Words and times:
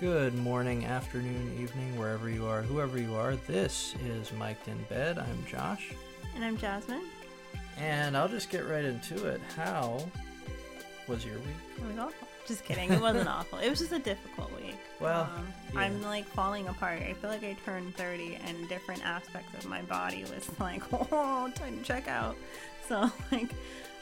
Good 0.00 0.34
morning, 0.36 0.84
afternoon, 0.84 1.58
evening, 1.60 1.98
wherever 1.98 2.30
you 2.30 2.46
are, 2.46 2.62
whoever 2.62 2.98
you 3.00 3.14
are. 3.16 3.34
This 3.48 3.94
is 4.04 4.32
Mic'd 4.32 4.68
in 4.68 4.80
Bed. 4.84 5.18
I'm 5.18 5.44
Josh, 5.46 5.90
And 6.36 6.44
I'm 6.44 6.56
Jasmine. 6.56 7.02
and 7.78 8.16
I'll 8.16 8.28
just 8.28 8.48
get 8.48 8.68
right 8.68 8.84
into 8.84 9.26
it. 9.26 9.40
How 9.56 9.98
was 11.08 11.24
your 11.24 11.34
week? 11.38 11.46
It 11.78 11.84
was 11.86 11.98
awful. 11.98 12.28
Just 12.46 12.64
kidding. 12.64 12.92
It 12.92 13.00
wasn't 13.00 13.28
awful. 13.28 13.58
It 13.58 13.68
was 13.70 13.80
just 13.80 13.92
a 13.92 13.98
difficult 13.98 14.52
week. 14.60 14.76
Well, 15.00 15.22
um, 15.36 15.46
yeah. 15.74 15.80
I'm 15.80 16.00
like 16.02 16.26
falling 16.26 16.68
apart. 16.68 17.02
I 17.02 17.14
feel 17.14 17.30
like 17.30 17.42
I 17.42 17.56
turned 17.64 17.94
30 17.96 18.38
and 18.46 18.68
different 18.68 19.04
aspects 19.04 19.52
of 19.64 19.68
my 19.68 19.82
body 19.82 20.22
was 20.22 20.48
like, 20.60 20.82
oh, 20.92 21.50
time 21.56 21.78
to 21.78 21.82
check 21.84 22.06
out. 22.06 22.36
So 22.88 23.10
like, 23.32 23.50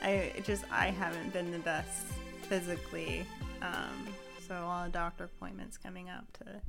I 0.03 0.33
just 0.45 0.65
I 0.71 0.91
haven't 0.91 1.33
been 1.33 1.51
the 1.51 1.59
best 1.61 2.05
physically. 2.49 3.25
Um, 3.63 4.07
so 4.47 4.55
a 4.55 4.65
lot 4.65 4.87
of 4.87 4.93
doctor 4.93 5.25
appointments 5.25 5.77
coming 5.77 6.09
up 6.09 6.33
to 6.39 6.61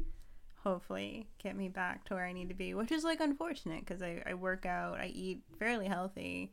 hopefully 0.64 1.28
get 1.42 1.56
me 1.56 1.70
back 1.70 2.06
to 2.06 2.16
where 2.16 2.26
I 2.26 2.34
need 2.34 2.50
to 2.50 2.56
be, 2.56 2.74
which 2.74 2.92
is 2.92 3.04
like 3.04 3.20
unfortunate 3.20 3.82
because 3.86 4.02
I, 4.02 4.22
I 4.26 4.34
work 4.34 4.66
out, 4.66 5.00
I 5.00 5.08
eat 5.08 5.42
fairly 5.60 5.88
healthy, 5.88 6.52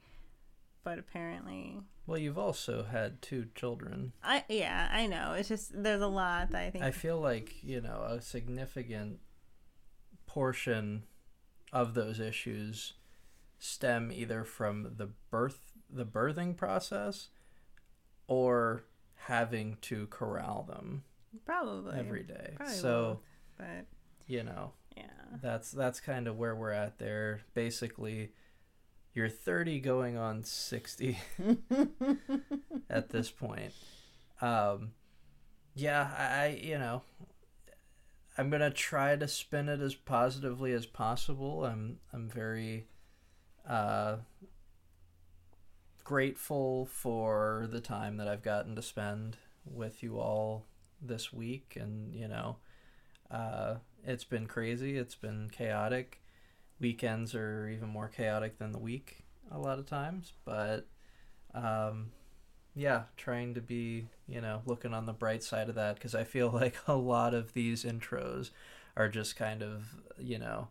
but 0.85 0.99
apparently 0.99 1.81
Well, 2.07 2.19
you've 2.19 2.39
also 2.39 2.85
had 2.85 3.23
two 3.23 3.47
children. 3.55 4.13
I 4.23 4.45
yeah, 4.49 4.89
I 4.93 5.07
know. 5.07 5.35
It's 5.37 5.49
just 5.49 5.71
there's 5.75 6.03
a 6.03 6.07
lot 6.07 6.51
that 6.51 6.63
I 6.63 6.71
think 6.71 6.85
I 6.85 6.91
feel 6.91 7.19
like, 7.19 7.63
you 7.63 7.81
know, 7.81 8.07
a 8.09 8.21
significant 8.21 9.19
portion 10.27 11.05
of 11.73 11.95
those 11.95 12.21
issues 12.21 12.95
stem 13.59 14.13
either 14.13 14.45
from 14.45 14.95
the 14.97 15.09
birth 15.31 15.61
the 15.91 16.05
birthing 16.05 16.57
process 16.57 17.29
or 18.27 18.85
having 19.27 19.77
to 19.81 20.07
corral 20.09 20.63
them 20.63 21.03
probably 21.45 21.99
every 21.99 22.23
day. 22.23 22.55
probably 22.57 22.75
so, 22.75 23.21
both, 23.59 23.69
but 23.69 23.87
you 24.27 24.43
know, 24.43 24.73
yeah. 24.97 25.05
that's 25.43 25.71
that's 25.71 26.01
kind 26.01 26.27
of 26.27 26.37
where 26.37 26.55
we're 26.55 26.71
at 26.71 26.99
there. 26.99 27.43
Basically, 27.55 28.33
you're 29.13 29.29
30 29.29 29.81
going 29.81 30.17
on 30.17 30.45
60 30.45 31.19
at 32.91 33.11
this 33.11 33.31
point. 33.31 33.73
Um, 34.41 34.93
yeah, 35.75 36.11
I, 36.17 36.25
I 36.25 36.61
you 36.63 36.79
know, 36.79 37.03
I'm 38.37 38.51
gonna 38.51 38.71
try 38.71 39.17
to 39.17 39.29
spin 39.29 39.69
it 39.69 39.81
as 39.81 39.95
positively 39.95 40.73
as 40.73 40.87
possible. 40.87 41.65
I'm 41.65 41.99
I'm 42.13 42.29
very 42.29 42.87
uh, 43.69 44.17
grateful 46.03 46.87
for 46.87 47.67
the 47.71 47.81
time 47.81 48.17
that 48.19 48.29
I've 48.29 48.43
gotten 48.43 48.77
to 48.77 48.83
spend 48.83 49.37
with 49.65 50.03
you 50.03 50.19
all 50.19 50.67
this 51.01 51.33
week, 51.33 51.77
and 51.81 52.15
you 52.15 52.29
know, 52.29 52.57
uh, 53.31 53.77
it's 54.05 54.25
been 54.25 54.47
crazy. 54.47 54.97
It's 54.97 55.15
been 55.15 55.51
chaotic. 55.51 56.21
Weekends 56.81 57.35
are 57.35 57.69
even 57.69 57.89
more 57.89 58.09
chaotic 58.09 58.59
than 58.59 58.73
the 58.73 58.79
week 58.79 59.25
a 59.51 59.59
lot 59.59 59.79
of 59.79 59.87
times, 59.87 60.33
but 60.45 60.87
um, 61.55 62.11
yeah, 62.75 63.05
trying 63.17 63.55
to 63.55 63.61
be, 63.61 64.09
you 64.27 64.41
know, 64.41 64.63
looking 64.67 64.93
on 64.93 65.07
the 65.07 65.13
bright 65.13 65.43
side 65.45 65.69
of 65.69 65.77
that 65.77 65.95
because 65.95 66.15
I 66.15 66.25
feel 66.25 66.51
like 66.53 66.77
a 66.89 66.95
lot 66.97 67.33
of 67.35 67.53
these 67.55 67.85
intros 67.85 68.51
are 68.97 69.09
just 69.09 69.37
kind 69.37 69.63
of, 69.63 69.85
you 70.19 70.39
know, 70.39 70.69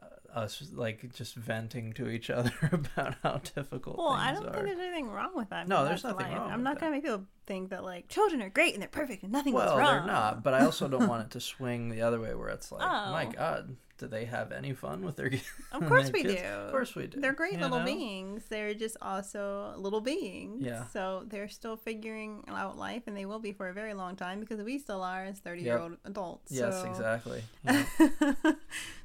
uh, 0.00 0.38
us 0.38 0.62
like 0.72 1.12
just 1.14 1.34
venting 1.34 1.92
to 1.94 2.08
each 2.08 2.30
other 2.30 2.52
about 2.72 3.16
how 3.22 3.38
difficult 3.54 3.98
Well, 3.98 4.08
I 4.08 4.32
don't 4.32 4.46
are. 4.46 4.52
think 4.52 4.66
there's 4.66 4.78
anything 4.78 5.10
wrong 5.10 5.32
with 5.34 5.50
that. 5.50 5.66
No, 5.68 5.84
there's 5.84 6.04
nothing 6.04 6.26
life. 6.28 6.36
wrong 6.38 6.50
I'm 6.52 6.62
not 6.62 6.74
that. 6.74 6.80
gonna 6.80 6.92
make 6.92 7.02
people 7.02 7.24
think 7.46 7.70
that 7.70 7.84
like 7.84 8.08
children 8.08 8.42
are 8.42 8.50
great 8.50 8.72
and 8.74 8.82
they're 8.82 8.88
perfect 8.88 9.22
and 9.22 9.32
nothing 9.32 9.52
well, 9.54 9.70
goes 9.70 9.78
wrong. 9.78 9.86
Well, 9.86 9.92
they're 9.98 10.06
not, 10.06 10.42
but 10.42 10.54
I 10.54 10.64
also 10.64 10.88
don't 10.88 11.08
want 11.08 11.24
it 11.26 11.30
to 11.32 11.40
swing 11.40 11.88
the 11.88 12.02
other 12.02 12.20
way 12.20 12.34
where 12.34 12.48
it's 12.48 12.70
like, 12.72 12.80
my 12.80 13.26
Oh. 13.26 13.32
God, 13.32 13.76
do 13.98 14.06
they 14.06 14.26
have 14.26 14.52
any 14.52 14.74
fun 14.74 15.02
with 15.02 15.16
their? 15.16 15.30
Of 15.72 15.86
course 15.88 16.10
we 16.12 16.22
kids? 16.24 16.40
do. 16.40 16.46
Of 16.46 16.70
course 16.70 16.94
we 16.94 17.06
do. 17.06 17.18
They're 17.20 17.32
great 17.32 17.54
you 17.54 17.60
little 17.60 17.78
know? 17.78 17.84
beings. 17.86 18.44
They're 18.48 18.74
just 18.74 18.96
also 19.00 19.72
little 19.78 20.02
beings. 20.02 20.62
Yeah. 20.62 20.86
So 20.88 21.24
they're 21.26 21.48
still 21.48 21.76
figuring 21.76 22.44
out 22.48 22.76
life, 22.76 23.04
and 23.06 23.16
they 23.16 23.24
will 23.24 23.38
be 23.38 23.52
for 23.52 23.68
a 23.68 23.72
very 23.72 23.94
long 23.94 24.14
time 24.16 24.40
because 24.40 24.60
we 24.62 24.78
still 24.78 25.02
are 25.02 25.24
as 25.24 25.38
30 25.38 25.62
year 25.62 25.78
old 25.78 25.96
adults. 26.04 26.52
Yes, 26.52 26.82
so. 26.82 26.90
exactly. 26.90 27.42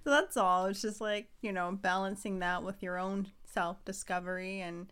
So 0.04 0.10
that's 0.10 0.36
all. 0.36 0.66
It's 0.66 0.82
just 0.82 1.00
like, 1.00 1.30
you 1.42 1.54
know, 1.54 1.72
balancing 1.80 2.40
that 2.40 2.64
with 2.64 2.82
your 2.82 2.98
own 2.98 3.28
self 3.46 3.84
discovery 3.86 4.60
and 4.62 4.88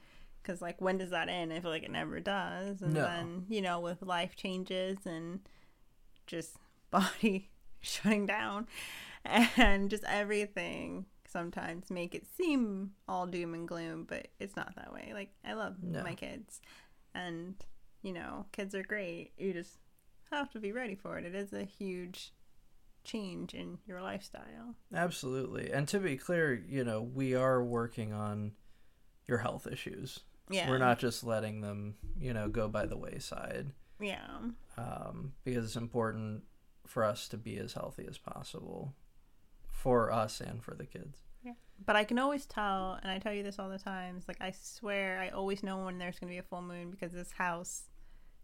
because, 0.50 0.64
like, 0.64 0.82
when 0.82 0.98
does 0.98 1.12
that 1.12 1.30
end? 1.30 1.54
I 1.54 1.60
feel 1.60 1.70
like 1.70 1.84
it 1.84 1.92
never 1.92 2.20
does. 2.20 2.82
And 2.82 2.96
No. 2.96 3.04
then, 3.04 3.46
you 3.50 3.62
know, 3.62 3.80
with 3.80 4.02
life 4.02 4.36
changes 4.36 4.98
and 5.06 5.42
just 6.26 6.58
body 6.92 7.52
shutting 7.82 8.26
down 8.26 8.68
and 9.24 9.92
just 9.92 10.04
everything 10.06 11.06
sometimes 11.28 11.92
make 11.92 12.16
it 12.16 12.26
seem 12.36 12.94
all 13.08 13.28
doom 13.28 13.54
and 13.54 13.68
gloom, 13.68 14.06
but 14.10 14.30
it's 14.40 14.56
not 14.56 14.76
that 14.76 14.92
way. 14.92 15.12
Like, 15.14 15.30
I 15.46 15.54
love 15.54 15.76
No. 15.84 16.02
my 16.04 16.16
kids 16.16 16.62
and, 17.14 17.54
you 18.02 18.12
know, 18.12 18.48
kids 18.52 18.74
are 18.74 18.81
great. 18.81 19.34
You 19.38 19.54
just 19.54 19.78
have 20.31 20.50
to 20.52 20.60
be 20.60 20.72
ready 20.72 20.96
for 20.96 21.20
it. 21.20 21.26
It 21.26 21.36
is 21.36 21.54
a 21.54 21.64
huge 21.64 22.34
change 23.04 23.54
in 23.54 23.78
your 23.86 24.02
lifestyle. 24.02 24.74
Absolutely. 24.92 25.72
And 25.72 25.88
to 25.90 26.00
be 26.00 26.18
clear, 26.18 26.56
you 26.56 26.84
know, 26.84 27.04
we 27.04 27.36
are 27.36 27.64
working 27.64 28.14
on 28.14 28.54
your 29.28 29.38
health 29.38 29.68
issues. 29.72 30.22
Yeah. 30.50 30.70
We're 30.70 30.78
not 30.80 31.00
just 31.00 31.24
letting 31.24 31.62
them, 31.62 31.96
you 32.20 32.34
know, 32.34 32.48
go 32.48 32.68
by 32.68 32.86
the 32.86 32.98
wayside 32.98 33.72
Yeah. 34.00 34.26
um, 34.78 35.34
because 35.44 35.64
it's 35.66 35.76
important 35.76 36.44
for 36.88 37.04
us 37.04 37.28
to 37.30 37.38
be 37.38 37.58
as 37.58 37.74
healthy 37.74 38.06
as 38.10 38.18
possible 38.18 38.96
for 39.68 40.12
us 40.12 40.42
and 40.42 40.64
for 40.64 40.74
the 40.74 40.86
kids. 40.86 41.20
Yeah. 41.44 41.54
But 41.86 41.96
I 41.96 42.04
can 42.04 42.20
always 42.20 42.46
tell, 42.46 43.00
and 43.02 43.12
I 43.12 43.20
tell 43.20 43.34
you 43.34 43.44
this 43.44 43.60
all 43.60 43.70
the 43.70 43.78
time. 43.80 44.16
It's 44.18 44.28
like 44.28 44.42
I 44.42 44.52
swear, 44.52 45.20
I 45.20 45.30
always 45.30 45.64
know 45.64 45.86
when 45.86 45.98
there's 45.98 46.20
gonna 46.20 46.32
be 46.32 46.38
a 46.40 46.44
full 46.44 46.62
moon 46.62 46.92
because 46.92 47.12
this 47.12 47.31
house 47.31 47.84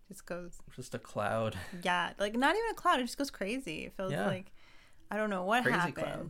just 0.07 0.25
goes, 0.25 0.59
Just 0.75 0.93
a 0.95 0.99
cloud. 0.99 1.57
yeah, 1.83 2.13
like 2.19 2.35
not 2.35 2.55
even 2.55 2.69
a 2.71 2.75
cloud. 2.75 2.99
It 2.99 3.03
just 3.05 3.17
goes 3.17 3.31
crazy. 3.31 3.85
It 3.85 3.93
feels 3.97 4.11
Yeah. 4.11 4.27
like 4.27 4.51
I 5.11 5.17
don't 5.17 5.29
know 5.29 5.43
what 5.43 5.63
Crazy 5.63 5.77
happens. 5.77 5.95
cloud. 5.97 6.29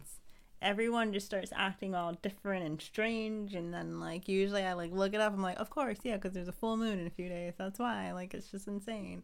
Everyone 0.61 1.13
just 1.13 1.25
starts 1.25 1.51
acting 1.55 1.93
all 1.93 2.13
different 2.21 2.65
and 2.65 2.81
strange, 2.81 3.53
and 3.53 3.73
then 3.73 3.99
like 3.99 4.27
usually 4.27 4.63
I 4.63 4.73
like 4.73 4.91
look 4.91 5.13
it 5.13 5.21
up. 5.21 5.33
I'm 5.33 5.41
like, 5.41 5.59
of 5.59 5.69
course, 5.69 5.97
yeah, 6.03 6.15
because 6.15 6.33
there's 6.33 6.47
a 6.47 6.53
full 6.53 6.77
moon 6.77 6.99
in 6.99 7.07
a 7.07 7.11
few 7.11 7.29
days. 7.29 7.53
That's 7.57 7.79
why. 7.79 8.11
Like 8.13 8.33
it's 8.33 8.49
just 8.49 8.67
insane. 8.67 9.23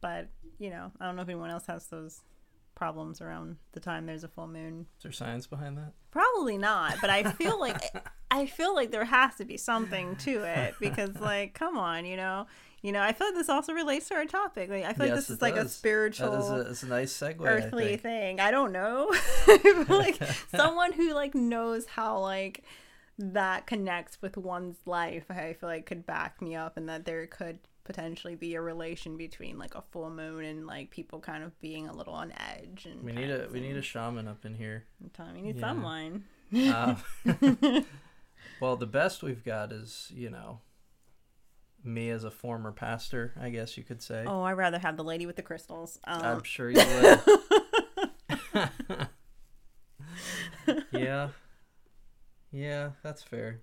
But 0.00 0.28
you 0.58 0.70
know, 0.70 0.90
I 1.00 1.06
don't 1.06 1.16
know 1.16 1.22
if 1.22 1.28
anyone 1.28 1.50
else 1.50 1.66
has 1.66 1.86
those 1.86 2.22
problems 2.74 3.20
around 3.20 3.56
the 3.72 3.80
time 3.80 4.06
there's 4.06 4.24
a 4.24 4.28
full 4.28 4.48
moon. 4.48 4.86
Is 4.98 5.02
there 5.04 5.12
science 5.12 5.46
behind 5.46 5.76
that? 5.78 5.92
Probably 6.10 6.58
not, 6.58 6.96
but 7.00 7.10
I 7.10 7.22
feel 7.32 7.60
like 7.60 7.80
I 8.32 8.46
feel 8.46 8.74
like 8.74 8.90
there 8.90 9.04
has 9.04 9.36
to 9.36 9.44
be 9.44 9.56
something 9.56 10.16
to 10.24 10.42
it 10.44 10.74
because 10.80 11.14
like 11.20 11.54
come 11.54 11.76
on, 11.78 12.04
you 12.06 12.16
know. 12.16 12.46
You 12.84 12.90
know, 12.90 13.00
I 13.00 13.12
feel 13.12 13.28
like 13.28 13.36
this 13.36 13.48
also 13.48 13.72
relates 13.72 14.08
to 14.08 14.16
our 14.16 14.24
topic. 14.24 14.68
Like 14.68 14.84
I 14.84 14.92
feel 14.92 15.06
like 15.06 15.14
this 15.14 15.30
is 15.30 15.36
it 15.36 15.42
like 15.42 15.54
a 15.54 15.68
spiritual 15.68 16.34
is 16.34 16.50
a, 16.50 16.70
it's 16.70 16.82
a 16.82 16.88
nice 16.88 17.12
segue. 17.16 17.40
I 17.46 17.50
earthly 17.50 17.90
think. 17.90 18.02
thing. 18.02 18.40
I 18.40 18.50
don't 18.50 18.72
know. 18.72 19.08
Like 19.88 20.18
someone 20.52 20.92
who 20.92 21.14
like 21.14 21.32
knows 21.32 21.86
how 21.86 22.18
like 22.18 22.64
that 23.18 23.66
connects 23.68 24.20
with 24.20 24.36
one's 24.36 24.78
life, 24.84 25.26
I 25.30 25.52
feel 25.52 25.68
like 25.68 25.86
could 25.86 26.04
back 26.06 26.42
me 26.42 26.56
up 26.56 26.76
and 26.76 26.88
that 26.88 27.04
there 27.04 27.24
could 27.28 27.60
potentially 27.84 28.34
be 28.34 28.54
a 28.56 28.60
relation 28.60 29.16
between 29.16 29.58
like 29.58 29.76
a 29.76 29.82
full 29.92 30.10
moon 30.10 30.44
and 30.44 30.66
like 30.66 30.90
people 30.90 31.20
kind 31.20 31.44
of 31.44 31.56
being 31.60 31.86
a 31.86 31.92
little 31.94 32.14
on 32.14 32.32
edge 32.56 32.86
and 32.90 33.04
We 33.04 33.12
need 33.12 33.30
a 33.30 33.48
we 33.52 33.60
need 33.60 33.76
a 33.76 33.82
shaman 33.82 34.26
up 34.26 34.44
in 34.44 34.54
here. 34.56 34.82
I'm 35.00 35.10
telling 35.10 35.36
you, 35.36 35.42
we 35.42 35.52
need 35.52 35.60
Yeah. 35.60 35.68
someone. 35.68 36.24
Uh, 36.56 36.94
well, 38.62 38.76
the 38.76 38.86
best 38.86 39.24
we've 39.24 39.44
got 39.44 39.72
is 39.72 40.12
you 40.14 40.30
know 40.30 40.60
me 41.82 42.10
as 42.10 42.22
a 42.22 42.30
former 42.30 42.70
pastor, 42.70 43.34
I 43.40 43.50
guess 43.50 43.76
you 43.76 43.82
could 43.82 44.00
say. 44.00 44.24
Oh, 44.24 44.42
I'd 44.42 44.52
rather 44.52 44.78
have 44.78 44.96
the 44.96 45.02
lady 45.02 45.26
with 45.26 45.34
the 45.34 45.42
crystals. 45.42 45.98
Um, 46.04 46.22
I'm 46.22 46.42
sure 46.44 46.70
you 46.70 46.78
would. 46.78 47.20
yeah. 50.92 51.30
Yeah, 52.52 52.90
that's 53.02 53.24
fair. 53.24 53.62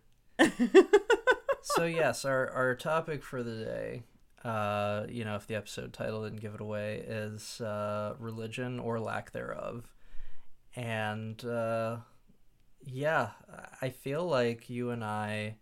so 1.61 1.85
yes, 1.85 2.25
our 2.25 2.49
our 2.51 2.75
topic 2.75 3.23
for 3.23 3.41
the 3.41 3.63
day, 3.63 4.03
uh, 4.43 5.05
you 5.07 5.23
know, 5.23 5.35
if 5.37 5.47
the 5.47 5.55
episode 5.55 5.93
title 5.93 6.25
didn't 6.25 6.41
give 6.41 6.55
it 6.55 6.61
away, 6.61 7.05
is 7.07 7.61
uh, 7.61 8.15
religion 8.19 8.81
or 8.81 8.99
lack 8.99 9.31
thereof. 9.31 9.93
And 10.75 11.43
uh, 11.45 11.99
yeah, 12.91 13.31
I 13.81 13.89
feel 13.89 14.25
like 14.25 14.69
you 14.69 14.89
and 14.91 15.03
I 15.03 15.57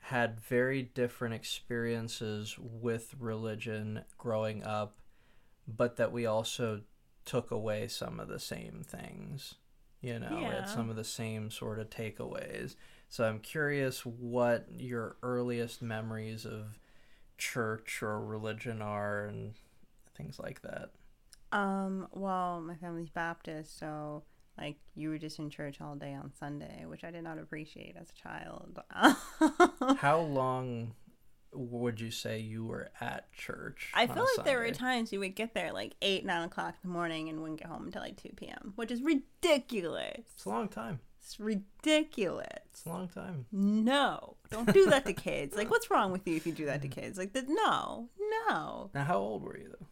had 0.00 0.40
very 0.40 0.82
different 0.82 1.34
experiences 1.34 2.56
with 2.58 3.14
religion 3.18 4.04
growing 4.16 4.62
up, 4.64 4.96
but 5.68 5.96
that 5.96 6.12
we 6.12 6.26
also 6.26 6.82
took 7.24 7.50
away 7.50 7.88
some 7.88 8.20
of 8.20 8.28
the 8.28 8.38
same 8.40 8.84
things. 8.86 9.56
You 10.00 10.18
know, 10.18 10.44
we 10.46 10.54
Yeah. 10.54 10.56
had 10.56 10.68
some 10.68 10.90
of 10.90 10.96
the 10.96 11.04
same 11.04 11.50
sort 11.50 11.78
of 11.80 11.90
takeaways. 11.90 12.76
So 13.08 13.24
I'm 13.24 13.40
curious 13.40 14.06
what 14.06 14.66
your 14.78 15.16
earliest 15.22 15.82
memories 15.82 16.46
of 16.46 16.78
church 17.38 18.02
or 18.02 18.20
religion 18.24 18.82
are 18.82 19.26
and 19.26 19.54
things 20.16 20.38
like 20.38 20.62
that. 20.62 20.90
Um, 21.52 22.08
well, 22.12 22.60
my 22.60 22.74
family's 22.76 23.10
Baptist, 23.10 23.78
so 23.78 24.22
like 24.58 24.76
you 24.94 25.10
were 25.10 25.18
just 25.18 25.38
in 25.38 25.50
church 25.50 25.80
all 25.80 25.94
day 25.94 26.14
on 26.14 26.32
Sunday, 26.38 26.84
which 26.86 27.04
I 27.04 27.10
did 27.10 27.24
not 27.24 27.38
appreciate 27.38 27.96
as 28.00 28.08
a 28.10 28.14
child. 28.14 28.80
How 29.98 30.20
long 30.20 30.94
would 31.52 32.00
you 32.00 32.10
say 32.10 32.38
you 32.40 32.64
were 32.64 32.90
at 33.00 33.32
church? 33.32 33.90
I 33.94 34.06
feel 34.06 34.26
like 34.36 34.44
there 34.44 34.58
were 34.58 34.70
times 34.70 35.12
you 35.12 35.20
would 35.20 35.34
get 35.34 35.54
there 35.54 35.72
like 35.72 35.94
eight, 36.02 36.24
nine 36.24 36.44
o'clock 36.44 36.74
in 36.82 36.90
the 36.90 36.92
morning 36.92 37.28
and 37.28 37.40
wouldn't 37.40 37.60
get 37.60 37.68
home 37.68 37.86
until 37.86 38.02
like 38.02 38.20
two 38.20 38.30
p.m., 38.36 38.72
which 38.76 38.90
is 38.90 39.02
ridiculous. 39.02 40.24
It's 40.34 40.44
a 40.44 40.50
long 40.50 40.68
time. 40.68 41.00
It's 41.20 41.38
ridiculous. 41.38 42.46
It's 42.70 42.86
a 42.86 42.88
long 42.88 43.08
time. 43.08 43.46
No, 43.52 44.36
don't 44.50 44.72
do 44.72 44.86
that 44.86 45.04
to 45.06 45.12
kids. 45.12 45.56
Like, 45.56 45.70
what's 45.70 45.90
wrong 45.90 46.10
with 46.10 46.26
you 46.26 46.36
if 46.36 46.46
you 46.46 46.52
do 46.52 46.66
that 46.66 46.80
to 46.82 46.88
kids? 46.88 47.18
Like, 47.18 47.34
the, 47.34 47.42
no, 47.46 48.08
no. 48.48 48.90
Now, 48.94 49.04
how 49.04 49.18
old 49.18 49.42
were 49.42 49.58
you 49.58 49.68
though? 49.78 49.86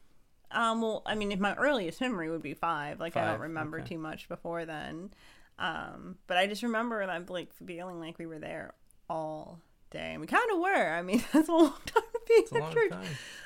Um, 0.57 0.81
well, 0.81 1.03
I 1.05 1.15
mean, 1.15 1.33
if 1.33 1.39
my 1.39 1.55
earliest 1.55 2.01
memory 2.01 2.31
would 2.31 2.43
be 2.43 2.55
five, 2.55 2.99
like 2.99 3.15
I 3.15 3.27
don't 3.27 3.41
remember 3.41 3.81
okay. 3.81 3.91
too 3.91 3.99
much 3.99 4.27
before 4.27 4.65
then. 4.65 5.11
Um, 5.59 6.17
but 6.27 6.39
I 6.39 6.47
just 6.47 6.63
remember 6.63 7.07
that 7.07 7.29
like 7.29 7.53
feeling 7.53 8.01
like 8.01 8.19
we 8.19 8.25
were 8.25 8.39
there 8.39 8.73
all 9.09 9.61
day, 9.91 10.13
and 10.13 10.21
we 10.21 10.27
kind 10.27 10.51
of 10.51 10.59
were. 10.59 10.93
I 10.93 11.03
mean, 11.03 11.23
that's 11.33 11.51
a 11.51 11.53
long 11.53 11.75
time 11.85 12.03
to 12.11 12.21
be 12.27 12.35
It's 12.35 12.53
a 12.53 12.57
in 12.57 12.61
long 12.63 12.73
church. 12.73 12.93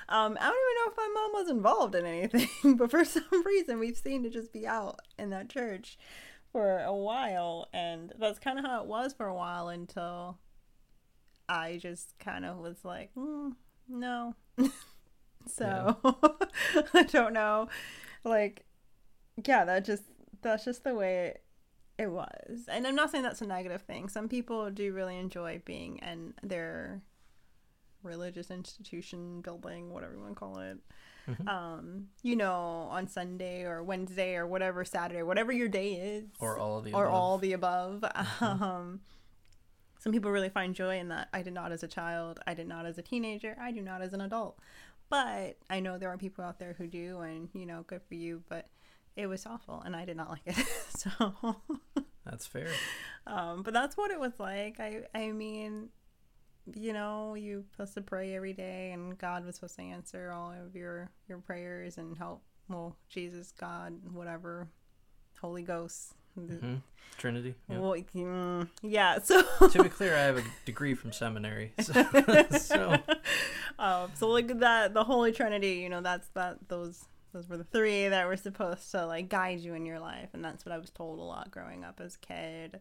Um, 0.09 0.39
I 0.41 0.45
don't 0.45 0.57
even 0.57 0.77
know 0.77 0.91
if 0.91 0.97
my 0.97 1.11
mom 1.15 1.33
was 1.33 1.51
involved 1.51 1.95
in 1.97 2.07
anything, 2.07 2.77
but 2.77 2.93
for 2.93 3.05
some 3.05 3.45
reason 3.45 3.81
we've 3.81 3.97
seen 3.97 4.23
to 4.23 4.31
just 4.31 4.53
be 4.53 4.67
out 4.67 5.01
in 5.19 5.31
that 5.31 5.49
church 5.49 5.99
for 6.53 6.79
a 6.79 6.95
while, 6.95 7.69
and 7.73 8.13
that's 8.19 8.39
kind 8.39 8.59
of 8.59 8.65
how 8.65 8.83
it 8.83 8.87
was 8.87 9.13
for 9.13 9.27
a 9.27 9.35
while 9.35 9.69
until 9.69 10.39
I 11.49 11.79
just 11.83 12.19
kind 12.21 12.45
of 12.45 12.59
was 12.59 12.85
like, 12.85 13.11
mm, 13.17 13.53
no. 13.89 14.37
so 15.47 15.97
I 16.95 17.03
don't 17.05 17.33
know, 17.33 17.69
like, 18.25 18.65
yeah, 19.45 19.65
that 19.65 19.85
just 19.85 20.05
that's 20.43 20.65
just 20.65 20.85
the 20.85 20.95
way 20.95 21.27
it, 21.29 21.43
it 21.99 22.11
was, 22.11 22.65
and 22.69 22.87
I'm 22.87 22.95
not 22.95 23.11
saying 23.11 23.25
that's 23.25 23.43
a 23.43 23.47
negative 23.47 23.83
thing. 23.83 24.09
Some 24.09 24.29
people 24.29 24.71
do 24.71 24.93
really 24.93 25.17
enjoy 25.19 25.61
being 25.65 25.99
in 25.99 26.35
their 26.43 27.03
religious 28.03 28.51
institution 28.51 29.41
building, 29.43 29.91
whatever 29.93 30.15
you 30.15 30.21
want 30.21 30.33
to 30.33 30.39
call 30.39 30.59
it. 30.61 30.79
Mhm. 31.29 31.47
Um, 31.49 32.09
you 32.23 32.35
know, 32.35 32.55
on 32.91 33.07
Sunday 33.07 33.63
or 33.65 33.83
Wednesday 33.83 34.35
or 34.37 34.47
whatever 34.47 34.85
Saturday, 34.87 35.23
whatever 35.23 35.53
your 35.53 35.69
day 35.69 35.93
is, 35.93 36.25
Or 36.41 36.57
all 36.59 36.79
of 36.79 36.85
the 36.85 36.95
or 36.95 37.05
above. 37.05 37.15
all 37.15 37.39
the 37.39 37.53
above. 37.53 38.05
Um, 38.41 39.01
some 39.99 40.13
people 40.13 40.31
really 40.31 40.49
find 40.49 40.75
joy 40.75 40.99
in 40.99 41.09
that. 41.09 41.29
I 41.35 41.43
did 41.43 41.53
not 41.53 41.73
as 41.73 41.83
a 41.83 41.87
child. 41.89 42.41
I 42.47 42.55
did 42.55 42.67
not 42.67 42.87
as 42.87 42.97
a 42.97 43.03
teenager. 43.03 43.55
I 43.61 43.71
do 43.71 43.83
not 43.83 44.01
as 44.01 44.15
an 44.15 44.23
adult. 44.23 44.59
But 45.11 45.57
I 45.69 45.81
know 45.81 45.99
there 45.99 46.09
are 46.09 46.17
people 46.17 46.45
out 46.45 46.59
there 46.59 46.75
who 46.79 46.87
do, 46.87 47.19
and 47.21 47.49
you 47.53 47.67
know, 47.67 47.83
good 47.87 48.01
for 48.09 48.15
you. 48.15 48.43
But 48.49 48.69
it 49.17 49.27
was 49.27 49.45
awful, 49.45 49.83
and 49.85 49.95
I 49.95 50.05
did 50.05 50.17
not 50.17 50.31
like 50.31 50.43
it. 50.47 50.57
so, 50.97 51.57
That's 52.25 52.47
fair. 52.47 52.69
um, 53.27 53.63
but 53.63 53.75
that's 53.75 53.97
what 53.97 54.11
it 54.11 54.21
was 54.21 54.39
like. 54.39 54.79
I, 54.81 55.03
I 55.15 55.33
mean, 55.33 55.89
you 56.75 56.93
know, 56.93 57.35
you 57.35 57.65
supposed 57.73 57.95
to 57.95 58.03
pray 58.03 58.35
every 58.37 58.53
day, 58.53 58.93
and 58.93 59.19
God 59.19 59.45
was 59.45 59.57
supposed 59.57 59.77
to 59.77 59.83
answer 59.83 60.31
all 60.33 60.53
of 60.53 60.75
your 60.77 61.11
your 61.29 61.39
prayers 61.39 61.99
and 61.99 62.17
help. 62.17 62.43
Well, 62.69 62.97
Jesus, 63.09 63.51
God, 63.53 63.95
whatever, 64.13 64.69
Holy 65.41 65.65
Ghost. 65.65 66.15
Hmm 66.35 66.77
Trinity. 67.19 67.55
Yeah. 67.69 67.79
Well, 67.81 67.97
mm, 68.15 68.69
yeah. 68.83 69.19
So, 69.23 69.43
to 69.69 69.83
be 69.83 69.91
clear, 69.91 70.17
I 70.17 70.21
have 70.21 70.39
a 70.39 70.43
degree 70.65 70.95
from 70.95 71.13
seminary. 71.13 71.75
So, 71.83 71.93
so 72.51 72.97
um, 73.79 74.11
so 74.15 74.29
like 74.29 74.59
that, 74.61 74.95
the 74.95 75.05
Holy 75.05 75.33
Trinity. 75.33 75.75
You 75.75 75.91
know, 75.91 76.01
that's 76.01 76.29
that. 76.29 76.69
Those 76.69 77.05
those 77.33 77.49
were 77.49 77.59
the 77.59 77.65
three 77.65 78.09
that 78.09 78.27
were 78.27 78.37
supposed 78.37 78.91
to 78.93 79.05
like 79.07 79.29
guide 79.29 79.61
you 79.61 79.75
in 79.75 79.85
your 79.85 80.01
life, 80.01 80.31
and 80.33 80.43
that's 80.45 80.65
what 80.65 80.73
I 80.73 80.79
was 80.79 80.91
told 80.91 81.19
a 81.19 81.23
lot 81.23 81.51
growing 81.51 81.85
up 81.85 82.01
as 82.01 82.15
a 82.17 82.19
kid. 82.19 82.81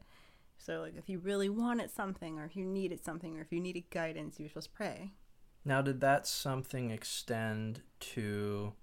So 0.58 0.82
like, 0.82 0.96
if 0.98 1.10
you 1.10 1.20
really 1.20 1.50
wanted 1.50 1.92
something, 1.92 2.40
or 2.40 2.46
if 2.46 2.56
you 2.56 2.66
needed 2.66 3.04
something, 3.04 3.38
or 3.38 3.42
if 3.42 3.52
you 3.52 3.60
needed 3.60 3.90
guidance, 3.90 4.40
you 4.40 4.46
were 4.46 4.50
supposed 4.50 4.72
to 4.72 4.76
pray. 4.76 5.12
now, 5.66 5.82
did 5.82 6.00
that 6.02 6.28
something 6.28 6.92
extend 6.92 7.82
to, 8.00 8.74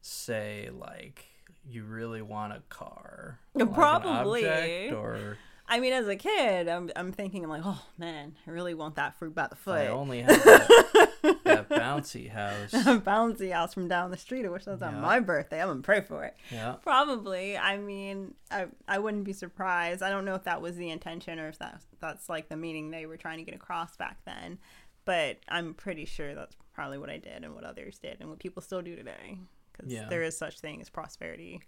say, 0.00 0.68
like 0.72 1.26
you 1.70 1.84
really 1.84 2.22
want 2.22 2.52
a 2.52 2.62
car? 2.68 3.38
Yeah, 3.54 3.64
Like 3.64 3.74
probably. 3.74 4.90
or 4.90 5.36
I 5.70 5.80
mean, 5.80 5.92
as 5.92 6.08
a 6.08 6.16
kid, 6.16 6.66
I'm 6.68 6.90
I'm 6.96 7.12
thinking 7.12 7.44
I'm 7.44 7.50
like, 7.50 7.62
oh 7.64 7.82
man, 7.98 8.34
I 8.46 8.50
really 8.50 8.72
want 8.74 8.94
that 8.96 9.18
fruit 9.18 9.34
by 9.34 9.48
the 9.48 9.56
foot. 9.56 9.80
I 9.80 9.88
only 9.88 10.22
have 10.22 10.42
that, 10.44 11.38
that 11.44 11.68
bouncy 11.70 12.30
house. 12.30 12.70
bouncy 12.72 13.52
house 13.52 13.74
from 13.74 13.86
down 13.86 14.10
the 14.10 14.16
street. 14.16 14.46
I 14.46 14.48
wish 14.48 14.64
that 14.64 14.70
was 14.72 14.82
on 14.82 15.00
my 15.02 15.20
birthday. 15.20 15.60
I'm 15.60 15.68
gonna 15.68 15.82
pray 15.82 16.00
for 16.00 16.24
it. 16.24 16.34
Yeah. 16.50 16.76
Probably. 16.82 17.58
I 17.58 17.76
mean, 17.76 18.32
I 18.50 18.68
I 18.86 18.98
wouldn't 18.98 19.24
be 19.24 19.34
surprised. 19.34 20.02
I 20.02 20.08
don't 20.08 20.24
know 20.24 20.34
if 20.36 20.44
that 20.44 20.62
was 20.62 20.76
the 20.76 20.88
intention 20.90 21.38
or 21.38 21.48
if 21.48 21.58
that 21.58 21.82
that's 22.00 22.30
like 22.30 22.48
the 22.48 22.56
meaning 22.56 22.90
they 22.90 23.04
were 23.04 23.18
trying 23.18 23.36
to 23.38 23.44
get 23.44 23.54
across 23.54 23.94
back 23.96 24.16
then, 24.24 24.58
but 25.04 25.36
I'm 25.50 25.74
pretty 25.74 26.06
sure 26.06 26.34
that's 26.34 26.56
probably 26.72 26.96
what 26.96 27.10
I 27.10 27.18
did 27.18 27.44
and 27.44 27.54
what 27.54 27.64
others 27.64 27.98
did 27.98 28.18
and 28.20 28.30
what 28.30 28.38
people 28.38 28.62
still 28.62 28.80
do 28.80 28.96
today. 28.96 29.38
Because 29.78 29.92
Yeah. 29.92 30.08
there 30.10 30.22
is 30.22 30.36
such 30.36 30.60
thing 30.60 30.80
as 30.82 30.90
prosperity 30.90 31.62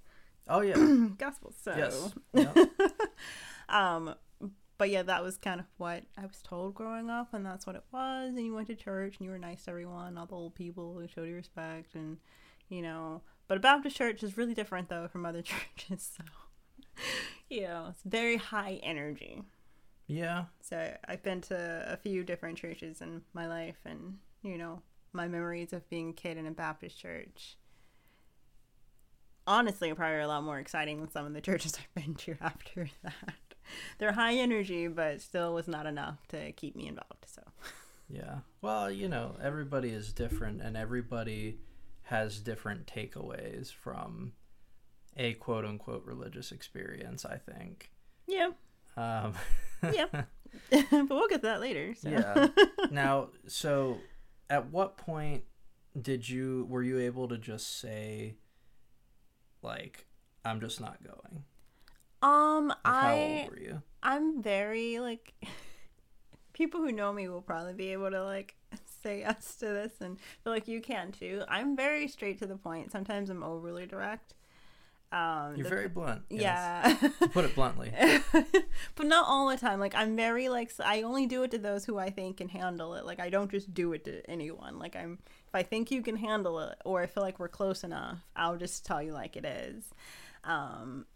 Oh 0.48 0.60
yeah. 0.62 0.74
gospel. 1.18 1.54
So, 1.62 1.74
yes. 1.76 2.14
Yeah. 2.34 2.52
um, 3.68 4.14
but 4.78 4.90
yeah, 4.90 5.02
that 5.02 5.22
was 5.22 5.36
kind 5.36 5.60
of 5.60 5.66
what 5.76 6.04
I 6.16 6.22
was 6.22 6.40
told 6.42 6.74
growing 6.74 7.10
up, 7.10 7.34
and 7.34 7.44
that's 7.44 7.66
what 7.66 7.76
it 7.76 7.84
was. 7.92 8.30
And 8.34 8.44
you 8.44 8.54
went 8.54 8.66
to 8.68 8.74
church 8.74 9.16
and 9.18 9.24
you 9.26 9.30
were 9.30 9.38
nice 9.38 9.64
to 9.64 9.70
everyone, 9.70 10.16
all 10.18 10.26
the 10.26 10.34
old 10.34 10.54
people 10.54 10.94
who 10.98 11.06
showed 11.06 11.28
you 11.28 11.34
respect, 11.36 11.94
and 11.94 12.16
you 12.68 12.82
know. 12.82 13.22
But 13.46 13.58
a 13.58 13.60
Baptist 13.60 13.96
church 13.96 14.22
is 14.22 14.36
really 14.36 14.54
different 14.54 14.88
though 14.88 15.06
from 15.08 15.26
other 15.26 15.42
churches. 15.76 16.10
So, 16.16 16.24
you 17.48 17.62
know, 17.62 17.88
it's 17.90 18.02
very 18.04 18.36
high 18.36 18.80
energy. 18.82 19.42
Yeah. 20.06 20.46
So 20.62 20.96
I've 21.06 21.22
been 21.22 21.42
to 21.42 21.84
a 21.86 21.96
few 21.96 22.24
different 22.24 22.58
churches 22.58 23.00
in 23.00 23.22
my 23.34 23.46
life, 23.46 23.78
and 23.84 24.18
you 24.42 24.56
know, 24.58 24.82
my 25.12 25.28
memories 25.28 25.72
of 25.72 25.88
being 25.90 26.10
a 26.10 26.14
kid 26.14 26.38
in 26.38 26.46
a 26.46 26.50
Baptist 26.52 26.98
church. 26.98 27.56
Honestly, 29.50 29.92
probably 29.94 30.20
a 30.20 30.28
lot 30.28 30.44
more 30.44 30.60
exciting 30.60 31.00
than 31.00 31.10
some 31.10 31.26
of 31.26 31.32
the 31.32 31.40
churches 31.40 31.76
I've 31.96 32.04
been 32.04 32.14
to 32.14 32.36
after 32.40 32.88
that. 33.02 33.34
They're 33.98 34.12
high 34.12 34.34
energy, 34.34 34.86
but 34.86 35.20
still 35.20 35.54
was 35.54 35.66
not 35.66 35.86
enough 35.86 36.24
to 36.28 36.52
keep 36.52 36.76
me 36.76 36.86
involved. 36.86 37.26
So 37.26 37.42
Yeah. 38.08 38.38
Well, 38.62 38.92
you 38.92 39.08
know, 39.08 39.34
everybody 39.42 39.88
is 39.90 40.12
different 40.12 40.62
and 40.62 40.76
everybody 40.76 41.58
has 42.02 42.38
different 42.38 42.86
takeaways 42.86 43.72
from 43.72 44.34
a 45.16 45.34
quote 45.34 45.64
unquote 45.64 46.04
religious 46.04 46.52
experience, 46.52 47.24
I 47.24 47.36
think. 47.38 47.90
yeah, 48.28 48.50
Um, 48.96 49.34
yeah. 49.92 50.06
but 50.70 51.10
we'll 51.10 51.28
get 51.28 51.42
to 51.42 51.48
that 51.48 51.60
later. 51.60 51.94
So. 51.96 52.08
yeah. 52.08 52.48
Now, 52.92 53.30
so 53.48 53.98
at 54.48 54.70
what 54.70 54.96
point 54.96 55.42
did 56.00 56.28
you 56.28 56.66
were 56.68 56.84
you 56.84 57.00
able 57.00 57.26
to 57.26 57.36
just 57.36 57.80
say 57.80 58.36
like 59.62 60.06
I'm 60.44 60.60
just 60.60 60.80
not 60.80 60.98
going? 61.02 61.44
Um, 62.22 62.68
Like, 62.68 62.76
how 62.84 62.92
I 63.08 63.40
old 63.44 63.50
were 63.52 63.58
you? 63.60 63.82
I'm 64.02 64.42
very 64.42 64.98
like 65.00 65.32
people 66.52 66.80
who 66.80 66.92
know 66.92 67.12
me 67.12 67.28
will 67.28 67.42
probably 67.42 67.74
be 67.74 67.92
able 67.92 68.10
to 68.10 68.22
like 68.24 68.54
say 69.02 69.20
yes 69.20 69.56
to 69.56 69.66
this 69.66 69.92
and 70.00 70.18
feel 70.44 70.52
like 70.52 70.68
you 70.68 70.80
can 70.80 71.12
too. 71.12 71.42
I'm 71.48 71.76
very 71.76 72.08
straight 72.08 72.38
to 72.38 72.46
the 72.46 72.56
point. 72.56 72.92
Sometimes 72.92 73.30
I'm 73.30 73.42
overly 73.42 73.86
direct. 73.86 74.34
Um 75.12 75.56
You're 75.56 75.64
the- 75.64 75.70
very 75.70 75.88
blunt. 75.88 76.22
yeah. 76.30 76.96
To 77.20 77.28
put 77.28 77.44
it 77.44 77.54
bluntly. 77.54 77.92
but 78.94 79.06
not 79.06 79.24
all 79.26 79.48
the 79.48 79.56
time. 79.56 79.80
Like 79.80 79.94
I'm 79.94 80.14
very 80.16 80.48
like 80.48 80.72
I 80.84 81.02
only 81.02 81.26
do 81.26 81.42
it 81.42 81.50
to 81.52 81.58
those 81.58 81.84
who 81.84 81.98
I 81.98 82.10
think 82.10 82.36
can 82.36 82.48
handle 82.48 82.94
it. 82.94 83.04
Like 83.04 83.18
I 83.20 83.28
don't 83.30 83.50
just 83.50 83.72
do 83.74 83.92
it 83.92 84.04
to 84.04 84.28
anyone. 84.30 84.78
Like 84.78 84.94
I'm 84.94 85.18
if 85.50 85.54
I 85.54 85.64
think 85.64 85.90
you 85.90 86.00
can 86.00 86.16
handle 86.16 86.60
it 86.60 86.78
or 86.84 87.02
I 87.02 87.06
feel 87.06 87.24
like 87.24 87.40
we're 87.40 87.48
close 87.48 87.82
enough, 87.82 88.18
I'll 88.36 88.56
just 88.56 88.86
tell 88.86 89.02
you 89.02 89.12
like 89.12 89.36
it 89.36 89.44
is. 89.44 89.84
Um 90.44 91.06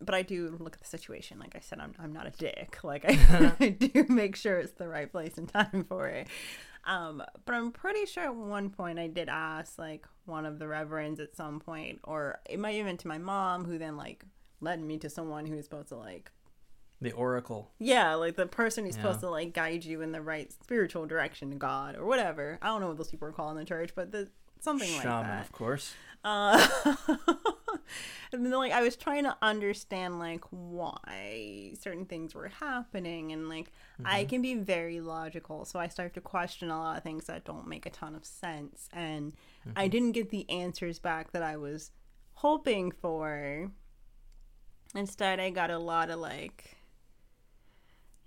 but 0.00 0.14
I 0.14 0.22
do 0.22 0.56
look 0.58 0.74
at 0.74 0.80
the 0.80 0.88
situation. 0.88 1.38
Like 1.38 1.54
I 1.54 1.60
said, 1.60 1.78
I'm, 1.80 1.94
I'm 1.98 2.12
not 2.12 2.26
a 2.26 2.30
dick. 2.30 2.78
Like 2.82 3.04
I, 3.06 3.54
I 3.60 3.68
do 3.70 4.06
make 4.08 4.36
sure 4.36 4.58
it's 4.58 4.72
the 4.72 4.88
right 4.88 5.10
place 5.10 5.38
and 5.38 5.48
time 5.48 5.84
for 5.88 6.08
it. 6.08 6.28
Um, 6.86 7.22
but 7.44 7.54
I'm 7.54 7.72
pretty 7.72 8.04
sure 8.06 8.24
at 8.24 8.34
one 8.34 8.70
point 8.70 8.98
I 8.98 9.06
did 9.06 9.28
ask 9.28 9.78
like 9.78 10.06
one 10.26 10.44
of 10.44 10.58
the 10.58 10.66
reverends 10.68 11.20
at 11.20 11.36
some 11.36 11.60
point, 11.60 12.00
or 12.04 12.40
it 12.48 12.58
might 12.58 12.74
even 12.74 12.96
to 12.98 13.08
my 13.08 13.18
mom, 13.18 13.64
who 13.64 13.78
then 13.78 13.96
like 13.96 14.24
led 14.60 14.80
me 14.82 14.98
to 14.98 15.08
someone 15.08 15.46
who 15.46 15.56
was 15.56 15.64
supposed 15.64 15.88
to 15.88 15.96
like 15.96 16.30
The 17.04 17.12
oracle. 17.12 17.70
yeah, 17.78 18.14
like 18.14 18.34
the 18.36 18.46
person 18.46 18.84
who's 18.84 18.96
supposed 18.96 19.20
to 19.20 19.30
like 19.30 19.52
guide 19.54 19.84
you 19.84 20.00
in 20.00 20.10
the 20.12 20.20
right 20.22 20.52
spiritual 20.52 21.06
direction 21.06 21.50
to 21.50 21.56
God 21.56 21.96
or 21.96 22.04
whatever. 22.04 22.58
I 22.60 22.66
don't 22.66 22.80
know 22.80 22.88
what 22.88 22.96
those 22.96 23.10
people 23.10 23.28
are 23.28 23.32
calling 23.32 23.56
the 23.56 23.64
church, 23.64 23.90
but 23.94 24.10
the 24.10 24.28
something 24.60 24.90
like 24.94 25.02
that. 25.04 25.42
of 25.42 25.52
course. 25.52 25.94
Uh, 26.24 26.66
and 28.32 28.46
then 28.46 28.52
like 28.52 28.72
I 28.72 28.80
was 28.82 28.96
trying 28.96 29.24
to 29.24 29.36
understand 29.42 30.18
like 30.18 30.42
why 30.50 31.74
certain 31.78 32.06
things 32.06 32.34
were 32.34 32.48
happening 32.48 33.32
and 33.32 33.48
like 33.50 33.70
I 34.04 34.24
can 34.24 34.40
be 34.42 34.54
very 34.54 35.00
logical, 35.00 35.64
so 35.66 35.78
I 35.78 35.88
start 35.88 36.14
to 36.14 36.20
question 36.22 36.70
a 36.70 36.78
lot 36.78 36.96
of 36.96 37.02
things 37.02 37.26
that 37.26 37.44
don't 37.44 37.68
make 37.68 37.84
a 37.86 37.90
ton 37.90 38.14
of 38.14 38.24
sense 38.24 38.88
and 38.92 39.34
I 39.76 39.88
didn't 39.88 40.12
get 40.12 40.30
the 40.30 40.48
answers 40.50 40.98
back 40.98 41.32
that 41.32 41.42
I 41.42 41.56
was 41.58 41.90
hoping 42.34 42.90
for. 42.90 43.70
Instead, 44.94 45.40
I 45.40 45.50
got 45.50 45.70
a 45.70 45.78
lot 45.78 46.08
of 46.08 46.20
like, 46.20 46.76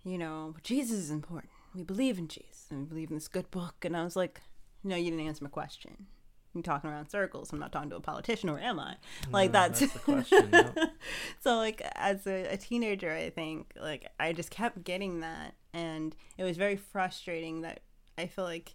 you 0.03 0.17
know, 0.17 0.55
Jesus 0.63 0.97
is 0.97 1.11
important. 1.11 1.51
We 1.75 1.83
believe 1.83 2.17
in 2.17 2.27
Jesus 2.27 2.67
and 2.69 2.81
we 2.81 2.85
believe 2.85 3.09
in 3.09 3.15
this 3.15 3.27
good 3.27 3.49
book. 3.51 3.75
And 3.83 3.95
I 3.95 4.03
was 4.03 4.15
like, 4.15 4.41
no, 4.83 4.95
you 4.95 5.11
didn't 5.11 5.27
answer 5.27 5.43
my 5.43 5.49
question. 5.49 6.07
You're 6.53 6.63
talking 6.63 6.89
around 6.89 7.09
circles. 7.09 7.51
I'm 7.53 7.59
not 7.59 7.71
talking 7.71 7.89
to 7.91 7.97
a 7.97 8.01
politician, 8.01 8.49
or 8.49 8.59
am 8.59 8.79
I? 8.79 8.95
Like 9.29 9.51
No, 9.51 9.59
that's, 9.59 9.79
that's 9.81 9.93
the 9.93 9.99
question, 9.99 10.49
no. 10.49 10.71
so 11.39 11.57
like 11.57 11.81
as 11.95 12.25
a, 12.25 12.53
a 12.53 12.57
teenager, 12.57 13.11
I 13.11 13.29
think 13.29 13.73
like 13.79 14.07
I 14.19 14.33
just 14.33 14.49
kept 14.49 14.83
getting 14.83 15.19
that, 15.19 15.53
and 15.73 16.15
it 16.37 16.43
was 16.43 16.57
very 16.57 16.75
frustrating 16.75 17.61
that 17.61 17.81
I 18.17 18.25
feel 18.25 18.45
like 18.45 18.73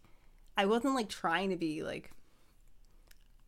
I 0.57 0.67
wasn't 0.67 0.95
like 0.95 1.09
trying 1.09 1.51
to 1.51 1.57
be 1.57 1.83
like 1.83 2.13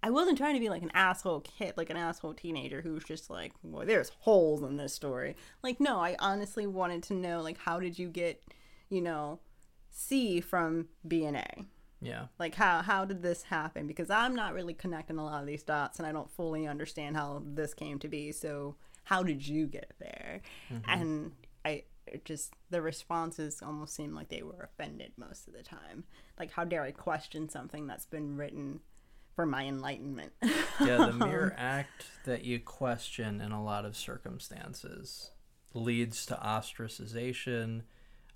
I 0.04 0.10
wasn't 0.10 0.36
trying 0.36 0.52
to 0.52 0.60
be 0.60 0.68
like 0.68 0.82
an 0.82 0.90
asshole 0.92 1.40
kid, 1.40 1.72
like 1.78 1.88
an 1.88 1.96
asshole 1.96 2.34
teenager 2.34 2.82
who's 2.82 3.04
just 3.04 3.30
like, 3.30 3.52
well, 3.62 3.86
there's 3.86 4.10
holes 4.20 4.62
in 4.62 4.76
this 4.76 4.92
story. 4.92 5.34
Like, 5.62 5.80
no, 5.80 5.98
I 5.98 6.14
honestly 6.18 6.66
wanted 6.66 7.02
to 7.04 7.14
know, 7.14 7.40
like, 7.40 7.56
how 7.56 7.80
did 7.80 7.98
you 7.98 8.08
get, 8.08 8.42
you 8.90 9.00
know, 9.00 9.40
C 9.88 10.42
from 10.42 10.88
B 11.08 11.24
and 11.24 11.38
A? 11.38 11.64
Yeah. 12.02 12.26
Like, 12.38 12.54
how 12.54 12.82
how 12.82 13.06
did 13.06 13.22
this 13.22 13.44
happen? 13.44 13.86
Because 13.86 14.10
I'm 14.10 14.34
not 14.34 14.52
really 14.52 14.74
connecting 14.74 15.16
a 15.16 15.24
lot 15.24 15.40
of 15.40 15.46
these 15.46 15.62
dots, 15.62 15.98
and 15.98 16.06
I 16.06 16.12
don't 16.12 16.30
fully 16.30 16.66
understand 16.66 17.16
how 17.16 17.42
this 17.42 17.72
came 17.72 17.98
to 18.00 18.08
be. 18.08 18.30
So, 18.30 18.74
how 19.04 19.22
did 19.22 19.48
you 19.48 19.66
get 19.66 19.94
there? 19.98 20.42
Mm-hmm. 20.70 20.90
And 20.90 21.32
I 21.64 21.84
just 22.26 22.52
the 22.68 22.82
responses 22.82 23.62
almost 23.64 23.94
seemed 23.94 24.12
like 24.12 24.28
they 24.28 24.42
were 24.42 24.68
offended 24.70 25.12
most 25.16 25.48
of 25.48 25.54
the 25.54 25.62
time. 25.62 26.04
Like, 26.38 26.50
how 26.50 26.64
dare 26.64 26.82
I 26.82 26.90
question 26.90 27.48
something 27.48 27.86
that's 27.86 28.04
been 28.04 28.36
written 28.36 28.80
for 29.34 29.46
my 29.46 29.64
enlightenment? 29.64 30.32
Yeah, 30.42 30.96
the 31.06 31.12
mere 31.26 31.54
act 31.58 32.06
that 32.24 32.44
you 32.44 32.60
question 32.60 33.40
in 33.40 33.52
a 33.52 33.62
lot 33.62 33.84
of 33.84 33.96
circumstances 33.96 35.30
leads 35.72 36.24
to 36.26 36.34
ostracization 36.36 37.82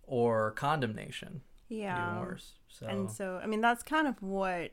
or 0.02 0.50
condemnation. 0.52 1.42
yeah. 1.68 2.10
Even 2.12 2.26
worse. 2.26 2.52
So, 2.68 2.86
And 2.86 3.10
so, 3.10 3.40
I 3.42 3.46
mean, 3.46 3.60
that's 3.60 3.82
kind 3.82 4.06
of 4.06 4.20
what 4.22 4.72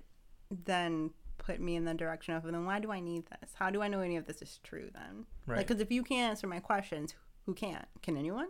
then 0.50 1.12
put 1.38 1.60
me 1.60 1.76
in 1.76 1.86
the 1.86 1.94
direction 1.94 2.34
of, 2.34 2.44
then 2.44 2.66
why 2.66 2.80
do 2.80 2.92
I 2.92 3.00
need 3.00 3.26
this? 3.28 3.52
How 3.56 3.70
do 3.70 3.82
I 3.82 3.88
know 3.88 4.00
any 4.00 4.16
of 4.18 4.26
this 4.26 4.42
is 4.42 4.60
true 4.64 4.90
then? 4.94 5.26
right. 5.46 5.58
Like, 5.58 5.68
because 5.68 5.82
if 5.82 5.92
you 5.92 6.04
can't 6.04 6.32
answer 6.32 6.48
my 6.48 6.60
questions, 6.60 7.14
who 7.46 7.54
can't? 7.54 7.86
Can 8.02 8.18
anyone? 8.18 8.48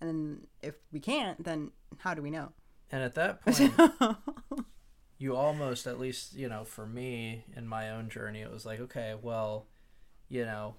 And 0.00 0.10
then 0.10 0.46
if 0.62 0.74
we 0.92 1.00
can't, 1.00 1.42
then 1.42 1.70
how 1.98 2.12
do 2.14 2.20
we 2.22 2.30
know? 2.30 2.52
and 2.92 3.02
at 3.02 3.14
that 3.16 3.40
point, 3.44 4.16
you 5.18 5.34
almost, 5.34 5.86
at 5.86 5.98
least, 5.98 6.34
you 6.34 6.48
know, 6.48 6.64
for 6.64 6.86
me 6.86 7.44
in 7.56 7.66
my 7.66 7.90
own 7.90 8.08
journey, 8.08 8.40
it 8.40 8.50
was 8.50 8.66
like, 8.66 8.80
okay, 8.80 9.14
well, 9.20 9.66
you 10.28 10.44
know, 10.44 10.74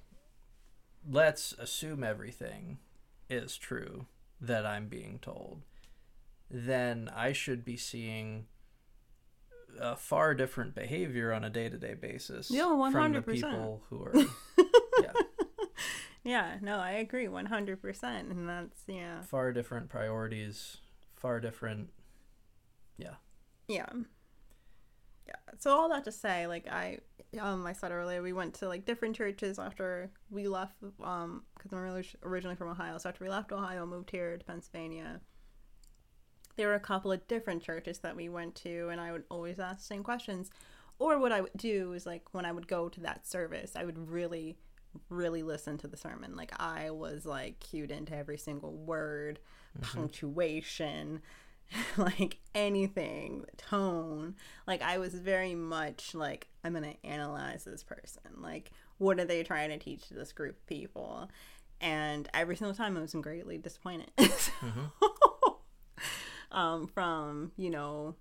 let's 1.09 1.53
assume 1.53 2.03
everything 2.03 2.77
is 3.29 3.57
true 3.57 4.05
that 4.39 4.65
I'm 4.65 4.87
being 4.87 5.19
told. 5.21 5.63
Then 6.49 7.09
I 7.15 7.33
should 7.33 7.65
be 7.65 7.77
seeing 7.77 8.45
a 9.79 9.95
far 9.95 10.33
different 10.33 10.75
behavior 10.75 11.33
on 11.33 11.43
a 11.43 11.49
day 11.49 11.69
to 11.69 11.77
day 11.77 11.93
basis 11.93 12.49
Yeah, 12.49 12.65
from 12.91 13.13
the 13.13 13.21
100%. 13.21 13.31
people 13.33 13.83
who 13.89 14.03
are. 14.03 14.13
yeah, 15.01 15.11
yeah, 16.23 16.57
no, 16.61 16.77
I 16.77 16.91
agree 16.91 17.25
100%. 17.27 18.03
And 18.03 18.47
that's, 18.47 18.81
yeah. 18.87 19.21
far 19.21 19.51
different 19.51 19.89
priorities, 19.89 20.77
far 21.15 21.39
different. 21.39 21.89
Yeah. 22.97 23.15
Yeah. 23.67 23.87
So 25.59 25.71
all 25.71 25.89
that 25.89 26.03
to 26.05 26.11
say, 26.11 26.47
like 26.47 26.67
I, 26.67 26.99
um, 27.39 27.65
I 27.65 27.73
said 27.73 27.91
earlier, 27.91 28.21
we 28.21 28.33
went 28.33 28.53
to 28.55 28.67
like 28.67 28.85
different 28.85 29.15
churches 29.15 29.59
after 29.59 30.11
we 30.29 30.47
left, 30.47 30.75
um, 31.03 31.43
because 31.55 31.73
I'm 31.73 32.03
originally 32.23 32.55
from 32.55 32.69
Ohio. 32.69 32.97
So 32.97 33.09
after 33.09 33.23
we 33.23 33.29
left 33.29 33.51
Ohio, 33.51 33.85
moved 33.85 34.11
here 34.11 34.37
to 34.37 34.45
Pennsylvania. 34.45 35.21
There 36.55 36.67
were 36.67 36.75
a 36.75 36.79
couple 36.79 37.11
of 37.11 37.27
different 37.27 37.61
churches 37.63 37.99
that 37.99 38.15
we 38.15 38.29
went 38.29 38.55
to, 38.55 38.89
and 38.89 38.99
I 38.99 39.11
would 39.11 39.23
always 39.29 39.59
ask 39.59 39.79
the 39.79 39.85
same 39.85 40.03
questions. 40.03 40.49
Or 40.99 41.19
what 41.19 41.31
I 41.31 41.41
would 41.41 41.51
do 41.55 41.93
is 41.93 42.05
like 42.05 42.33
when 42.33 42.45
I 42.45 42.51
would 42.51 42.67
go 42.67 42.89
to 42.89 42.99
that 43.01 43.27
service, 43.27 43.75
I 43.75 43.83
would 43.83 44.09
really, 44.09 44.57
really 45.09 45.43
listen 45.43 45.77
to 45.79 45.87
the 45.87 45.97
sermon. 45.97 46.35
Like 46.35 46.51
I 46.59 46.89
was 46.89 47.25
like 47.25 47.59
cued 47.59 47.91
into 47.91 48.15
every 48.15 48.37
single 48.37 48.75
word, 48.75 49.39
punctuation, 49.81 51.21
like 51.97 52.37
anything, 52.55 53.45
tone. 53.57 54.35
Like 54.65 54.81
I 54.81 54.97
was 54.97 55.13
very 55.13 55.55
much 55.55 56.13
like 56.15 56.47
I'm 56.63 56.73
gonna 56.73 56.95
analyze 57.03 57.63
this 57.63 57.83
person. 57.83 58.21
Like 58.41 58.71
what 58.97 59.19
are 59.19 59.25
they 59.25 59.43
trying 59.43 59.69
to 59.69 59.77
teach 59.77 60.07
to 60.07 60.13
this 60.13 60.31
group 60.31 60.55
of 60.57 60.65
people? 60.67 61.29
And 61.79 62.27
every 62.33 62.55
single 62.55 62.73
time 62.75 62.97
I 62.97 63.01
was 63.01 63.13
greatly 63.13 63.57
disappointed. 63.57 64.09
um, 66.51 66.87
from 66.87 67.51
you 67.57 67.69
know 67.69 68.15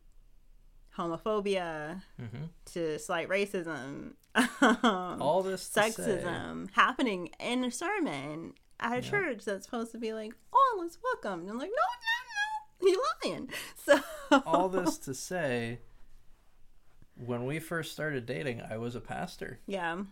homophobia 0.96 2.02
hmm 2.18 2.44
to 2.72 2.98
slight 2.98 3.28
racism, 3.28 4.12
um, 4.60 5.22
All 5.22 5.42
this 5.42 5.68
sexism 5.68 6.68
happening 6.72 7.30
in 7.38 7.64
a 7.64 7.70
sermon 7.70 8.54
at 8.80 8.92
a 8.92 8.96
Yeah. 8.96 9.10
church 9.10 9.44
that's 9.44 9.64
supposed 9.66 9.92
to 9.92 9.98
be 9.98 10.12
like 10.12 10.32
all 10.52 10.82
is 10.84 10.98
welcome. 11.02 11.40
And 11.40 11.50
I'm 11.50 11.58
like, 11.58 11.70
no, 11.70 11.74
no, 11.74 12.15
you're 12.82 13.00
lying. 13.24 13.48
So 13.76 14.00
all 14.44 14.68
this 14.68 14.98
to 14.98 15.14
say, 15.14 15.80
when 17.16 17.46
we 17.46 17.58
first 17.58 17.92
started 17.92 18.26
dating, 18.26 18.60
I 18.60 18.76
was 18.76 18.94
a 18.94 19.00
pastor, 19.00 19.60
yeah, 19.66 20.02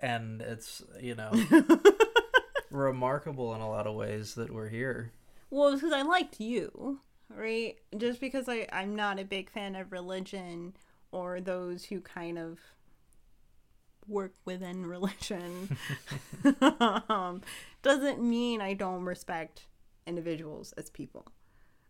and 0.00 0.40
it's 0.42 0.82
you 1.00 1.14
know 1.14 1.32
remarkable 2.70 3.54
in 3.54 3.60
a 3.60 3.68
lot 3.68 3.86
of 3.86 3.94
ways 3.94 4.34
that 4.34 4.52
we're 4.52 4.68
here. 4.68 5.12
well, 5.50 5.74
because 5.74 5.92
I 5.92 6.02
liked 6.02 6.40
you, 6.40 7.00
right? 7.28 7.76
Just 7.96 8.20
because 8.20 8.48
I 8.48 8.66
I'm 8.72 8.96
not 8.96 9.18
a 9.18 9.24
big 9.24 9.50
fan 9.50 9.76
of 9.76 9.92
religion 9.92 10.74
or 11.12 11.40
those 11.40 11.84
who 11.84 12.00
kind 12.00 12.38
of 12.38 12.58
work 14.08 14.32
within 14.44 14.84
religion 14.96 15.76
um, 17.08 17.40
doesn't 17.82 18.20
mean 18.20 18.60
I 18.60 18.74
don't 18.74 19.04
respect 19.04 19.66
individuals 20.06 20.72
as 20.72 20.90
people. 20.90 21.26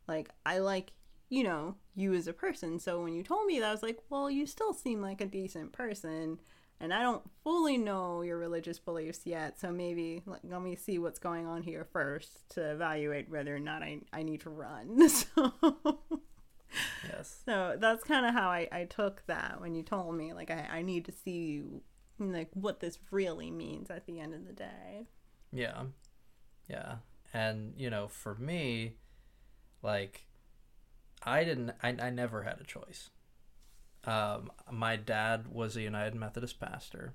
Like 0.09 0.31
I 0.45 0.59
like 0.59 0.93
you 1.29 1.45
know 1.45 1.77
you 1.95 2.13
as 2.15 2.27
a 2.27 2.33
person. 2.33 2.79
So 2.79 3.03
when 3.03 3.15
you 3.15 3.23
told 3.23 3.47
me 3.47 3.59
that, 3.61 3.69
I 3.69 3.73
was 3.73 3.83
like, 3.83 3.99
well, 4.11 4.31
you 4.31 4.47
still 4.47 4.75
seem 4.75 5.01
like 5.01 5.21
a 5.21 5.27
decent 5.27 5.73
person. 5.73 6.39
And 6.81 6.93
I 6.93 7.01
don't 7.03 7.23
fully 7.45 7.79
know 7.79 8.23
your 8.23 8.39
religious 8.39 8.81
beliefs 8.81 9.21
yet, 9.25 9.57
so 9.59 9.71
maybe 9.71 10.21
like, 10.27 10.41
let 10.43 10.61
me 10.63 10.75
see 10.75 10.99
what's 10.99 11.21
going 11.21 11.47
on 11.47 11.63
here 11.63 11.87
first 11.93 12.49
to 12.51 12.73
evaluate 12.73 13.31
whether 13.31 13.55
or 13.55 13.61
not 13.61 13.85
I, 13.85 14.01
I 14.13 14.25
need 14.25 14.41
to 14.41 14.51
run. 14.51 15.09
So, 15.09 15.53
Yes. 17.07 17.43
so 17.45 17.77
that's 17.79 18.03
kind 18.03 18.25
of 18.25 18.33
how 18.33 18.49
I, 18.49 18.67
I 18.73 18.85
took 18.85 19.23
that 19.27 19.61
when 19.61 19.75
you 19.75 19.83
told 19.83 20.15
me 20.17 20.33
like 20.33 20.51
I, 20.51 20.67
I 20.73 20.83
need 20.83 21.05
to 21.05 21.13
see 21.13 21.53
you, 21.53 21.83
like 22.19 22.49
what 22.55 22.81
this 22.81 22.99
really 23.11 23.51
means 23.51 23.91
at 23.91 24.07
the 24.07 24.19
end 24.21 24.35
of 24.35 24.47
the 24.47 24.53
day. 24.53 25.07
Yeah. 25.53 25.83
Yeah. 26.69 26.97
And, 27.33 27.75
you 27.77 27.91
know, 27.91 28.09
for 28.09 28.35
me, 28.35 28.97
like, 29.83 30.27
I 31.23 31.45
didn't, 31.45 31.73
I, 31.83 31.97
I 32.01 32.11
never 32.11 32.43
had 32.43 32.61
a 32.61 32.65
choice. 32.65 33.11
Um, 34.05 34.51
my 34.71 34.97
dad 34.97 35.49
was 35.49 35.77
a 35.77 35.83
United 35.83 36.15
Methodist 36.15 36.61
pastor. 36.61 37.15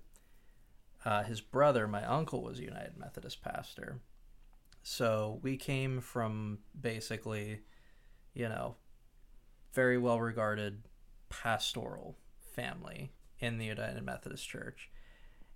Uh, 1.05 1.24
his 1.24 1.41
brother, 1.41 1.88
my 1.88 2.03
uncle, 2.05 2.41
was 2.41 2.59
a 2.59 2.63
United 2.63 2.97
Methodist 2.97 3.41
pastor. 3.41 4.00
So 4.83 5.39
we 5.41 5.57
came 5.57 6.00
from 6.00 6.59
basically, 6.79 7.59
you 8.33 8.47
know, 8.47 8.75
very 9.74 9.97
well 9.97 10.19
regarded 10.19 10.83
pastoral 11.29 12.17
family 12.39 13.12
in 13.39 13.57
the 13.57 13.65
United 13.65 14.03
Methodist 14.03 14.47
Church. 14.47 14.89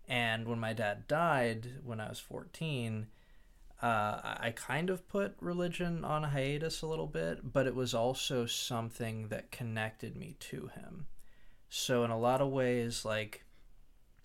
And 0.08 0.48
when 0.48 0.60
my 0.60 0.74
dad 0.74 1.08
died 1.08 1.80
when 1.84 2.00
I 2.00 2.10
was 2.10 2.20
14, 2.20 3.08
uh, 3.82 4.38
I 4.40 4.54
kind 4.56 4.90
of 4.92 5.08
put 5.08 5.36
religion 5.42 6.06
on 6.06 6.24
hiatus 6.24 6.82
a 6.82 6.88
little 6.88 7.08
bit, 7.08 7.52
but 7.52 7.66
it 7.66 7.74
was 7.74 7.94
also 7.94 8.46
something 8.46 9.30
that 9.30 9.52
connected 9.52 10.16
me 10.16 10.36
to 10.40 10.70
him. 10.76 11.08
So, 11.68 12.04
in 12.04 12.12
a 12.12 12.20
lot 12.20 12.42
of 12.42 12.50
ways, 12.50 13.06
like, 13.06 13.44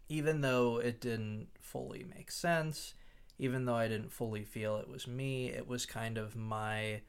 even 0.08 0.42
though 0.42 0.78
it 0.78 1.00
didn't 1.00 1.48
fully 1.60 2.04
make 2.04 2.30
sense, 2.30 2.94
even 3.38 3.64
though 3.64 3.74
I 3.74 3.88
didn't 3.88 4.12
fully 4.12 4.44
feel 4.44 4.76
it 4.76 4.88
was 4.88 5.06
me, 5.06 5.48
it 5.48 5.66
was 5.66 5.86
kind 5.86 6.18
of 6.18 6.36
my, 6.36 7.00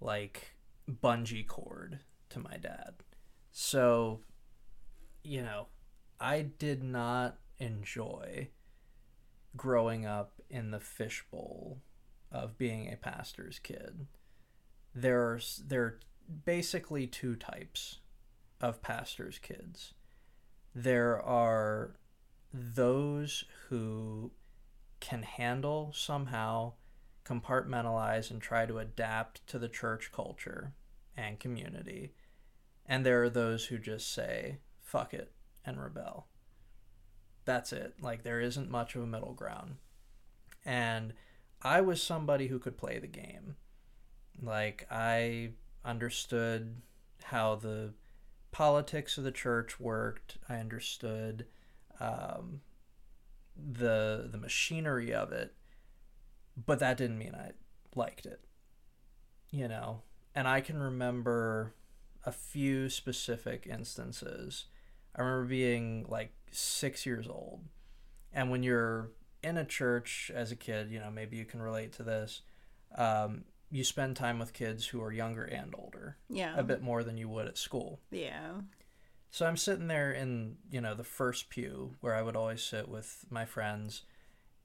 like, 0.00 0.54
bungee 0.90 1.46
cord 1.46 2.00
to 2.30 2.38
my 2.38 2.58
dad. 2.58 2.94
So, 3.50 4.20
you 5.22 5.42
know, 5.42 5.68
I 6.20 6.42
did 6.42 6.82
not 6.82 7.38
enjoy 7.58 8.48
growing 9.56 10.06
up 10.06 10.41
in 10.52 10.70
the 10.70 10.78
fishbowl 10.78 11.78
of 12.30 12.56
being 12.56 12.92
a 12.92 12.96
pastor's 12.96 13.58
kid. 13.58 14.06
There's 14.94 15.62
there 15.66 15.82
are 15.82 16.00
basically 16.44 17.06
two 17.08 17.34
types 17.34 17.98
of 18.60 18.80
pastors' 18.82 19.40
kids. 19.40 19.94
there 20.74 21.20
are 21.20 21.96
those 22.52 23.44
who 23.68 24.30
can 25.00 25.22
handle 25.22 25.92
somehow 25.94 26.72
compartmentalize 27.24 28.30
and 28.30 28.40
try 28.40 28.66
to 28.66 28.78
adapt 28.78 29.46
to 29.46 29.58
the 29.58 29.68
church 29.68 30.10
culture 30.12 30.72
and 31.16 31.38
community. 31.38 32.12
And 32.86 33.06
there 33.06 33.22
are 33.22 33.30
those 33.30 33.66
who 33.66 33.78
just 33.78 34.12
say, 34.12 34.58
fuck 34.80 35.14
it, 35.14 35.32
and 35.64 35.80
rebel. 35.80 36.26
That's 37.44 37.72
it. 37.72 37.94
Like, 38.00 38.22
there 38.22 38.40
isn't 38.40 38.70
much 38.70 38.94
of 38.94 39.02
a 39.02 39.06
middle 39.06 39.34
ground. 39.34 39.76
And 40.64 41.14
I 41.62 41.80
was 41.80 42.02
somebody 42.02 42.48
who 42.48 42.58
could 42.58 42.76
play 42.76 42.98
the 42.98 43.06
game. 43.06 43.56
Like, 44.40 44.86
I 44.90 45.50
understood 45.84 46.82
how 47.24 47.56
the 47.56 47.94
politics 48.50 49.18
of 49.18 49.24
the 49.24 49.32
church 49.32 49.80
worked. 49.80 50.38
I 50.48 50.56
understood 50.56 51.46
um, 52.00 52.60
the 53.56 54.28
the 54.30 54.38
machinery 54.38 55.12
of 55.12 55.32
it, 55.32 55.54
but 56.66 56.78
that 56.78 56.96
didn't 56.96 57.18
mean 57.18 57.34
I 57.34 57.52
liked 57.94 58.26
it. 58.26 58.44
You 59.50 59.68
know, 59.68 60.02
and 60.34 60.48
I 60.48 60.60
can 60.60 60.78
remember 60.78 61.74
a 62.24 62.32
few 62.32 62.88
specific 62.88 63.66
instances. 63.68 64.66
I 65.14 65.22
remember 65.22 65.46
being 65.46 66.06
like 66.08 66.32
six 66.50 67.04
years 67.04 67.26
old, 67.28 67.64
and 68.32 68.50
when 68.50 68.62
you're 68.62 69.10
in 69.42 69.56
a 69.56 69.64
church 69.64 70.30
as 70.34 70.52
a 70.52 70.56
kid, 70.56 70.90
you 70.90 71.00
know, 71.00 71.10
maybe 71.10 71.36
you 71.36 71.44
can 71.44 71.60
relate 71.60 71.92
to 71.94 72.02
this. 72.02 72.42
Um, 72.96 73.44
you 73.70 73.84
spend 73.84 74.16
time 74.16 74.38
with 74.38 74.52
kids 74.52 74.86
who 74.86 75.02
are 75.02 75.12
younger 75.12 75.44
and 75.44 75.74
older. 75.76 76.18
Yeah. 76.28 76.54
A 76.56 76.62
bit 76.62 76.82
more 76.82 77.02
than 77.02 77.16
you 77.16 77.28
would 77.28 77.46
at 77.46 77.56
school. 77.56 78.00
Yeah. 78.10 78.52
So 79.30 79.46
I'm 79.46 79.56
sitting 79.56 79.88
there 79.88 80.12
in, 80.12 80.56
you 80.70 80.80
know, 80.80 80.94
the 80.94 81.04
first 81.04 81.48
pew 81.48 81.94
where 82.00 82.14
I 82.14 82.20
would 82.22 82.36
always 82.36 82.62
sit 82.62 82.88
with 82.88 83.24
my 83.30 83.46
friends. 83.46 84.02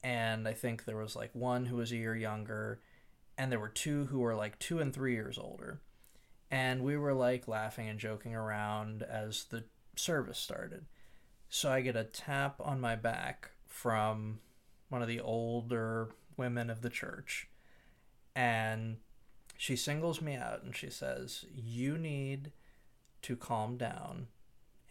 And 0.04 0.48
I 0.48 0.54
think 0.54 0.84
there 0.84 0.98
was 0.98 1.16
like 1.16 1.34
one 1.34 1.66
who 1.66 1.78
was 1.78 1.92
a 1.92 1.98
year 1.98 2.16
younger, 2.16 2.82
and 3.38 3.52
there 3.52 3.60
were 3.60 3.70
two 3.70 4.06
who 4.06 4.20
were 4.20 4.36
like 4.36 4.60
two 4.60 4.80
and 4.80 4.94
three 4.94 5.14
years 5.14 5.38
older. 5.38 5.80
And 6.52 6.84
we 6.84 6.98
were 6.98 7.14
like 7.14 7.48
laughing 7.48 7.88
and 7.88 8.00
joking 8.00 8.36
around 8.36 9.04
as 9.04 9.46
the 9.46 9.64
service 9.96 10.38
started. 10.38 10.86
So 11.50 11.72
I 11.72 11.82
get 11.82 11.96
a 11.96 12.04
tap 12.04 12.56
on 12.60 12.82
my 12.82 12.96
back 12.96 13.52
from 13.68 14.40
one 14.90 15.02
of 15.02 15.08
the 15.08 15.20
older 15.20 16.10
women 16.38 16.70
of 16.70 16.82
the 16.82 16.90
church 16.90 17.48
and 18.36 18.98
she 19.58 19.76
singles 19.76 20.22
me 20.22 20.36
out 20.36 20.62
and 20.64 20.76
she 20.76 20.90
says, 20.90 21.46
You 21.56 21.98
need 21.98 22.52
to 23.24 23.36
calm 23.36 23.78
down 23.78 24.28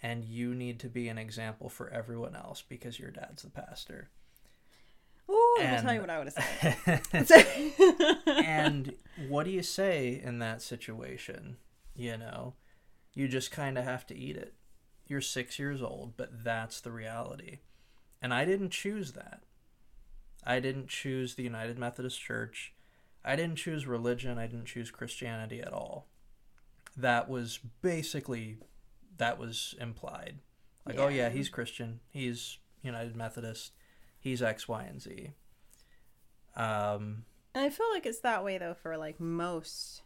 and 0.03 0.25
you 0.25 0.55
need 0.55 0.81
to 0.81 0.89
be 0.89 1.09
an 1.09 1.19
example 1.19 1.69
for 1.69 1.89
everyone 1.91 2.35
else 2.35 2.63
because 2.69 2.99
your 2.99 3.11
dad's 3.11 3.43
the 3.43 3.51
pastor. 3.51 4.11
Ooh, 5.31 5.57
And- 5.61 5.77
I'll 5.77 5.83
tell 5.83 5.95
you 5.95 6.01
what 6.01 6.11
I 6.11 6.19
would 6.19 6.33
have 6.35 7.27
said. 7.29 8.19
and 8.27 8.95
what 9.29 9.45
do 9.45 9.51
you 9.51 9.63
say 9.63 10.21
in 10.23 10.41
that 10.41 10.61
situation? 10.63 11.57
You 11.95 12.17
know, 12.19 12.55
you 13.15 13.29
just 13.29 13.51
kind 13.51 13.79
of 13.79 13.85
have 13.85 14.07
to 14.09 14.17
eat 14.17 14.37
it. 14.37 14.55
You're 15.07 15.21
six 15.21 15.59
years 15.59 15.81
old, 15.81 16.17
but 16.17 16.45
that's 16.45 16.81
the 16.81 16.91
reality. 16.91 17.61
And 18.21 18.35
I 18.35 18.45
didn't 18.45 18.71
choose 18.71 19.13
that. 19.13 19.45
I 20.47 20.61
didn't 20.61 20.89
choose 20.89 21.35
the 21.35 21.43
United 21.43 21.79
Methodist 21.79 22.21
Church. 22.21 22.73
I 23.25 23.35
didn't 23.35 23.57
choose 23.57 23.87
religion. 23.87 24.39
I 24.39 24.47
didn't 24.47 24.67
choose 24.67 24.91
Christianity 24.93 25.61
at 25.61 25.73
all. 25.73 26.07
That 26.97 27.29
was 27.29 27.59
basically 27.83 28.59
that 29.19 29.39
was 29.39 29.75
implied. 29.81 30.37
Like, 30.87 30.99
oh 30.99 31.09
yeah, 31.09 31.25
Yeah. 31.25 31.29
he's 31.31 31.49
Christian. 31.49 32.01
He's 32.11 32.59
United 32.83 33.17
Methodist. 33.17 33.73
He's 34.21 34.41
X, 34.43 34.69
Y, 34.69 34.85
and 34.85 35.01
Z. 35.03 35.31
Um, 36.55 37.25
And 37.55 37.65
I 37.65 37.71
feel 37.71 37.87
like 37.93 38.07
it's 38.07 38.21
that 38.21 38.45
way 38.45 38.59
though 38.59 38.75
for 38.75 38.97
like 38.97 39.19
most 39.21 40.03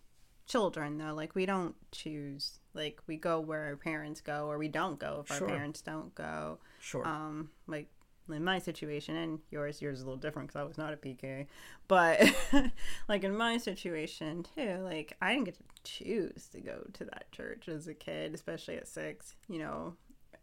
children 0.46 0.98
though. 0.98 1.14
Like 1.14 1.34
we 1.34 1.46
don't 1.46 1.74
choose. 1.92 2.60
Like 2.74 3.00
we 3.06 3.16
go 3.16 3.40
where 3.40 3.64
our 3.66 3.76
parents 3.76 4.20
go, 4.20 4.46
or 4.46 4.58
we 4.58 4.68
don't 4.68 4.98
go 4.98 5.24
if 5.28 5.36
Sure. 5.36 5.48
our 5.48 5.54
parents 5.56 5.80
don't 5.80 6.14
go. 6.14 6.58
sure. 6.80 7.06
Um, 7.06 7.50
like 7.66 7.88
in 8.32 8.44
my 8.44 8.58
situation 8.58 9.16
and 9.16 9.38
yours, 9.50 9.80
yours 9.80 9.98
is 9.98 10.02
a 10.02 10.06
little 10.06 10.20
different 10.20 10.48
because 10.48 10.60
I 10.60 10.64
was 10.64 10.78
not 10.78 10.92
a 10.92 10.96
PK. 10.96 11.46
But 11.88 12.22
like 13.08 13.24
in 13.24 13.36
my 13.36 13.58
situation 13.58 14.44
too, 14.54 14.78
like 14.82 15.16
I 15.20 15.32
didn't 15.32 15.44
get 15.44 15.54
to 15.54 15.64
choose 15.84 16.48
to 16.52 16.60
go 16.60 16.86
to 16.94 17.04
that 17.04 17.30
church 17.32 17.68
as 17.68 17.86
a 17.88 17.94
kid, 17.94 18.34
especially 18.34 18.76
at 18.76 18.88
six. 18.88 19.34
You 19.48 19.58
know, 19.58 19.94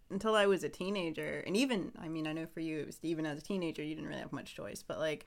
until 0.10 0.36
I 0.36 0.46
was 0.46 0.64
a 0.64 0.70
teenager, 0.70 1.44
and 1.46 1.56
even 1.58 1.92
I 2.00 2.08
mean, 2.08 2.28
I 2.28 2.34
know 2.34 2.46
for 2.46 2.60
you, 2.60 2.80
it 2.80 2.86
was 2.88 3.00
even 3.04 3.26
as 3.26 3.38
a 3.38 3.42
teenager, 3.42 3.84
you 3.84 3.96
didn't 3.96 4.10
really 4.10 4.22
have 4.22 4.34
much 4.34 4.56
choice. 4.56 4.84
But 4.86 5.00
like, 5.00 5.26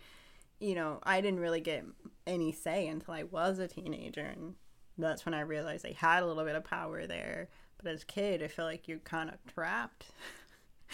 you 0.59 0.75
know, 0.75 1.01
I 1.03 1.20
didn't 1.20 1.40
really 1.40 1.61
get 1.61 1.85
any 2.27 2.53
say 2.53 2.87
until 2.88 3.14
I 3.14 3.25
was 3.25 3.59
a 3.59 3.68
teenager, 3.68 4.25
and 4.25 4.55
that's 4.99 5.25
when 5.25 5.35
I 5.35 5.40
realized 5.40 5.87
I 5.87 5.96
had 5.96 6.23
a 6.23 6.27
little 6.27 6.44
bit 6.44 6.57
of 6.57 6.64
power 6.64 7.07
there. 7.07 7.49
But 7.83 7.92
as 7.92 8.03
a 8.03 8.07
kid, 8.07 8.42
I 8.42 8.49
feel 8.49 8.66
like 8.66 8.88
you're 8.88 8.99
kind 8.99 9.31
of 9.31 9.37
trapped. 9.53 10.07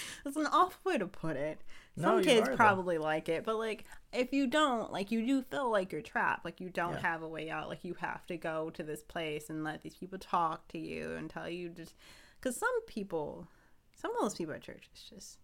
That's 0.24 0.36
an 0.36 0.46
awful 0.46 0.90
way 0.92 0.98
to 0.98 1.06
put 1.06 1.36
it. 1.36 1.60
Some 1.98 2.18
you 2.18 2.24
kids 2.24 2.46
are, 2.48 2.50
though. 2.52 2.56
probably 2.56 2.98
like 2.98 3.28
it, 3.30 3.44
but 3.44 3.56
like 3.56 3.84
if 4.12 4.32
you 4.32 4.46
don't, 4.46 4.92
like 4.92 5.10
you 5.10 5.24
do 5.26 5.42
feel 5.42 5.70
like 5.70 5.92
you're 5.92 6.02
trapped. 6.02 6.44
Like 6.44 6.60
you 6.60 6.68
don't 6.68 6.92
Yeah. 6.94 7.00
have 7.00 7.22
a 7.22 7.28
way 7.28 7.48
out. 7.50 7.68
Like 7.68 7.84
you 7.84 7.94
have 8.00 8.26
to 8.26 8.36
go 8.36 8.70
to 8.70 8.82
this 8.82 9.02
place 9.02 9.48
and 9.48 9.64
let 9.64 9.82
these 9.82 9.94
people 9.94 10.18
talk 10.18 10.68
to 10.68 10.78
you 10.78 11.12
and 11.14 11.30
tell 11.30 11.48
you 11.48 11.70
just 11.70 11.94
because 12.38 12.56
some 12.56 12.82
people, 12.86 13.48
some 13.94 14.10
of 14.14 14.20
those 14.20 14.34
people 14.34 14.52
at 14.54 14.60
church 14.62 14.88
is 14.94 15.02
just 15.08 15.38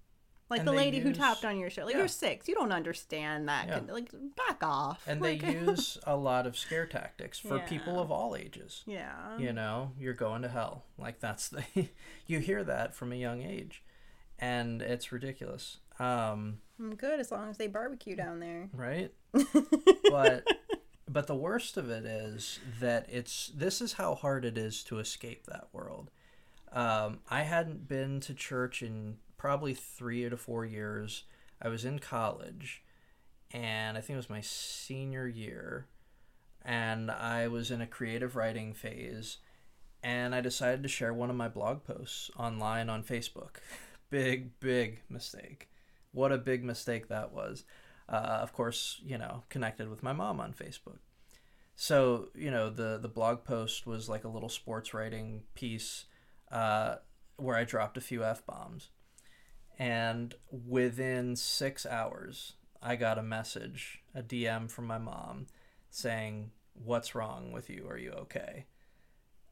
like 0.51 0.59
And 0.59 0.69
the 0.69 0.73
lady 0.73 0.99
who 0.99 1.09
use- 1.09 1.17
tapped 1.17 1.47
on 1.47 1.59
your 1.59 1.71
shoulder. 1.71 1.87
Like 1.87 1.95
yeah. 1.95 2.01
you're 2.01 2.09
six, 2.09 2.47
you 2.47 2.55
don't 2.55 2.73
understand 2.73 3.49
that. 3.49 3.69
Yeah. 3.69 3.81
Like 3.91 4.11
back 4.37 4.63
off. 4.63 5.03
and 5.07 5.23
they 5.23 5.35
use 5.65 5.97
a 6.07 6.15
lot 6.17 6.47
of 6.47 6.59
scare 6.59 6.85
tactics 6.85 7.39
for 7.39 7.61
people 7.61 7.99
of 7.99 8.11
all 8.11 8.37
ages 8.37 8.83
yeah. 8.87 9.39
you 9.39 9.53
know 9.55 9.93
you're 9.99 10.13
going 10.13 10.43
to 10.43 10.49
hell 10.49 10.85
like 10.99 11.19
that's 11.21 11.49
the 11.49 11.65
you 12.27 12.41
hear 12.41 12.63
that 12.63 12.95
from 12.95 13.11
a 13.13 13.17
young 13.17 13.41
age 13.43 13.83
and 14.43 14.83
it's 14.83 15.13
ridiculous. 15.13 15.79
Um 15.99 16.59
I'm 16.79 16.97
good 16.97 17.21
as 17.21 17.31
long 17.31 17.49
as 17.49 17.57
they 17.59 17.69
barbecue 17.69 18.17
down 18.17 18.41
there. 18.41 18.69
right? 18.75 19.13
But 20.11 20.47
but 21.09 21.27
the 21.27 21.35
worst 21.37 21.77
of 21.77 21.89
it 21.91 22.05
is 22.05 22.59
that 22.81 23.07
it's 23.11 23.51
this 23.57 23.81
is 23.81 23.95
how 23.95 24.15
hard 24.15 24.45
it 24.45 24.59
is 24.59 24.83
to 24.85 24.99
escape 24.99 25.47
that 25.47 25.69
world. 25.73 26.11
Um 26.73 27.21
i 27.31 27.43
hadn't 27.43 27.89
been 27.89 28.21
to 28.21 28.35
church 28.35 28.83
in 28.83 29.17
probably 29.39 29.75
three 29.75 30.29
to 30.29 30.37
four 30.37 30.65
years. 30.67 31.25
I 31.61 31.69
was 31.69 31.85
in 31.85 31.99
college 32.01 32.83
and 33.53 33.97
i 33.99 34.01
think 34.01 34.15
it 34.15 34.17
was 34.17 34.31
my 34.31 34.41
senior 34.41 35.29
year 35.29 35.87
and 36.65 37.11
i 37.11 37.47
was 37.47 37.71
in 37.71 37.81
a 37.81 37.87
creative 37.87 38.35
writing 38.35 38.73
phase 38.73 39.39
and 40.03 40.35
i 40.35 40.41
decided 40.41 40.83
to 40.83 40.89
share 40.89 41.13
one 41.13 41.29
of 41.31 41.37
my 41.37 41.49
blog 41.49 41.85
posts 41.85 42.31
online 42.37 42.89
on 42.89 43.03
facebook 43.03 43.57
big 44.13 44.61
big 44.61 45.01
mistake 45.09 45.69
what 46.13 46.31
a 46.31 46.39
big 46.39 46.63
mistake 46.63 47.09
that 47.09 47.33
was 47.33 47.65
uh, 48.09 48.39
of 48.43 48.53
course, 48.53 49.01
you 49.05 49.17
know, 49.17 49.43
connected 49.49 49.89
with 49.89 50.03
my 50.03 50.13
mom 50.13 50.39
on 50.39 50.53
Facebook. 50.53 50.99
So, 51.75 52.29
you 52.35 52.51
know, 52.51 52.69
the 52.69 52.99
the 52.99 53.09
blog 53.09 53.45
post 53.45 53.87
was 53.87 54.09
like 54.09 54.25
a 54.25 54.29
little 54.29 54.51
sports 54.51 54.93
writing 54.93 55.45
piece 55.55 56.05
uh, 56.51 56.97
where 57.37 57.57
I 57.57 57.65
dropped 57.65 57.97
a 57.97 58.03
few 58.03 58.23
f 58.23 58.45
bombs, 58.45 58.91
and 59.79 60.35
within 60.51 61.35
six 61.37 61.87
hours, 61.87 62.55
I 62.83 62.97
got 62.97 63.19
a 63.19 63.23
message, 63.23 64.03
a 64.15 64.23
DM 64.23 64.71
from 64.71 64.87
my 64.87 64.99
mom, 64.99 65.47
saying, 65.91 66.51
"What's 66.75 67.15
wrong 67.15 67.53
with 67.53 67.71
you? 67.71 67.89
Are 67.89 67.99
you 67.99 68.11
okay?" 68.13 68.67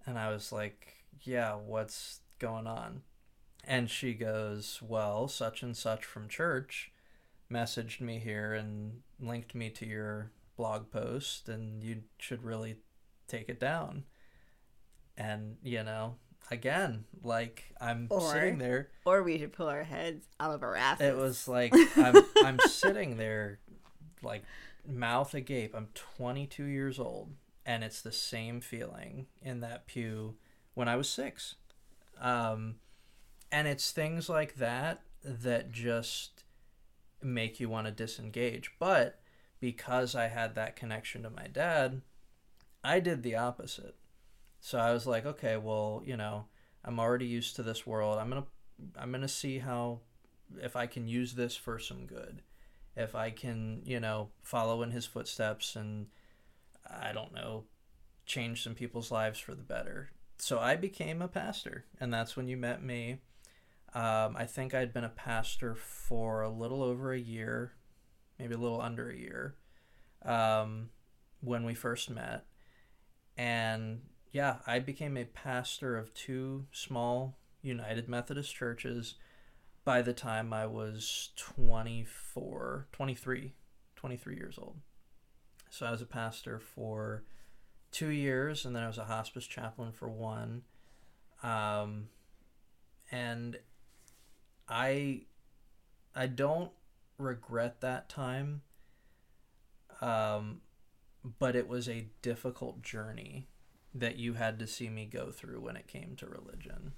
And 0.05 0.19
I 0.19 0.31
was 0.31 0.53
like, 0.53 1.05
"Yeah, 1.23 1.55
what's 1.55 2.21
going 2.39 2.67
on?" 2.67 3.03
And 3.67 3.91
she 3.91 4.15
goes, 4.15 4.81
"Well, 4.83 5.29
such 5.29 5.63
and 5.63 5.77
such 5.77 6.05
from 6.05 6.29
church." 6.29 6.93
messaged 7.53 8.01
me 8.01 8.21
here 8.21 8.55
and 8.55 9.01
linked 9.19 9.57
me 9.57 9.69
to 9.69 9.85
your 9.85 10.31
blog 10.57 10.89
post 10.93 11.49
and 11.49 11.83
you 11.83 12.01
should 12.17 12.45
really 12.45 12.77
take 13.27 13.49
it 13.49 13.59
down 13.59 14.05
and 15.17 15.57
you 15.63 15.83
know 15.83 16.15
again 16.53 17.05
like 17.25 17.65
i'm 17.81 18.07
Or- 18.09 18.21
sitting 18.33 18.59
there 18.59 18.91
Or 19.05 19.25
we 19.25 19.37
should 19.37 19.53
pull 19.53 19.67
our 19.67 19.83
heads 19.83 20.27
out 20.39 20.55
of 20.55 20.63
our 20.63 20.77
asses. 20.77 21.07
it 21.09 21.17
was 21.17 21.49
like 21.49 21.75
i'm 21.97 22.15
i'm 22.45 22.59
sitting 22.69 23.17
there 23.17 23.59
like 24.23 24.45
mouth 24.87 25.35
agape 25.35 25.75
i'm 25.75 25.89
22 25.95 26.63
years 26.65 27.01
old 27.01 27.31
and 27.67 27.83
it's 27.83 28.01
the 28.01 28.13
same 28.13 28.61
feeling 28.61 29.27
in 29.43 29.59
that 29.59 29.89
pew 29.89 30.37
when 30.75 30.87
i 30.87 30.95
was 30.95 31.09
6 31.09 31.57
um 32.21 32.77
and 33.53 33.67
it's 33.67 33.91
things 33.91 34.29
like 34.29 34.57
that 34.57 35.03
that 35.25 35.71
just 35.71 36.45
make 37.23 37.61
you 37.61 37.69
want 37.69 37.87
to 37.87 37.93
disengage. 37.93 38.73
But 38.79 39.21
because 39.61 40.15
I 40.15 40.29
had 40.29 40.55
that 40.55 40.77
connection 40.77 41.23
to 41.23 41.31
my 41.31 41.47
dad, 41.47 42.03
I 42.83 43.01
did 43.01 43.23
the 43.23 43.37
opposite. 43.37 43.97
So 44.61 44.79
I 44.79 44.93
was 44.93 45.07
like, 45.07 45.27
okay, 45.27 45.57
well, 45.57 46.03
you 46.05 46.17
know, 46.17 46.47
I'm 46.85 46.99
already 46.99 47.27
used 47.27 47.57
to 47.57 47.63
this 47.63 47.87
world. 47.87 48.19
I'm 48.19 48.31
going 48.31 48.43
to 48.43 48.49
I'm 48.97 49.13
gonna 49.13 49.29
see 49.29 49.59
how 49.59 50.01
if 50.61 50.77
I 50.77 50.87
can 50.87 51.07
use 51.07 51.35
this 51.35 51.57
for 51.57 51.79
some 51.79 52.07
good, 52.07 52.43
if 52.97 53.15
I 53.15 53.31
can 53.31 53.83
you 53.85 54.01
know 54.01 54.31
follow 54.43 54.83
in 54.83 54.91
his 54.91 55.07
footsteps 55.07 55.77
and 55.77 56.07
I 56.89 57.13
don't 57.13 57.35
know 57.35 57.65
change 58.27 58.63
some 58.63 58.75
people's 58.75 59.11
lives 59.11 59.39
for 59.39 59.55
the 59.55 59.63
better. 59.63 60.11
So 60.39 60.59
I 60.59 60.77
became 60.77 61.21
a 61.21 61.29
pastor, 61.29 61.85
and 62.01 62.13
that's 62.13 62.37
when 62.37 62.49
you 62.49 62.57
met 62.57 62.83
me. 62.83 63.19
Um, 63.93 64.37
I 64.37 64.47
think 64.47 64.75
I'd 64.75 64.93
been 64.93 65.05
a 65.05 65.09
pastor 65.09 65.75
for 65.75 66.43
a 66.43 66.51
little 66.51 66.83
over 66.83 67.13
a 67.13 67.19
year, 67.19 67.73
maybe 68.39 68.55
a 68.55 68.59
little 68.59 68.81
under 68.81 69.11
a 69.11 69.17
year, 69.17 69.57
um, 70.25 70.91
when 71.41 71.65
we 71.65 71.75
first 71.75 72.09
met. 72.09 72.45
And 73.37 74.03
yeah, 74.33 74.57
I 74.67 74.79
became 74.79 75.17
a 75.17 75.25
pastor 75.25 75.97
of 75.97 76.15
two 76.15 76.67
small 76.71 77.37
United 77.63 78.09
Methodist 78.09 78.55
churches 78.55 79.15
by 79.85 80.03
the 80.03 80.13
time 80.13 80.53
I 80.53 80.67
was 80.67 81.31
24, 81.37 82.87
23, 82.93 83.55
23 83.97 84.37
years 84.37 84.59
old. 84.59 84.77
So 85.69 85.87
I 85.87 85.91
was 85.91 86.03
a 86.03 86.07
pastor 86.07 86.59
for 86.59 87.25
two 87.91 88.11
years, 88.11 88.65
and 88.65 88.75
then 88.75 88.83
I 88.83 88.87
was 88.87 88.99
a 88.99 89.05
hospice 89.05 89.47
chaplain 89.47 89.93
for 89.93 90.09
one. 90.09 90.63
Um, 91.43 92.09
and 93.11 93.57
I, 94.71 95.23
I 96.15 96.27
don't 96.27 96.71
regret 97.19 97.81
that 97.81 98.09
time. 98.09 98.63
Um, 100.01 100.63
but 101.39 101.55
it 101.55 101.69
was 101.69 101.89
a 101.89 102.09
difficult 102.23 102.83
journey 102.83 103.49
that 103.95 104.17
you 104.17 104.35
had 104.35 104.59
to 104.59 104.67
see 104.67 104.89
me 104.89 105.05
go 105.05 105.31
through 105.31 105.61
when 105.61 105.77
it 105.77 105.87
came 105.87 106.15
to 106.17 106.27
religion. 106.27 106.93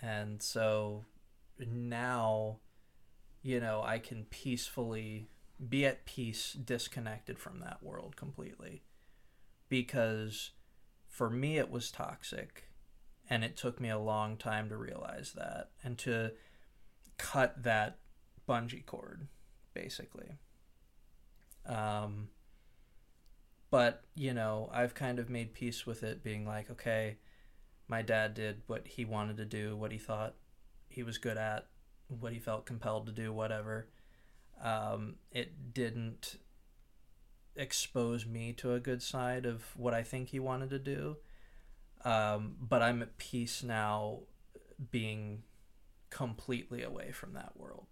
And 0.00 0.42
so 0.42 1.04
now, 1.58 2.58
you 3.42 3.60
know, 3.60 3.82
I 3.84 3.98
can 3.98 4.26
peacefully 4.30 5.28
be 5.68 5.84
at 5.86 6.06
peace 6.06 6.52
disconnected 6.52 7.38
from 7.38 7.60
that 7.60 7.82
world 7.82 8.16
completely. 8.16 8.82
Because 9.68 10.52
for 11.08 11.28
me, 11.28 11.58
it 11.58 11.70
was 11.70 11.90
toxic. 11.90 12.65
And 13.28 13.42
it 13.42 13.56
took 13.56 13.80
me 13.80 13.90
a 13.90 13.98
long 13.98 14.36
time 14.36 14.68
to 14.68 14.76
realize 14.76 15.32
that 15.36 15.70
and 15.82 15.98
to 15.98 16.32
cut 17.18 17.62
that 17.64 17.98
bungee 18.48 18.86
cord, 18.86 19.26
basically. 19.74 20.38
Um, 21.66 22.28
but, 23.70 24.04
you 24.14 24.32
know, 24.32 24.70
I've 24.72 24.94
kind 24.94 25.18
of 25.18 25.28
made 25.28 25.54
peace 25.54 25.86
with 25.86 26.04
it 26.04 26.22
being 26.22 26.46
like, 26.46 26.70
okay, 26.70 27.16
my 27.88 28.02
dad 28.02 28.34
did 28.34 28.62
what 28.66 28.86
he 28.86 29.04
wanted 29.04 29.36
to 29.38 29.44
do, 29.44 29.76
what 29.76 29.92
he 29.92 29.98
thought 29.98 30.34
he 30.88 31.02
was 31.02 31.18
good 31.18 31.36
at, 31.36 31.66
what 32.08 32.32
he 32.32 32.38
felt 32.38 32.66
compelled 32.66 33.06
to 33.06 33.12
do, 33.12 33.32
whatever. 33.32 33.88
Um, 34.62 35.16
it 35.32 35.74
didn't 35.74 36.36
expose 37.56 38.26
me 38.26 38.52
to 38.54 38.72
a 38.72 38.80
good 38.80 39.02
side 39.02 39.46
of 39.46 39.64
what 39.76 39.94
I 39.94 40.02
think 40.02 40.28
he 40.28 40.38
wanted 40.38 40.70
to 40.70 40.78
do. 40.78 41.16
Um, 42.06 42.54
but 42.60 42.82
I'm 42.82 43.02
at 43.02 43.18
peace 43.18 43.64
now 43.64 44.20
being 44.92 45.42
completely 46.08 46.84
away 46.84 47.10
from 47.10 47.32
that 47.34 47.56
world. 47.56 47.86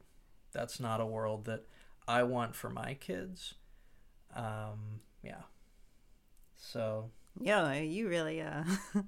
That's 0.52 0.78
not 0.78 1.00
a 1.00 1.06
world 1.06 1.46
that 1.46 1.66
I 2.06 2.22
want 2.22 2.54
for 2.54 2.70
my 2.70 2.94
kids. 2.94 3.54
Um, 4.36 5.00
yeah. 5.24 5.42
So 6.56 7.10
yeah, 7.40 7.74
you 7.74 8.08
really 8.08 8.40
uh 8.40 8.62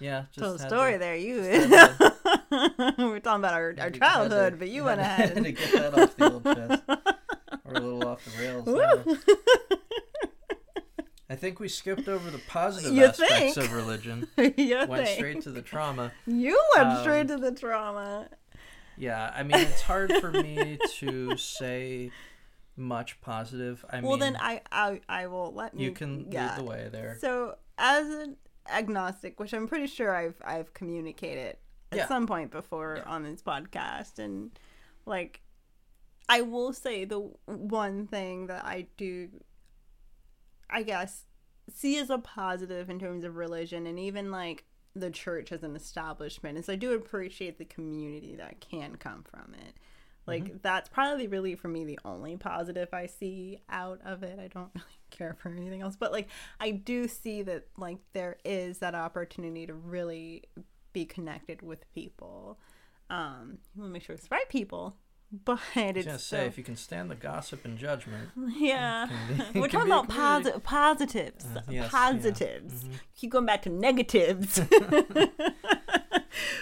yeah, 0.00 0.24
just 0.32 0.38
told 0.38 0.60
a 0.60 0.66
story 0.66 0.92
to, 0.92 0.98
there. 0.98 1.16
You 1.16 1.34
we're 2.98 3.20
talking 3.20 3.44
about 3.44 3.52
our, 3.52 3.74
our 3.78 3.90
childhood, 3.90 4.54
to, 4.54 4.58
but 4.58 4.68
you 4.68 4.84
went 4.84 5.02
ahead 5.02 5.34
to 5.44 5.52
get 5.52 5.72
that 5.72 5.98
off 5.98 6.16
the 6.16 6.32
old 6.32 6.44
chest. 6.44 6.82
We're 7.62 7.74
a 7.74 7.80
little 7.80 8.08
off 8.08 8.24
the 8.24 8.42
rails. 8.42 9.18
I 11.28 11.34
think 11.34 11.58
we 11.58 11.68
skipped 11.68 12.08
over 12.08 12.30
the 12.30 12.40
positive 12.46 12.92
you 12.92 13.04
aspects 13.04 13.54
think? 13.54 13.56
of 13.56 13.72
religion. 13.72 14.28
you 14.56 14.76
went 14.76 15.06
think? 15.06 15.18
straight 15.18 15.40
to 15.42 15.50
the 15.50 15.62
trauma. 15.62 16.12
You 16.26 16.60
went 16.76 16.88
um, 16.88 17.00
straight 17.00 17.28
to 17.28 17.36
the 17.36 17.52
trauma. 17.52 18.28
Yeah, 18.96 19.32
I 19.34 19.42
mean 19.42 19.58
it's 19.58 19.82
hard 19.82 20.12
for 20.20 20.30
me 20.30 20.78
to 20.98 21.36
say 21.36 22.10
much 22.76 23.20
positive. 23.20 23.84
I 23.90 23.96
mean 23.96 24.04
well, 24.04 24.12
mean, 24.12 24.20
then 24.20 24.36
I, 24.40 24.60
I 24.70 25.00
I 25.08 25.26
will 25.26 25.52
let 25.52 25.74
me. 25.74 25.84
You 25.84 25.92
can 25.92 26.30
yeah. 26.30 26.50
lead 26.50 26.58
the 26.58 26.64
way 26.64 26.88
there. 26.90 27.16
So 27.20 27.56
as 27.76 28.06
an 28.06 28.36
agnostic, 28.70 29.40
which 29.40 29.52
I'm 29.52 29.66
pretty 29.66 29.86
sure 29.86 30.14
I've 30.14 30.40
I've 30.44 30.72
communicated 30.74 31.56
at 31.92 31.98
yeah. 31.98 32.08
some 32.08 32.26
point 32.26 32.50
before 32.50 32.98
yeah. 32.98 33.12
on 33.12 33.22
this 33.22 33.42
podcast, 33.42 34.18
and 34.18 34.58
like 35.04 35.40
I 36.28 36.42
will 36.42 36.72
say 36.72 37.04
the 37.04 37.20
one 37.46 38.06
thing 38.06 38.46
that 38.48 38.64
I 38.64 38.86
do, 38.96 39.28
I 40.70 40.82
guess, 40.82 41.24
see 41.72 41.98
as 41.98 42.10
a 42.10 42.18
positive 42.18 42.90
in 42.90 42.98
terms 42.98 43.24
of 43.24 43.36
religion, 43.36 43.86
and 43.86 43.98
even 43.98 44.30
like 44.30 44.64
the 44.94 45.10
church 45.10 45.52
as 45.52 45.62
an 45.62 45.76
establishment 45.76 46.58
is 46.58 46.68
I 46.68 46.76
do 46.76 46.94
appreciate 46.94 47.58
the 47.58 47.64
community 47.64 48.34
that 48.36 48.60
can 48.60 48.96
come 48.96 49.22
from 49.22 49.54
it. 49.54 49.74
Like 50.26 50.44
mm-hmm. 50.44 50.56
that's 50.62 50.88
probably 50.88 51.28
really 51.28 51.54
for 51.54 51.68
me 51.68 51.84
the 51.84 52.00
only 52.04 52.36
positive 52.36 52.88
I 52.92 53.06
see 53.06 53.60
out 53.68 54.00
of 54.04 54.22
it. 54.22 54.38
I 54.38 54.48
don't 54.48 54.70
really 54.74 54.86
care 55.10 55.36
for 55.40 55.50
anything 55.50 55.82
else, 55.82 55.96
but 55.96 56.12
like 56.12 56.28
I 56.58 56.72
do 56.72 57.06
see 57.06 57.42
that 57.42 57.66
like 57.76 57.98
there 58.12 58.36
is 58.44 58.78
that 58.78 58.94
opportunity 58.94 59.66
to 59.66 59.74
really 59.74 60.44
be 60.92 61.04
connected 61.04 61.62
with 61.62 61.84
people. 61.94 62.58
Um, 63.08 63.58
you 63.74 63.82
want 63.82 63.90
to 63.90 63.92
make 63.92 64.02
sure 64.02 64.14
it's 64.14 64.26
the 64.26 64.34
right 64.34 64.48
people, 64.48 64.96
but 65.44 65.58
it's 65.74 66.04
just 66.06 66.28
say 66.28 66.46
if 66.46 66.56
you 66.56 66.64
can 66.64 66.76
stand 66.76 67.10
the 67.10 67.14
gossip 67.14 67.64
and 67.64 67.76
judgment. 67.78 68.30
Yeah, 68.56 69.08
be, 69.52 69.60
we're 69.60 69.68
talking 69.68 69.90
about 69.90 70.08
posi- 70.08 70.62
positives. 70.62 71.44
Uh, 71.44 71.60
yes, 71.68 71.90
positives. 71.90 72.84
Yeah. 72.84 72.88
Mm-hmm. 72.90 72.96
Keep 73.16 73.32
going 73.32 73.46
back 73.46 73.62
to 73.62 73.70
negatives, 73.70 74.60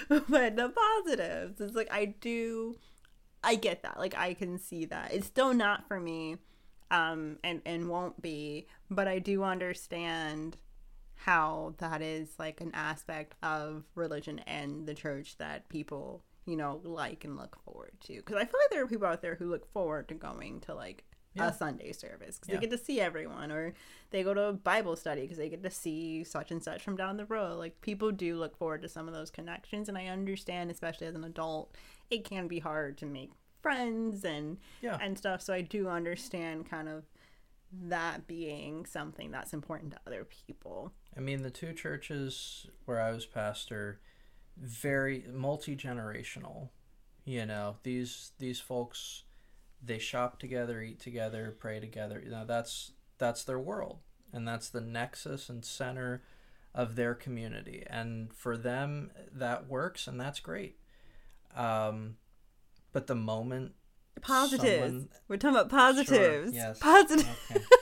but 0.09 0.57
the 0.57 0.73
positives. 0.75 1.61
It's 1.61 1.75
like 1.75 1.89
I 1.93 2.07
do 2.07 2.77
I 3.43 3.55
get 3.57 3.83
that. 3.83 3.99
Like 3.99 4.17
I 4.17 4.35
can 4.35 4.59
see 4.59 4.87
that. 4.87 5.13
It's 5.13 5.27
still 5.27 5.53
not 5.55 5.87
for 5.87 6.01
me 6.01 6.37
um 6.91 7.39
and 7.45 7.61
and 7.65 7.89
won't 7.89 8.21
be, 8.23 8.67
but 8.91 9.09
I 9.09 9.19
do 9.19 9.43
understand 9.43 10.57
how 11.17 11.75
that 11.79 12.03
is 12.03 12.29
like 12.39 12.61
an 12.61 12.71
aspect 12.75 13.35
of 13.43 13.85
religion 13.95 14.41
and 14.41 14.87
the 14.87 14.95
church 14.95 15.39
that 15.39 15.69
people, 15.69 16.23
you 16.47 16.57
know, 16.57 16.81
like 16.85 17.25
and 17.25 17.37
look 17.37 17.57
forward 17.65 17.93
to. 18.03 18.23
Cuz 18.23 18.37
I 18.37 18.45
feel 18.45 18.61
like 18.61 18.71
there 18.71 18.83
are 18.83 18.87
people 18.87 19.07
out 19.07 19.23
there 19.23 19.37
who 19.37 19.47
look 19.47 19.71
forward 19.73 20.09
to 20.09 20.15
going 20.15 20.61
to 20.63 20.75
like 20.75 21.05
yeah. 21.35 21.49
a 21.49 21.53
Sunday 21.53 21.93
service 21.93 22.39
because 22.39 22.49
yeah. 22.49 22.55
they 22.55 22.61
get 22.61 22.71
to 22.71 22.85
see 22.85 23.01
everyone, 23.01 23.51
or 23.51 23.75
they 24.11 24.23
go 24.23 24.35
to 24.35 24.45
a 24.45 24.53
Bible 24.53 24.97
study 24.97 25.23
because 25.23 25.39
they 25.39 25.49
get 25.49 25.63
to 25.63 25.71
see 25.71 26.25
such 26.25 26.51
and 26.51 26.63
such 26.63 26.83
from 26.83 26.97
down 26.97 27.17
the 27.17 27.27
road. 27.27 27.59
Like 27.59 27.81
people 27.81 28.13
do 28.13 28.37
look 28.37 28.57
forward 28.57 28.83
to 28.83 28.89
some 28.89 29.09
of 29.09 29.15
those 29.15 29.31
connections, 29.31 29.89
and 29.89 29.99
I 29.99 30.07
understand, 30.07 30.71
especially 30.71 31.07
as 31.07 31.15
an 31.15 31.25
adult, 31.25 31.75
it 32.11 32.25
can 32.25 32.49
be 32.49 32.61
hard 32.61 32.97
to 32.99 33.07
make 33.07 33.33
friends 33.63 34.25
and 34.25 34.59
yeah. 34.81 34.99
and 35.01 35.19
stuff. 35.19 35.43
So 35.43 35.53
I 35.53 35.61
do 35.61 35.89
understand 35.89 36.69
kind 36.69 36.89
of 36.89 37.05
that 37.89 38.27
being 38.27 38.87
something 38.87 39.31
that's 39.31 39.53
important 39.53 39.93
to 39.93 40.01
other 40.07 40.25
people. 40.25 40.93
I 41.17 41.21
mean, 41.21 41.43
the 41.43 41.51
two 41.51 41.73
churches 41.73 42.67
where 42.85 43.01
I 43.01 43.11
was 43.11 43.27
pastor, 43.27 44.01
very 44.61 45.25
multi 45.33 45.77
generational. 45.77 46.71
You 47.25 47.47
know, 47.47 47.77
these 47.83 48.33
these 48.39 48.61
folks, 48.61 49.25
they 49.83 49.99
shop 49.99 50.39
together, 50.39 50.83
eat 50.83 51.01
together, 51.01 51.55
pray 51.59 51.81
together. 51.81 52.21
You 52.23 52.31
know, 52.31 52.45
that's 52.47 52.93
that's 53.19 53.45
their 53.45 53.59
world, 53.59 53.99
and 54.33 54.47
that's 54.47 54.69
the 54.69 54.81
nexus 54.81 55.49
and 55.49 55.65
center 55.65 56.23
of 56.75 56.97
their 56.97 57.15
community. 57.15 57.85
And 57.89 58.33
for 58.35 58.57
them, 58.57 59.11
that 59.33 59.69
works, 59.69 60.07
and 60.07 60.21
that's 60.21 60.41
great. 60.41 60.79
Um, 61.57 62.17
but 62.93 63.07
the 63.07 63.15
moment 63.15 63.73
positives, 64.21 64.87
someone... 64.87 65.09
we're 65.29 65.37
talking 65.37 65.57
about 65.57 65.71
positives. 65.71 66.53
Sure, 66.53 66.55
yes. 66.55 66.79
Positive. 66.79 67.29
Okay. 67.51 67.65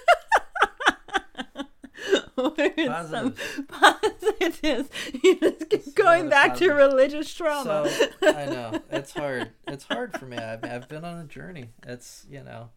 positives. 3.68 4.20
positives. 4.30 4.88
You 5.22 5.38
just 5.38 5.70
keep 5.70 5.94
going 5.94 6.28
back 6.28 6.56
to 6.56 6.72
religious 6.72 7.32
trauma. 7.32 7.88
So, 7.88 8.06
I 8.22 8.46
know 8.46 8.80
it's 8.90 9.12
hard. 9.12 9.50
It's 9.68 9.84
hard 9.84 10.18
for 10.18 10.26
me. 10.26 10.36
I've, 10.36 10.64
I've 10.64 10.88
been 10.88 11.04
on 11.04 11.18
a 11.18 11.24
journey. 11.24 11.70
It's 11.86 12.26
you 12.30 12.42
know, 12.42 12.70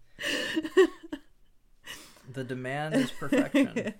the 2.31 2.43
demand 2.43 2.95
is 2.95 3.11
perfection. 3.11 3.93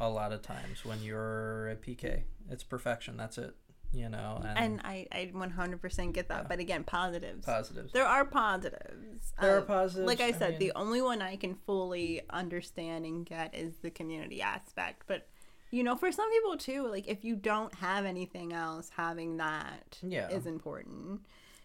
a 0.00 0.08
lot 0.08 0.32
of 0.32 0.42
times 0.42 0.84
when 0.84 1.02
you're 1.02 1.70
a 1.70 1.76
PK, 1.76 2.22
it's 2.48 2.64
perfection. 2.64 3.16
That's 3.16 3.38
it 3.38 3.54
you 3.92 4.08
know 4.08 4.40
and, 4.44 4.58
and 4.58 4.80
i 4.84 5.06
i 5.10 5.30
100% 5.34 6.12
get 6.12 6.28
that 6.28 6.42
yeah. 6.42 6.46
but 6.48 6.58
again 6.58 6.84
positives 6.84 7.44
positives 7.44 7.92
there 7.92 8.06
are 8.06 8.24
positives 8.24 9.32
there 9.40 9.56
uh, 9.56 9.58
are 9.58 9.62
positives 9.62 10.06
like 10.06 10.20
i 10.20 10.30
said 10.30 10.42
I 10.42 10.50
mean, 10.50 10.58
the 10.60 10.72
only 10.76 11.02
one 11.02 11.20
i 11.20 11.36
can 11.36 11.56
fully 11.66 12.22
understand 12.30 13.04
and 13.04 13.26
get 13.26 13.54
is 13.54 13.78
the 13.82 13.90
community 13.90 14.42
aspect 14.42 15.02
but 15.06 15.26
you 15.70 15.82
know, 15.82 15.96
for 15.96 16.10
some 16.12 16.30
people 16.32 16.56
too, 16.56 16.86
like 16.88 17.06
if 17.08 17.24
you 17.24 17.36
don't 17.36 17.74
have 17.76 18.04
anything 18.04 18.52
else, 18.52 18.90
having 18.96 19.36
that 19.38 19.98
Yeah. 20.02 20.28
is 20.28 20.46
important. 20.46 21.20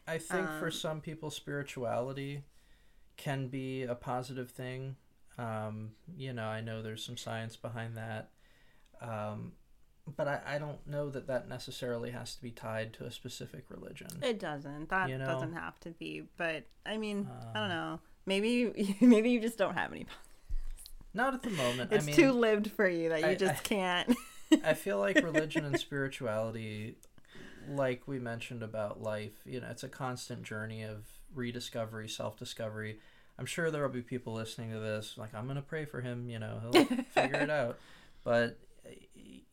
I 0.08 0.18
think 0.20 0.48
for 0.60 0.66
Um, 0.68 0.72
some 0.72 1.02
people, 1.02 1.32
spirituality 1.32 2.44
can 3.18 3.48
be 3.48 3.84
a 3.84 3.96
positive 3.96 4.52
thing. 4.52 4.98
Um, 5.38 5.96
you 6.16 6.34
know, 6.34 6.46
I 6.48 6.62
know 6.62 6.82
there's 6.82 7.04
some 7.04 7.18
science 7.18 7.56
behind 7.58 7.98
that. 7.98 8.32
Um, 9.02 9.54
but 10.16 10.28
I, 10.28 10.42
I 10.46 10.58
don't 10.60 10.86
know 10.86 11.10
that 11.10 11.26
that 11.28 11.48
necessarily 11.48 12.12
has 12.12 12.36
to 12.36 12.42
be 12.42 12.52
tied 12.52 12.94
to 12.94 13.06
a 13.06 13.12
specific 13.12 13.66
religion. 13.70 14.08
It 14.22 14.40
doesn't. 14.40 14.90
That 14.90 15.10
You 15.10 15.18
know? 15.18 15.26
doesn't 15.26 15.54
have 15.54 15.80
to 15.82 15.90
be. 15.90 16.28
But 16.38 16.66
I 16.86 16.98
mean, 16.98 17.28
I 17.56 17.60
don't 17.60 17.70
know. 17.70 18.00
Maybe 18.28 18.96
maybe 19.02 19.32
you 19.32 19.40
just 19.42 19.58
don't 19.58 19.74
have 19.76 19.92
any. 19.92 20.06
Not 21.16 21.34
at 21.34 21.42
the 21.44 21.50
moment. 21.52 21.92
It's 21.92 22.04
I 22.04 22.08
mean, 22.08 22.16
too 22.16 22.32
lived 22.34 22.70
for 22.72 22.88
you 22.88 23.10
that 23.10 23.22
you 23.22 23.28
I- 23.28 23.36
just 23.36 23.62
I- 23.62 23.64
can't. 23.64 24.16
I 24.64 24.74
feel 24.76 25.00
like 25.00 25.16
religion 25.24 25.66
and 25.66 25.80
spirituality, 25.80 26.98
like 27.70 28.04
we 28.08 28.20
mentioned 28.20 28.62
about 28.62 29.02
life, 29.02 29.34
you 29.46 29.60
know, 29.62 29.68
it's 29.72 29.84
a 29.84 29.90
constant 29.90 30.44
journey 30.44 30.84
of 30.84 31.06
rediscovery, 31.34 32.08
self 32.08 32.38
discovery. 32.38 33.00
I'm 33.40 33.46
sure 33.46 33.72
there 33.72 33.82
will 33.82 33.90
be 33.90 34.02
people 34.02 34.34
listening 34.34 34.72
to 34.72 34.80
this, 34.80 35.16
like, 35.18 35.34
I'm 35.34 35.46
going 35.46 35.56
to 35.58 35.62
pray 35.62 35.84
for 35.86 36.00
him, 36.02 36.30
you 36.30 36.40
know, 36.40 36.60
he'll 36.72 36.86
figure 36.86 37.40
it 37.42 37.50
out. 37.50 37.80
But, 38.24 38.58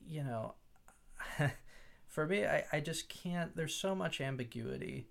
you 0.08 0.22
know, 0.24 0.54
for 2.08 2.26
me, 2.26 2.46
I, 2.46 2.64
I 2.72 2.80
just 2.80 3.08
can't, 3.10 3.54
there's 3.54 3.74
so 3.74 3.94
much 3.94 4.18
ambiguity 4.20 5.08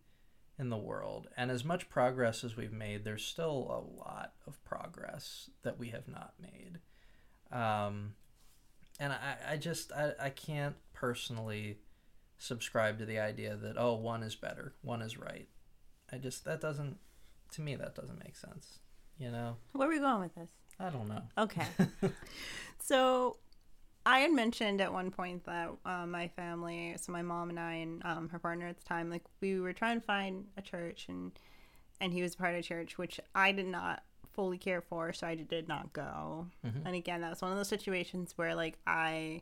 in 0.61 0.69
the 0.69 0.77
world. 0.77 1.27
And 1.35 1.51
as 1.51 1.65
much 1.65 1.89
progress 1.89 2.43
as 2.45 2.55
we've 2.55 2.71
made, 2.71 3.03
there's 3.03 3.25
still 3.25 3.67
a 3.69 3.81
lot 3.99 4.33
of 4.47 4.63
progress 4.63 5.49
that 5.63 5.77
we 5.77 5.89
have 5.89 6.07
not 6.07 6.35
made. 6.39 6.79
Um, 7.51 8.13
and 8.99 9.11
I, 9.11 9.53
I 9.53 9.57
just 9.57 9.91
I, 9.91 10.13
I 10.21 10.29
can't 10.29 10.75
personally 10.93 11.79
subscribe 12.37 12.99
to 12.99 13.05
the 13.05 13.19
idea 13.19 13.55
that 13.55 13.75
oh 13.77 13.93
one 13.95 14.23
is 14.23 14.35
better 14.35 14.73
one 14.81 14.99
is 15.03 15.15
right 15.15 15.47
i 16.11 16.17
just 16.17 16.43
that 16.45 16.59
doesn't 16.59 16.97
to 17.51 17.61
me 17.61 17.75
that 17.75 17.93
doesn't 17.93 18.17
make 18.23 18.35
sense 18.35 18.79
you 19.19 19.29
know 19.29 19.57
Where 19.73 19.87
are 19.87 19.91
we 19.91 19.99
going 19.99 20.21
with 20.21 20.33
this? 20.33 20.49
i 20.79 20.89
don't 20.89 21.07
know 21.07 21.21
Okay. 21.37 21.65
so 22.79 23.37
I 24.05 24.19
had 24.19 24.31
mentioned 24.31 24.81
at 24.81 24.91
one 24.91 25.11
point 25.11 25.45
that 25.45 25.69
uh, 25.85 26.05
my 26.05 26.27
family, 26.29 26.95
so 26.99 27.11
my 27.11 27.21
mom 27.21 27.49
and 27.49 27.59
I 27.59 27.73
and 27.75 28.01
um, 28.05 28.29
her 28.29 28.39
partner 28.39 28.67
at 28.67 28.77
the 28.77 28.85
time, 28.85 29.09
like 29.09 29.23
we 29.41 29.59
were 29.59 29.73
trying 29.73 29.99
to 29.99 30.05
find 30.05 30.45
a 30.57 30.61
church, 30.61 31.05
and 31.07 31.31
and 31.99 32.11
he 32.13 32.21
was 32.21 32.35
part 32.35 32.53
of 32.53 32.59
a 32.59 32.63
church 32.63 32.97
which 32.97 33.19
I 33.35 33.51
did 33.51 33.67
not 33.67 34.03
fully 34.33 34.57
care 34.57 34.81
for, 34.81 35.13
so 35.13 35.27
I 35.27 35.35
did 35.35 35.67
not 35.67 35.93
go. 35.93 36.47
Mhm. 36.65 36.81
And 36.85 36.95
again, 36.95 37.21
that 37.21 37.29
was 37.29 37.41
one 37.41 37.51
of 37.51 37.57
those 37.57 37.67
situations 37.67 38.33
where 38.37 38.55
like 38.55 38.79
I 38.87 39.41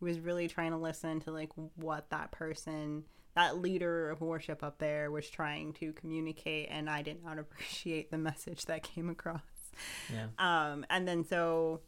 was 0.00 0.20
really 0.20 0.46
trying 0.46 0.70
to 0.72 0.76
listen 0.76 1.20
to 1.20 1.30
like 1.32 1.50
what 1.74 2.10
that 2.10 2.30
person 2.30 3.04
that 3.34 3.58
leader 3.58 4.10
of 4.10 4.20
worship 4.22 4.62
up 4.62 4.78
there 4.78 5.10
was 5.10 5.28
trying 5.28 5.72
to 5.74 5.92
communicate 5.94 6.68
and 6.70 6.88
i 6.88 7.00
did 7.02 7.22
not 7.24 7.38
appreciate 7.44 8.10
the 8.10 8.18
message 8.18 8.64
that 8.66 8.82
came 8.82 9.08
across 9.10 9.40
yeah 10.12 10.26
um, 10.38 10.84
and 10.90 11.06
then 11.08 11.24
so, 11.24 11.80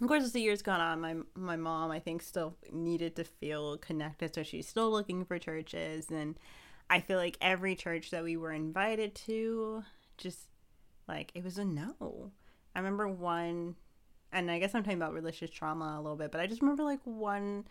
of 0.00 0.08
course, 0.08 0.24
as 0.24 0.32
the 0.32 0.40
years 0.40 0.62
gone 0.62 0.80
on, 0.80 1.00
my 1.00 1.16
my 1.34 1.56
mom 1.56 1.90
I 1.90 2.00
think 2.00 2.22
still 2.22 2.56
needed 2.72 3.16
to 3.16 3.24
feel 3.24 3.78
connected, 3.78 4.34
so 4.34 4.42
she's 4.42 4.68
still 4.68 4.90
looking 4.90 5.24
for 5.24 5.38
churches, 5.38 6.10
and 6.10 6.36
I 6.90 7.00
feel 7.00 7.18
like 7.18 7.38
every 7.40 7.74
church 7.76 8.10
that 8.10 8.24
we 8.24 8.36
were 8.36 8.52
invited 8.52 9.14
to, 9.26 9.84
just 10.18 10.48
like 11.08 11.30
it 11.34 11.44
was 11.44 11.58
a 11.58 11.64
no. 11.64 12.32
I 12.74 12.80
remember 12.80 13.08
one, 13.08 13.76
and 14.32 14.50
I 14.50 14.58
guess 14.58 14.74
I'm 14.74 14.82
talking 14.82 14.98
about 14.98 15.12
religious 15.12 15.50
trauma 15.50 15.96
a 15.96 16.02
little 16.02 16.16
bit, 16.16 16.32
but 16.32 16.40
I 16.40 16.46
just 16.46 16.60
remember 16.60 16.82
like 16.82 17.00
one 17.04 17.66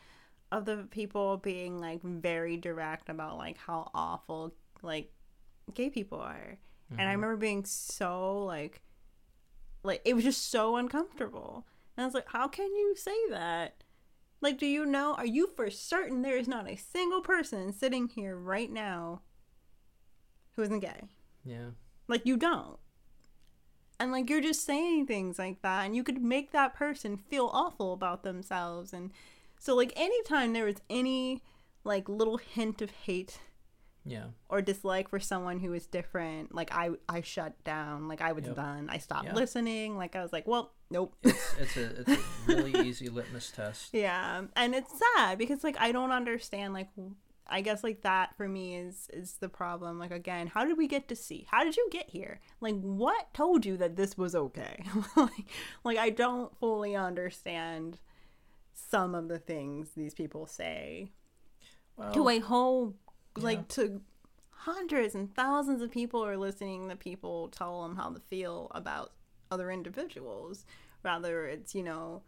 of 0.52 0.66
the 0.66 0.88
people 0.92 1.38
being 1.38 1.80
like 1.80 2.02
very 2.04 2.58
direct 2.58 3.10
about 3.10 3.38
like 3.38 3.58
how 3.58 3.90
awful 3.94 4.54
like 4.82 5.12
gay 5.74 5.90
people 5.90 6.20
are. 6.20 6.58
And 6.92 7.02
I 7.02 7.04
mm-hmm. 7.04 7.12
remember 7.12 7.38
being 7.38 7.66
so 7.66 8.44
like 8.44 8.82
like 9.84 10.02
it 10.06 10.14
was 10.14 10.24
just 10.24 10.52
so 10.52 10.76
uncomfortable. 10.76 11.66
And 11.96 12.04
I 12.04 12.06
was 12.08 12.14
like, 12.14 12.28
how 12.30 12.48
can 12.48 12.74
you 12.76 12.96
say 12.96 13.16
that? 13.30 13.84
Like, 14.42 14.58
do 14.58 14.66
you 14.66 14.86
know? 14.86 15.14
Are 15.16 15.26
you 15.26 15.48
for 15.56 15.70
certain 15.70 16.22
there 16.22 16.38
is 16.38 16.48
not 16.48 16.70
a 16.70 16.76
single 16.76 17.22
person 17.22 17.72
sitting 17.72 18.10
here 18.10 18.36
right 18.36 18.72
now 18.72 19.22
who 20.56 20.62
isn't 20.64 20.80
gay? 20.80 21.04
yeah 21.46 21.70
Like, 22.08 22.26
you 22.26 22.38
don't. 22.38 22.78
And 24.00 24.12
like, 24.12 24.30
you're 24.30 24.42
just 24.42 24.66
saying 24.66 25.06
things 25.08 25.40
like 25.40 25.62
that, 25.62 25.86
and 25.86 25.96
you 25.96 26.04
could 26.04 26.22
make 26.22 26.52
that 26.52 26.74
person 26.74 27.16
feel 27.18 27.50
awful 27.54 27.94
about 27.94 28.24
themselves. 28.24 28.92
And 28.92 29.12
so, 29.60 29.76
like, 29.76 29.94
anytime 29.96 30.52
there 30.54 30.66
was 30.66 30.82
any 30.90 31.42
like 31.86 32.08
little 32.10 32.38
hint 32.38 32.82
of 32.82 32.90
hate 32.92 33.40
yeah 34.06 34.26
or 34.50 34.62
dislike 34.62 35.10
for 35.10 35.20
someone 35.20 35.60
who 35.60 35.72
is 35.74 35.86
different 35.88 36.54
like 36.54 36.70
i 36.74 36.90
i 37.08 37.20
shut 37.22 37.62
down 37.64 38.08
like 38.10 38.22
i 38.22 38.32
was 38.34 38.46
Yep. 38.46 38.56
done 38.56 38.90
i 38.90 38.98
stopped 38.98 39.26
Yeah. 39.26 39.34
listening 39.34 39.96
like 39.98 40.14
i 40.16 40.22
was 40.22 40.34
like 40.34 40.46
well 40.48 40.74
nope. 40.94 41.16
It's, 41.24 41.56
it's 41.60 41.78
a 41.78 42.00
it's 42.00 42.12
a 42.12 42.18
really 42.48 42.72
easy 42.88 43.10
litmus 43.10 43.52
test. 43.52 43.90
Yeah 43.92 44.44
and 44.56 44.74
it's 44.74 44.94
sad 45.16 45.38
because 45.38 45.64
like 45.64 45.76
i 45.80 45.92
don't 45.92 46.12
understand 46.12 46.74
like 46.74 46.90
I 47.46 47.60
guess 47.60 47.84
like 47.84 48.02
that 48.04 48.38
for 48.38 48.48
me 48.48 48.78
is 48.78 49.10
is 49.12 49.34
the 49.34 49.50
problem. 49.50 50.00
Like 50.00 50.12
again 50.12 50.48
how 50.48 50.64
did 50.66 50.78
we 50.78 50.88
get 50.88 51.10
to 51.10 51.16
see? 51.16 51.46
How 51.52 51.66
did 51.66 51.76
you 51.76 51.90
get 51.92 52.10
here? 52.10 52.40
Like 52.62 52.80
what 52.80 53.34
told 53.34 53.66
you 53.66 53.76
that 53.78 53.98
this 53.98 54.18
was 54.18 54.34
okay? 54.34 54.84
Like, 55.16 55.46
like 55.84 55.98
i 55.98 56.10
don't 56.10 56.58
fully 56.58 56.96
understand 56.96 58.00
some 58.74 59.14
of 59.14 59.28
the 59.28 59.40
things 59.40 59.90
these 59.96 60.14
people 60.14 60.48
say 60.48 61.12
well, 61.96 62.12
to 62.14 62.30
a 62.30 62.40
whole 62.40 62.96
like 63.38 63.68
to 63.70 64.02
hundreds 64.52 65.14
and 65.14 65.34
thousands 65.36 65.82
of 65.82 65.92
people 65.92 66.26
are 66.26 66.38
listening 66.38 66.90
to 66.90 66.96
people 66.96 67.50
tell 67.50 67.84
them 67.84 67.96
how 67.96 68.10
to 68.10 68.20
feel 68.20 68.72
about 68.74 69.12
other 69.52 69.70
individuals 69.70 70.66
rather 71.04 71.46
it's 71.46 71.76
you 71.76 71.84
know 71.84 72.22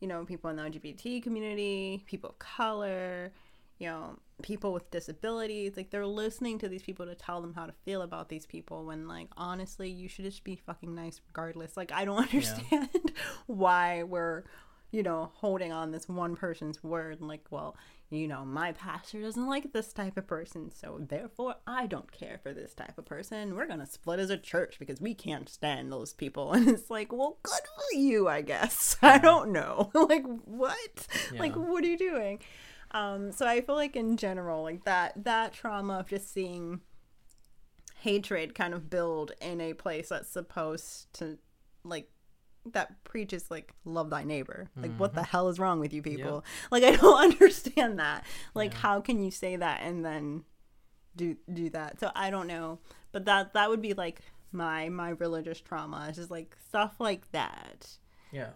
you 0.00 0.08
know 0.08 0.24
people 0.24 0.50
in 0.50 0.56
the 0.56 0.62
lgbt 0.62 1.22
community 1.22 2.02
people 2.06 2.30
of 2.30 2.38
color 2.38 3.32
you 3.78 3.86
know 3.86 4.18
people 4.42 4.72
with 4.72 4.90
disabilities 4.90 5.76
like 5.76 5.90
they're 5.90 6.06
listening 6.06 6.58
to 6.58 6.68
these 6.68 6.82
people 6.82 7.06
to 7.06 7.14
tell 7.14 7.40
them 7.40 7.54
how 7.54 7.66
to 7.66 7.72
feel 7.84 8.02
about 8.02 8.28
these 8.28 8.46
people 8.46 8.84
when 8.84 9.08
like 9.08 9.28
honestly 9.36 9.88
you 9.88 10.08
should 10.08 10.24
just 10.24 10.44
be 10.44 10.56
fucking 10.56 10.94
nice 10.94 11.20
regardless. 11.28 11.76
Like 11.76 11.92
i 11.92 12.04
don't 12.04 12.18
understand 12.32 12.88
why 13.46 14.02
we're 14.02 14.44
you 14.90 15.02
know 15.02 15.30
holding 15.34 15.72
on 15.72 15.90
this 15.90 16.08
one 16.08 16.36
person's 16.36 16.82
word. 16.82 17.20
Like 17.20 17.46
well 17.50 17.76
you 18.10 18.26
know 18.26 18.44
my 18.44 18.72
pastor 18.72 19.20
doesn't 19.20 19.46
like 19.46 19.72
this 19.72 19.92
type 19.92 20.16
of 20.16 20.26
person 20.26 20.70
so 20.72 20.98
therefore 20.98 21.54
i 21.66 21.86
don't 21.86 22.10
care 22.10 22.40
for 22.42 22.52
this 22.52 22.72
type 22.74 22.96
of 22.96 23.04
person. 23.04 23.54
We're 23.54 23.66
gonna 23.66 23.86
split 23.86 24.18
as 24.18 24.30
a 24.30 24.38
church 24.38 24.78
because 24.78 25.00
we 25.00 25.14
can't 25.14 25.48
stand 25.48 25.92
those 25.92 26.12
people. 26.12 26.52
And 26.58 26.68
it's 26.68 26.90
like 26.90 27.12
well 27.12 27.38
good 27.42 27.52
for 27.52 27.98
you 27.98 28.28
i 28.28 28.40
guess. 28.40 28.96
I 29.02 29.18
don't 29.18 29.52
know. 29.52 29.90
Like 30.08 30.24
what? 30.44 31.06
Like 31.38 31.54
what 31.54 31.84
are 31.84 31.86
you 31.86 31.98
doing? 31.98 32.40
Um 32.92 33.32
so 33.32 33.46
i 33.46 33.60
feel 33.60 33.74
like 33.74 33.96
in 33.96 34.16
general 34.16 34.62
like 34.62 34.84
that 34.84 35.24
that 35.24 35.52
trauma 35.52 35.98
of 36.00 36.08
just 36.08 36.32
seeing 36.32 36.80
hatred 38.00 38.54
kind 38.54 38.72
of 38.72 38.88
build 38.88 39.32
in 39.40 39.60
a 39.60 39.74
place 39.74 40.08
that's 40.08 40.30
supposed 40.30 41.12
to 41.14 41.36
like 41.84 42.08
that 42.72 43.04
preaches 43.04 43.50
like 43.50 43.72
love 43.84 44.10
thy 44.10 44.24
neighbor. 44.24 44.68
Like 44.76 44.92
what 44.96 45.14
the 45.14 45.20
mm-hmm. 45.20 45.30
hell 45.30 45.48
is 45.48 45.58
wrong 45.58 45.80
with 45.80 45.92
you 45.92 46.02
people? 46.02 46.44
Like 46.70 46.84
i 46.84 46.96
don't 46.96 47.20
understand 47.32 47.98
that. 47.98 48.24
Like 48.54 48.72
Yeah. 48.72 48.78
how 48.78 49.00
can 49.00 49.22
you 49.22 49.30
say 49.30 49.56
that 49.56 49.80
and 49.82 50.04
then 50.04 50.44
do 51.16 51.36
do 51.52 51.70
that? 51.70 52.00
So 52.00 52.10
i 52.14 52.30
don't 52.30 52.46
know. 52.46 52.78
But 53.12 53.24
that 53.24 53.54
that 53.54 53.70
would 53.70 53.82
be 53.82 53.94
like 53.94 54.20
my 54.50 54.88
my 54.88 55.10
religious 55.10 55.60
trauma 55.60 56.06
it's 56.08 56.16
just 56.18 56.30
like 56.30 56.56
stuff 56.68 56.96
like 56.98 57.30
that. 57.32 57.88
Yeah 58.32 58.50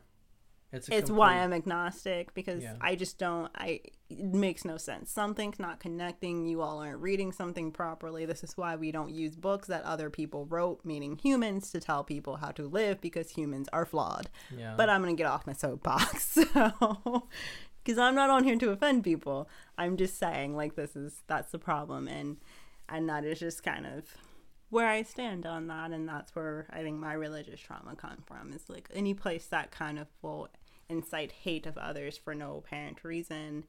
it's 0.73 0.89
it's 0.89 1.11
why 1.11 1.35
I'm 1.35 1.53
agnostic 1.53 2.33
because 2.35 2.63
Yeah. 2.63 2.77
I 2.81 2.95
just 2.95 3.19
don't. 3.19 3.51
I 3.55 3.81
it 4.09 4.35
makes 4.35 4.65
no 4.65 4.77
sense. 4.77 5.11
Something's 5.11 5.59
not 5.59 5.81
connecting. 5.81 6.47
You 6.47 6.61
all 6.63 6.79
aren't 6.79 7.01
reading 7.01 7.33
something 7.33 7.71
properly. 7.73 8.27
This 8.27 8.43
is 8.43 8.57
why 8.57 8.77
we 8.77 8.91
don't 8.93 9.11
use 9.11 9.37
books 9.37 9.69
that 9.69 9.83
other 9.85 10.11
people 10.11 10.47
wrote, 10.47 10.85
meaning 10.85 11.17
humans, 11.17 11.71
to 11.73 11.81
tell 11.81 12.05
people 12.05 12.37
how 12.37 12.51
to 12.53 12.67
live 12.67 13.01
because 13.01 13.31
humans 13.31 13.69
are 13.73 13.85
flawed. 13.87 14.29
yeah 14.57 14.75
But 14.77 14.89
I'm 14.89 15.01
gonna 15.03 15.15
get 15.15 15.27
off 15.27 15.47
my 15.47 15.53
soapbox, 15.53 16.25
so 16.53 17.29
because 17.85 17.99
I'm 17.99 18.15
not 18.15 18.31
on 18.31 18.45
here 18.45 18.57
to 18.57 18.71
offend 18.71 19.05
people. 19.05 19.49
I'm 19.77 19.97
just 19.97 20.19
saying 20.19 20.57
like 20.57 20.75
this 20.75 20.97
is 20.97 21.23
that's 21.27 21.53
the 21.53 21.59
problem, 21.59 22.09
and 22.09 22.39
and 22.89 23.09
that 23.09 23.25
is 23.25 23.41
just 23.41 23.63
kind 23.63 23.87
of 23.87 24.05
where 24.71 24.89
I 24.89 25.03
stand 25.03 25.45
on 25.45 25.67
that, 25.67 25.91
and 25.91 26.09
that's 26.09 26.35
where 26.35 26.67
I 26.71 26.83
think 26.83 26.99
my 26.99 27.13
religious 27.13 27.61
trauma 27.61 27.95
comes 27.95 28.23
from. 28.27 28.53
Is 28.53 28.69
like 28.69 28.89
any 28.95 29.15
place 29.15 29.47
that 29.47 29.71
kind 29.71 29.99
of 29.99 30.07
will 30.23 30.49
incite 30.93 31.33
hate 31.33 31.67
of 31.67 31.77
others 31.79 32.17
for 32.17 32.35
no 32.35 32.59
apparent 32.59 33.03
reason, 33.03 33.65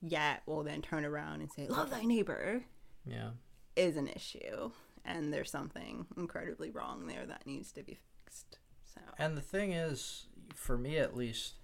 yet 0.00 0.42
will 0.46 0.62
then 0.62 0.82
turn 0.82 1.04
around 1.04 1.40
and 1.40 1.50
say 1.50 1.66
love 1.66 1.90
thy 1.90 2.02
neighbor 2.02 2.64
yeah 3.04 3.30
is 3.76 3.96
an 3.96 4.08
issue, 4.08 4.70
and 5.04 5.32
there's 5.32 5.50
something 5.50 6.06
incredibly 6.16 6.70
wrong 6.70 7.06
there 7.06 7.26
that 7.26 7.46
needs 7.46 7.72
to 7.72 7.82
be 7.82 7.98
fixed. 8.24 8.58
So 8.84 9.00
And 9.18 9.36
the 9.36 9.42
thing 9.42 9.72
is, 9.72 10.26
for 10.54 10.76
me 10.76 10.98
at 10.98 11.16
least, 11.16 11.54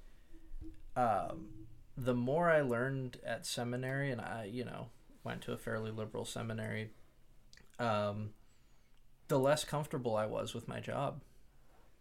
um, 0.96 1.48
the 1.96 2.14
more 2.14 2.50
I 2.50 2.60
learned 2.60 3.18
at 3.24 3.44
seminary, 3.44 4.10
and 4.10 4.20
I, 4.20 4.48
you 4.50 4.64
know, 4.64 4.88
went 5.24 5.42
to 5.42 5.52
a 5.52 5.58
fairly 5.58 5.90
liberal 5.90 6.24
seminary, 6.24 6.90
um, 7.78 8.30
the 9.28 9.38
less 9.38 9.64
comfortable 9.64 10.16
I 10.16 10.26
was 10.26 10.54
with 10.54 10.68
my 10.68 10.80
job. 10.80 11.22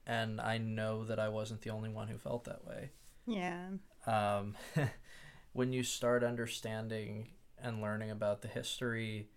And 0.08 0.40
I 0.40 0.58
know 0.58 1.04
that 1.06 1.20
I 1.20 1.30
wasn't 1.30 1.62
the 1.62 1.72
only 1.72 1.90
one 1.90 2.08
who 2.08 2.18
felt 2.18 2.44
that 2.46 2.64
way. 2.66 2.92
Yeah. 3.26 3.70
Um, 4.06 4.56
when 5.54 5.74
you 5.74 5.84
start 5.84 6.24
understanding 6.24 7.30
and 7.58 7.82
learning 7.82 8.12
about 8.12 8.42
the 8.42 8.48
history 8.48 9.30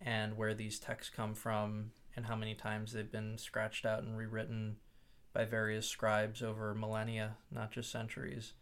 and 0.00 0.36
where 0.36 0.54
these 0.54 0.78
texts 0.78 1.12
come 1.14 1.34
from 1.34 1.92
and 2.16 2.26
how 2.26 2.34
many 2.34 2.54
times 2.54 2.92
they've 2.92 3.10
been 3.12 3.38
scratched 3.38 3.86
out 3.86 4.02
and 4.02 4.16
rewritten 4.16 4.76
by 5.32 5.44
various 5.44 5.86
scribes 5.86 6.42
over 6.42 6.74
millennia, 6.74 7.36
not 7.52 7.70
just 7.70 7.92
centuries, 7.92 8.54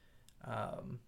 um, 0.44 0.98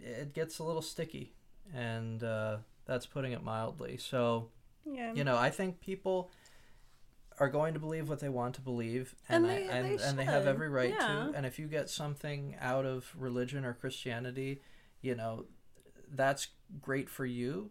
it 0.00 0.34
gets 0.34 0.58
a 0.58 0.64
little 0.64 0.82
sticky. 0.82 1.32
And 1.72 2.24
uh, 2.24 2.56
that's 2.86 3.06
putting 3.06 3.30
it 3.32 3.44
mildly. 3.44 3.98
So, 3.98 4.48
Yeah. 4.84 5.12
you 5.14 5.22
know, 5.22 5.36
I 5.36 5.50
think 5.50 5.80
people 5.80 6.32
are 7.40 7.48
going 7.48 7.74
to 7.74 7.80
believe 7.80 8.08
what 8.08 8.20
they 8.20 8.28
want 8.28 8.54
to 8.54 8.60
believe, 8.60 9.14
And 9.28 9.44
and 9.46 9.52
I- 9.52 9.56
they- 9.56 9.68
and, 9.68 9.98
they 9.98 10.04
and 10.04 10.18
they 10.18 10.24
have 10.24 10.46
every 10.46 10.68
right 10.68 10.90
yeah. 10.90 11.06
to. 11.06 11.32
And 11.34 11.44
if 11.46 11.58
you 11.58 11.66
get 11.66 11.90
something 11.90 12.54
out 12.60 12.84
of 12.86 13.12
religion 13.18 13.64
or 13.64 13.72
Christianity, 13.74 14.60
you 15.00 15.14
know, 15.16 15.46
that's 16.12 16.48
great 16.80 17.08
for 17.08 17.24
you. 17.26 17.70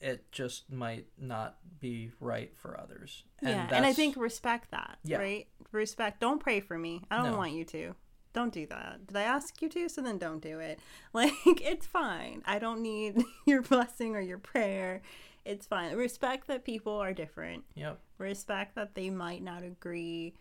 It 0.00 0.30
just 0.30 0.70
might 0.70 1.06
not 1.18 1.58
be 1.80 2.12
right 2.20 2.56
for 2.56 2.78
others. 2.78 3.24
yeah. 3.42 3.68
And 3.72 3.84
I 3.86 3.92
think 3.92 4.16
respect 4.16 4.70
that. 4.72 4.98
Yeah. 5.04 5.18
Right? 5.18 5.48
Respect. 5.72 6.20
Don't 6.20 6.38
pray 6.40 6.60
for 6.60 6.76
me. 6.78 7.02
I 7.10 7.16
don't 7.16 7.32
No. 7.32 7.36
want 7.38 7.52
you 7.52 7.64
to. 7.66 7.94
Don't 8.32 8.52
do 8.52 8.66
that. 8.66 9.06
Did 9.08 9.16
I 9.16 9.22
ask 9.22 9.60
you 9.62 9.68
to? 9.70 9.88
So 9.88 10.00
then 10.02 10.18
don't 10.18 10.40
do 10.42 10.58
it. 10.60 10.78
Like, 11.12 11.32
it's 11.44 11.86
fine. 11.86 12.42
I 12.46 12.58
don't 12.60 12.80
need 12.82 13.22
your 13.46 13.62
blessing 13.62 14.14
or 14.14 14.20
your 14.20 14.38
prayer. 14.38 15.02
It's 15.48 15.66
fine. 15.66 15.96
Respect 15.96 16.46
that 16.48 16.64
people 16.64 16.92
are 16.98 17.12
different. 17.14 17.64
Yep. 17.74 17.98
Respect 18.18 18.74
that 18.74 18.94
they 18.94 19.08
might 19.10 19.42
not 19.42 19.62
agree 19.62 20.34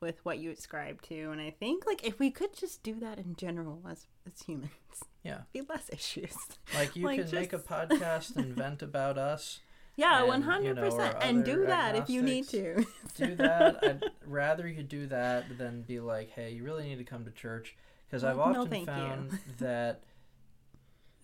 with 0.00 0.24
what 0.24 0.38
you 0.38 0.50
ascribe 0.50 1.02
to. 1.02 1.30
And 1.30 1.40
I 1.40 1.50
think, 1.50 1.84
like, 1.86 2.04
if 2.04 2.18
we 2.18 2.30
could 2.30 2.52
just 2.56 2.82
do 2.82 2.94
that 3.00 3.18
in 3.18 3.34
general 3.36 3.82
as, 3.90 4.06
as 4.26 4.40
humans, 4.42 4.70
Yeah. 5.24 5.42
be 5.52 5.62
less 5.68 5.90
issues. 5.92 6.34
Like 6.74 6.94
you 6.96 7.04
Like, 7.06 7.20
can 7.28 7.30
make 7.34 7.52
a 7.52 7.58
podcast 7.58 8.36
and 8.36 8.54
vent 8.54 8.82
about 8.90 9.18
us. 9.18 9.60
Yeah, 9.96 10.20
And, 10.20 10.28
one 10.28 10.40
you 10.42 10.46
hundred 10.50 10.76
know, 10.76 10.82
or 10.82 10.90
percent. 10.90 11.16
And 11.20 11.42
other 11.42 11.54
do 11.54 11.66
that 11.66 11.96
if 11.96 12.08
you 12.08 12.22
need 12.22 12.48
to. 12.48 12.84
do 13.16 13.34
that. 13.36 13.78
I'd 13.82 14.04
rather 14.26 14.66
you 14.68 14.82
do 14.84 15.06
that 15.08 15.58
than 15.58 15.82
be 15.82 16.00
like, 16.00 16.30
hey, 16.30 16.52
you 16.52 16.62
really 16.64 16.84
need 16.84 16.98
to 16.98 17.04
come 17.04 17.24
to 17.24 17.30
church. 17.30 17.76
Because 18.06 18.24
I've 18.24 18.36
Well, 18.36 18.52
no, 18.52 18.62
often 18.62 18.86
found 18.86 19.38
that 19.58 20.02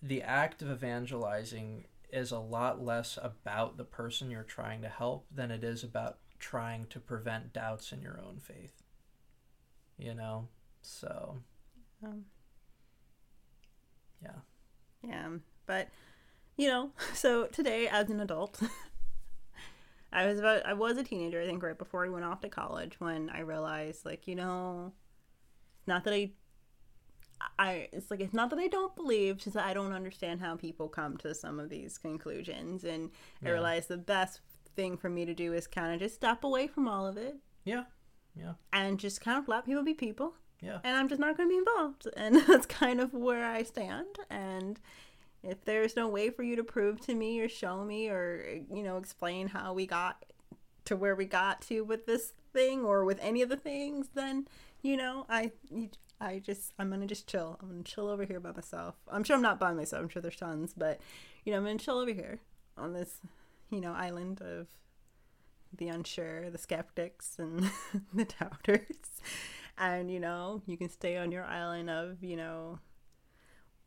the 0.01 0.21
act 0.21 0.61
of 0.61 0.69
evangelizing 0.71 1.85
is 2.11 2.31
a 2.31 2.39
lot 2.39 2.83
less 2.83 3.17
about 3.21 3.77
the 3.77 3.83
person 3.83 4.31
you're 4.31 4.43
trying 4.43 4.81
to 4.81 4.89
help 4.89 5.27
than 5.33 5.51
it 5.51 5.63
is 5.63 5.83
about 5.83 6.17
trying 6.39 6.85
to 6.87 6.99
prevent 6.99 7.53
doubts 7.53 7.91
in 7.91 8.01
your 8.01 8.19
own 8.25 8.39
faith. 8.39 8.81
You 9.97 10.13
know? 10.13 10.47
So, 10.81 11.39
Um, 12.03 12.25
yeah. 14.23 14.39
Yeah, 15.03 15.29
but 15.65 15.89
you 16.57 16.67
know, 16.67 16.91
so 17.13 17.45
today 17.47 17.87
as 17.87 18.09
an 18.09 18.19
adult, 18.19 18.61
I 20.13 20.25
was 20.25 20.39
about 20.39 20.65
I 20.65 20.73
was 20.73 20.97
a 20.97 21.03
teenager, 21.03 21.41
I 21.41 21.45
think 21.45 21.61
right 21.61 21.77
before 21.77 22.05
I 22.05 22.09
went 22.09 22.25
off 22.25 22.41
to 22.41 22.49
college 22.49 22.99
when 22.99 23.29
I 23.29 23.41
realized 23.41 24.05
like, 24.05 24.27
you 24.27 24.35
know, 24.35 24.93
not 25.85 26.03
that 26.05 26.13
I 26.13 26.31
I 27.57 27.87
it's 27.91 28.09
like 28.11 28.19
it's 28.21 28.33
not 28.33 28.49
that 28.49 28.59
I 28.59 28.67
don't 28.67 28.95
believe, 28.95 29.35
it's 29.35 29.43
just 29.45 29.55
that 29.55 29.65
I 29.65 29.73
don't 29.73 29.93
understand 29.93 30.41
how 30.41 30.55
people 30.55 30.87
come 30.89 31.17
to 31.17 31.33
some 31.35 31.59
of 31.59 31.69
these 31.69 31.97
conclusions 31.97 32.83
and 32.83 33.11
I 33.45 33.49
realize 33.49 33.87
the 33.87 33.97
best 33.97 34.41
thing 34.75 34.97
for 34.97 35.09
me 35.09 35.25
to 35.25 35.33
do 35.33 35.53
is 35.53 35.67
kind 35.67 35.93
of 35.93 35.99
just 35.99 36.15
step 36.15 36.43
away 36.43 36.67
from 36.67 36.87
all 36.87 37.05
of 37.07 37.17
it 37.17 37.35
Yeah. 37.65 37.83
Yeah. 38.35 38.53
and 38.73 38.99
just 38.99 39.21
kind 39.21 39.37
of 39.37 39.47
let 39.47 39.65
people 39.65 39.83
be 39.83 39.93
people 39.93 40.35
Yeah. 40.61 40.79
and 40.83 40.95
I'm 40.97 41.07
just 41.09 41.19
not 41.19 41.35
going 41.37 41.49
to 41.49 41.53
be 41.53 41.57
involved. 41.57 42.07
And 42.15 42.35
that's 42.47 42.65
kind 42.65 42.99
of 43.01 43.13
where 43.13 43.45
I 43.45 43.63
stand. 43.63 44.17
And 44.29 44.79
if 45.43 45.63
there's 45.65 45.95
no 45.95 46.07
way 46.07 46.29
for 46.29 46.43
you 46.43 46.55
to 46.57 46.63
prove 46.63 46.99
to 47.01 47.15
me 47.15 47.39
or 47.39 47.47
show 47.49 47.83
me 47.85 48.09
or, 48.09 48.61
you 48.73 48.83
know, 48.83 48.97
explain 48.97 49.47
how 49.47 49.73
we 49.73 49.85
got 49.85 50.25
to 50.85 50.95
where 50.97 51.15
we 51.15 51.25
got 51.25 51.61
to 51.63 51.81
with 51.81 52.05
this 52.05 52.33
thing 52.53 52.83
or 52.83 53.05
with 53.05 53.19
any 53.21 53.41
of 53.41 53.49
the 53.49 53.55
things, 53.57 54.09
then, 54.15 54.47
you 54.81 54.97
know, 54.97 55.25
I. 55.29 55.51
I 56.21 56.39
just, 56.39 56.73
I'm 56.77 56.89
gonna 56.89 57.07
just 57.07 57.27
chill. 57.27 57.57
I'm 57.61 57.69
gonna 57.69 57.83
chill 57.83 58.07
over 58.09 58.25
here 58.25 58.39
by 58.39 58.51
myself. 58.51 58.95
I'm 59.09 59.23
sure 59.23 59.35
I'm 59.35 59.41
not 59.41 59.59
by 59.59 59.73
myself. 59.73 60.03
I'm 60.03 60.09
sure 60.09 60.21
there's 60.21 60.35
tons, 60.35 60.73
but, 60.75 60.99
you 61.45 61.51
know, 61.51 61.59
I'm 61.59 61.65
gonna 61.65 61.77
chill 61.79 61.97
over 61.97 62.11
here 62.11 62.39
on 62.77 62.93
this, 62.93 63.19
you 63.69 63.79
know, 63.79 63.93
island 63.93 64.41
of 64.41 64.67
the 65.75 65.87
unsure, 65.87 66.49
the 66.49 66.57
skeptics, 66.57 67.37
and 67.37 67.69
the 68.13 68.25
doubters. 68.25 69.21
And, 69.77 70.11
you 70.11 70.19
know, 70.19 70.61
you 70.65 70.77
can 70.77 70.89
stay 70.89 71.17
on 71.17 71.31
your 71.31 71.45
island 71.45 71.89
of, 71.89 72.21
you 72.21 72.35
know, 72.35 72.79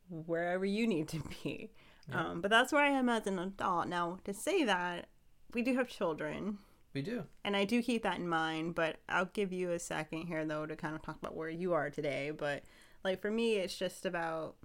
wherever 0.09 0.65
you 0.65 0.87
need 0.87 1.07
to 1.09 1.21
be. 1.43 1.71
Yeah. 2.09 2.29
Um, 2.29 2.41
but 2.41 2.49
that's 2.49 2.73
where 2.73 2.83
I 2.83 2.89
am 2.89 3.09
as 3.09 3.27
an 3.27 3.39
adult. 3.39 3.87
Now, 3.87 4.17
to 4.25 4.33
say 4.33 4.63
that, 4.63 5.07
we 5.53 5.61
do 5.61 5.75
have 5.75 5.87
children, 5.87 6.57
We 6.93 7.01
do. 7.01 7.23
and 7.43 7.55
I 7.55 7.65
do 7.65 7.81
keep 7.81 8.03
that 8.03 8.19
in 8.19 8.27
mind, 8.29 8.75
but 8.75 8.97
I'll 9.09 9.25
give 9.25 9.51
you 9.51 9.71
a 9.71 9.79
second 9.79 10.27
here, 10.27 10.45
though, 10.45 10.65
to 10.65 10.75
kind 10.75 10.93
of 10.95 11.01
talk 11.01 11.17
about 11.17 11.35
where 11.35 11.49
you 11.49 11.73
are 11.73 11.89
today. 11.89 12.31
But, 12.31 12.63
like, 13.03 13.21
for 13.21 13.31
me, 13.31 13.55
it's 13.55 13.77
just 13.77 14.05
about 14.05 14.55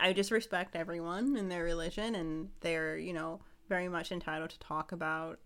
I 0.00 0.12
just 0.12 0.30
respect 0.30 0.74
everyone 0.74 1.36
and 1.36 1.50
their 1.50 1.64
religion, 1.64 2.14
and 2.14 2.48
they're, 2.60 2.96
you 2.96 3.12
know, 3.12 3.40
very 3.68 3.88
much 3.88 4.10
entitled 4.10 4.50
to 4.50 4.58
talk 4.58 4.92
about 4.92 5.38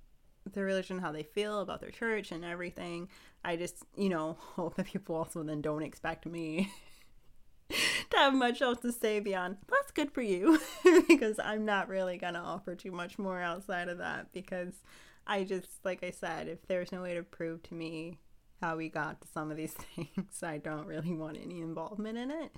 their 0.53 0.65
religion, 0.65 1.01
how 1.01 1.11
they 1.11 1.25
feel 1.25 1.61
about 1.61 1.81
their 1.81 1.91
church, 1.91 2.31
and 2.31 2.45
everything. 2.45 3.09
I 3.45 3.57
just, 3.57 3.85
you 3.97 4.09
know, 4.09 4.37
hope 4.39 4.77
that 4.77 4.87
people 4.87 5.17
also 5.17 5.43
then 5.43 5.61
don't 5.61 5.83
expect 5.83 6.27
me 6.27 6.73
to 7.71 8.17
have 8.17 8.35
much 8.35 8.63
else 8.63 8.79
to 8.81 8.93
say 8.93 9.19
beyond 9.19 9.57
that's 9.69 9.91
good 9.91 10.13
for 10.13 10.23
you 10.23 10.61
because 11.09 11.41
I'm 11.41 11.65
not 11.65 11.89
really 11.89 12.17
gonna 12.17 12.39
offer 12.39 12.77
too 12.77 12.93
much 12.93 13.19
more 13.19 13.41
outside 13.41 13.89
of 13.89 13.99
that 13.99 14.33
because 14.33 14.75
I 15.27 15.45
just 15.45 15.85
like 15.85 16.03
I 16.05 16.11
said, 16.11 16.49
if 16.49 16.67
there's 16.69 16.93
no 16.93 17.03
way 17.03 17.15
to 17.15 17.23
prove 17.23 17.63
to 17.65 17.75
me 17.75 18.19
how 18.61 18.77
we 18.77 18.89
got 18.89 19.21
to 19.21 19.29
some 19.29 19.51
of 19.51 19.57
these 19.57 19.73
things, 19.97 20.43
I 20.43 20.59
don't 20.59 20.87
really 20.87 21.13
want 21.15 21.39
any 21.43 21.61
involvement 21.61 22.17
in 22.19 22.31
it. 22.31 22.53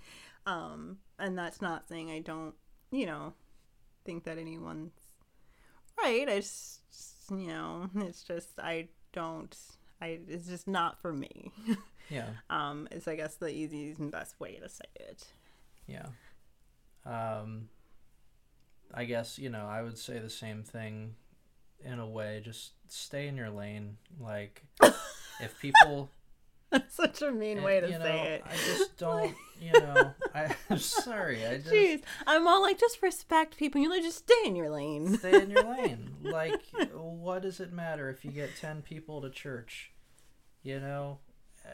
Um, 0.47 0.99
and 1.19 1.37
that's 1.37 1.61
not 1.61 1.89
saying 1.89 2.11
I 2.11 2.21
don't, 2.21 2.55
you 2.91 3.07
know, 3.07 3.35
think 4.05 4.25
that 4.25 4.39
anyone's 4.39 4.93
right. 6.01 6.29
I 6.29 6.37
just, 6.37 6.81
you 7.31 7.49
know, 7.49 7.91
it's 7.97 8.23
just 8.23 8.59
I 8.59 8.89
don't. 9.13 9.57
I 10.01 10.21
it's 10.29 10.47
just 10.47 10.69
not 10.69 11.01
for 11.01 11.13
me. 11.13 11.53
Yeah. 12.11 12.29
um, 12.49 12.89
is 12.91 13.07
I 13.07 13.17
guess 13.17 13.35
the 13.35 13.49
easiest 13.49 14.01
and 14.01 14.11
best 14.11 14.41
way 14.41 14.57
to 14.63 14.69
say 14.71 14.87
it. 14.95 15.27
Yeah. 15.87 16.07
Um, 17.05 17.69
I 18.95 19.05
guess, 19.05 19.39
you 19.39 19.51
know, 19.51 19.67
I 19.67 19.83
would 19.83 19.99
say 19.99 20.19
the 20.19 20.31
same 20.31 20.63
thing 20.63 21.17
in 21.85 21.99
a 21.99 22.07
way. 22.07 22.41
Just 22.45 22.73
stay 22.89 23.29
in 23.29 23.37
your 23.37 23.51
lane. 23.51 23.97
Like, 24.21 24.65
if 25.41 25.59
people. 25.61 26.11
That's 26.71 26.95
such 26.95 27.23
a 27.23 27.33
mean 27.33 27.57
and, 27.57 27.65
way 27.65 27.81
to 27.81 27.87
you 27.87 27.99
know, 27.99 28.05
say 28.05 28.35
it. 28.35 28.45
I 28.47 28.53
just 28.77 28.99
don't, 28.99 29.35
you 29.59 29.73
know, 29.73 30.13
I, 30.35 30.55
I'm 30.69 30.79
sorry. 30.79 31.47
I 31.47 31.57
just. 31.57 31.71
Jeez, 31.71 32.03
I'm 32.27 32.47
all 32.47 32.61
like, 32.61 32.79
just 32.79 33.01
respect 33.01 33.57
people. 33.57 33.81
You're 33.81 33.91
like, 33.91 34.03
just 34.03 34.19
stay 34.19 34.43
in 34.45 34.55
your 34.55 34.69
lane. 34.69 35.17
Stay 35.17 35.41
in 35.43 35.51
your 35.51 35.63
lane. 35.65 36.17
Like, 36.23 36.61
what 36.93 37.41
does 37.41 37.61
it 37.61 37.73
matter 37.73 38.11
if 38.11 38.23
you 38.23 38.31
get 38.31 38.55
10 38.61 38.83
people 38.83 39.23
to 39.23 39.31
church? 39.31 39.93
You 40.63 40.79
know, 40.79 41.21
uh, 41.65 41.71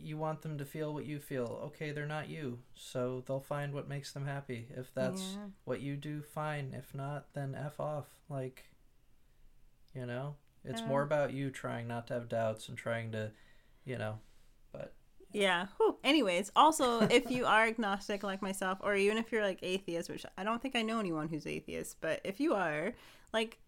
you 0.00 0.16
want 0.16 0.40
them 0.40 0.56
to 0.56 0.64
feel 0.64 0.94
what 0.94 1.04
you 1.04 1.18
feel. 1.18 1.60
Okay, 1.66 1.92
they're 1.92 2.06
not 2.06 2.30
you, 2.30 2.60
so 2.74 3.22
they'll 3.26 3.40
find 3.40 3.74
what 3.74 3.88
makes 3.88 4.12
them 4.12 4.26
happy. 4.26 4.68
If 4.74 4.94
that's 4.94 5.34
Yeah. 5.34 5.46
what 5.64 5.80
you 5.82 5.96
do, 5.96 6.22
fine. 6.22 6.74
If 6.74 6.94
not, 6.94 7.26
then 7.34 7.54
F 7.54 7.78
off. 7.78 8.06
Like, 8.30 8.64
you 9.94 10.06
know, 10.06 10.36
it's 10.64 10.80
Yeah. 10.80 10.88
more 10.88 11.02
about 11.02 11.32
you 11.32 11.50
trying 11.50 11.86
not 11.88 12.06
to 12.08 12.14
have 12.14 12.28
doubts 12.28 12.68
and 12.68 12.76
trying 12.78 13.12
to, 13.12 13.30
you 13.84 13.96
know, 13.98 14.18
but 14.72 14.94
Yeah. 15.32 15.66
Whew. 15.78 15.98
Anyways, 16.04 16.50
also, 16.54 17.00
if 17.02 17.30
you 17.30 17.44
are 17.46 17.64
agnostic 17.66 18.22
like 18.22 18.40
myself, 18.42 18.78
or 18.82 18.94
even 18.94 19.18
if 19.18 19.32
you're 19.32 19.42
like 19.42 19.58
atheist, 19.62 20.08
which 20.08 20.24
I 20.38 20.44
don't 20.44 20.62
think 20.62 20.76
I 20.76 20.82
know 20.82 21.00
anyone 21.00 21.28
who's 21.28 21.46
atheist, 21.46 21.96
but 22.00 22.20
if 22.24 22.38
you 22.40 22.54
are, 22.54 22.94
like, 23.32 23.58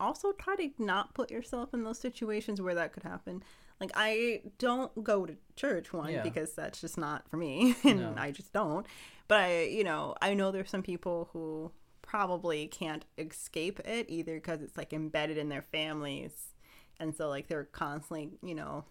also 0.00 0.32
try 0.32 0.56
to 0.56 0.70
not 0.78 1.14
put 1.14 1.30
yourself 1.30 1.72
in 1.74 1.84
those 1.84 1.98
situations 2.00 2.60
where 2.60 2.74
that 2.74 2.92
could 2.92 3.02
happen. 3.04 3.42
Like, 3.80 3.90
I 3.94 4.42
don't 4.58 5.04
go 5.04 5.26
to 5.26 5.36
church, 5.56 5.92
one, 5.92 6.12
Yeah. 6.12 6.22
because 6.22 6.54
that's 6.54 6.80
just 6.80 6.96
not 6.98 7.28
for 7.28 7.36
me, 7.36 7.76
and 7.84 8.00
No. 8.00 8.14
I 8.16 8.30
just 8.30 8.52
don't. 8.52 8.86
But 9.28 9.40
I, 9.40 9.62
you 9.64 9.84
know, 9.84 10.14
I 10.22 10.34
know 10.34 10.50
there's 10.50 10.70
some 10.70 10.82
people 10.82 11.28
who 11.32 11.72
probably 12.12 12.66
can't 12.66 13.06
escape 13.16 13.80
it 13.86 14.04
either 14.10 14.34
because 14.34 14.60
it's 14.60 14.76
like 14.76 14.92
embedded 14.92 15.38
in 15.38 15.48
their 15.48 15.62
families. 15.62 16.52
And 17.00 17.16
so, 17.16 17.30
like, 17.30 17.48
they're 17.48 17.64
constantly, 17.64 18.32
you 18.42 18.54
know, 18.54 18.84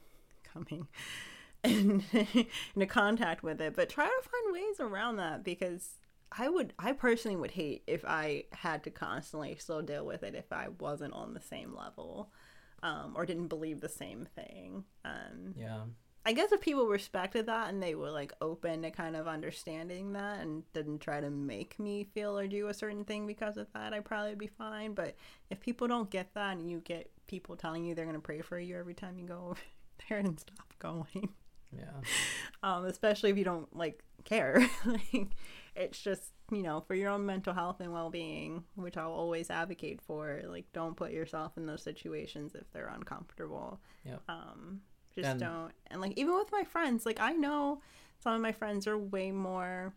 coming 0.44 0.88
into 1.64 2.88
contact 2.88 3.44
with 3.44 3.62
it, 3.62 3.76
but 3.76 3.90
try 3.90 4.06
to 4.06 4.28
find 4.28 4.54
ways 4.54 4.80
around 4.80 5.18
that 5.18 5.44
because 5.44 6.00
I 6.36 6.50
would 6.50 6.74
I 6.80 6.94
personally 6.94 7.38
would 7.38 7.52
hate 7.52 7.84
if 7.86 8.04
I 8.06 8.46
had 8.54 8.84
to 8.86 8.90
constantly 8.90 9.56
still 9.60 9.84
deal 9.84 10.04
with 10.04 10.24
it 10.24 10.34
if 10.34 10.52
I 10.52 10.70
wasn't 10.80 11.14
on 11.14 11.36
the 11.36 11.42
same 11.42 11.76
level 11.76 12.32
um, 12.82 13.14
or 13.16 13.28
didn't 13.28 13.50
believe 13.50 13.82
the 13.82 13.90
same 13.90 14.28
thing. 14.34 14.86
Um, 15.06 15.54
Yeah. 15.56 15.82
I 16.26 16.34
guess 16.34 16.52
if 16.52 16.62
people 16.62 16.88
respected 16.88 17.48
that 17.48 17.70
and 17.70 17.82
they 17.82 17.96
were 17.96 18.12
like 18.12 18.32
open 18.42 18.84
to 18.84 18.92
kind 18.92 19.16
of 19.16 19.28
understanding 19.28 20.14
that 20.14 20.40
and 20.42 20.64
didn't 20.74 21.00
try 21.00 21.20
to 21.20 21.30
make 21.32 21.80
me 21.80 22.04
feel 22.14 22.38
or 22.38 22.48
do 22.48 22.68
a 22.68 22.74
certain 22.74 23.06
thing 23.06 23.26
because 23.26 23.58
of 23.58 23.68
that, 23.74 23.94
I 23.94 24.02
probably 24.02 24.30
would 24.30 24.38
be 24.38 24.48
fine. 24.48 24.94
But 24.94 25.16
if 25.50 25.60
people 25.60 25.88
don't 25.88 26.12
get 26.12 26.34
that 26.36 26.58
and 26.58 26.70
you 26.70 26.80
get 26.80 27.10
people 27.28 27.56
telling 27.56 27.86
you 27.86 27.96
they're 27.96 28.06
going 28.06 28.16
to 28.16 28.22
pray 28.22 28.42
for 28.42 28.60
you 28.60 28.78
every 28.78 28.94
time 28.94 29.18
you 29.18 29.28
go 29.28 29.48
over 29.50 29.60
there 30.10 30.20
and 30.20 30.40
stop 30.40 30.74
going, 30.80 31.30
Yeah. 31.76 32.02
um, 32.64 32.86
especially 32.86 33.32
if 33.32 33.38
you 33.38 33.44
don't 33.44 33.76
like 33.76 34.04
care, 34.24 34.60
like 34.86 35.30
it's 35.76 36.00
just 36.00 36.34
you 36.52 36.62
know 36.62 36.82
for 36.82 36.94
your 36.96 37.10
own 37.10 37.26
mental 37.26 37.54
health 37.54 37.80
and 37.80 37.92
well-being, 37.94 38.64
which 38.76 38.96
I'll 38.98 39.12
always 39.12 39.50
advocate 39.50 40.02
for. 40.02 40.42
Like, 40.46 40.66
don't 40.74 40.96
put 40.98 41.12
yourself 41.12 41.54
in 41.58 41.66
those 41.66 41.82
situations 41.82 42.54
if 42.54 42.70
they're 42.74 42.92
uncomfortable 42.94 43.80
Yeah. 44.06 44.18
um 44.30 44.82
just 45.16 45.28
And- 45.28 45.40
don't 45.40 45.72
and 45.88 46.02
like 46.02 46.14
even 46.18 46.34
with 46.36 46.52
my 46.52 46.64
friends 46.64 47.06
like 47.06 47.20
i 47.20 47.32
know 47.34 47.82
some 48.20 48.34
of 48.34 48.42
my 48.42 48.52
friends 48.52 48.88
are 48.88 48.98
way 48.98 49.32
more 49.32 49.94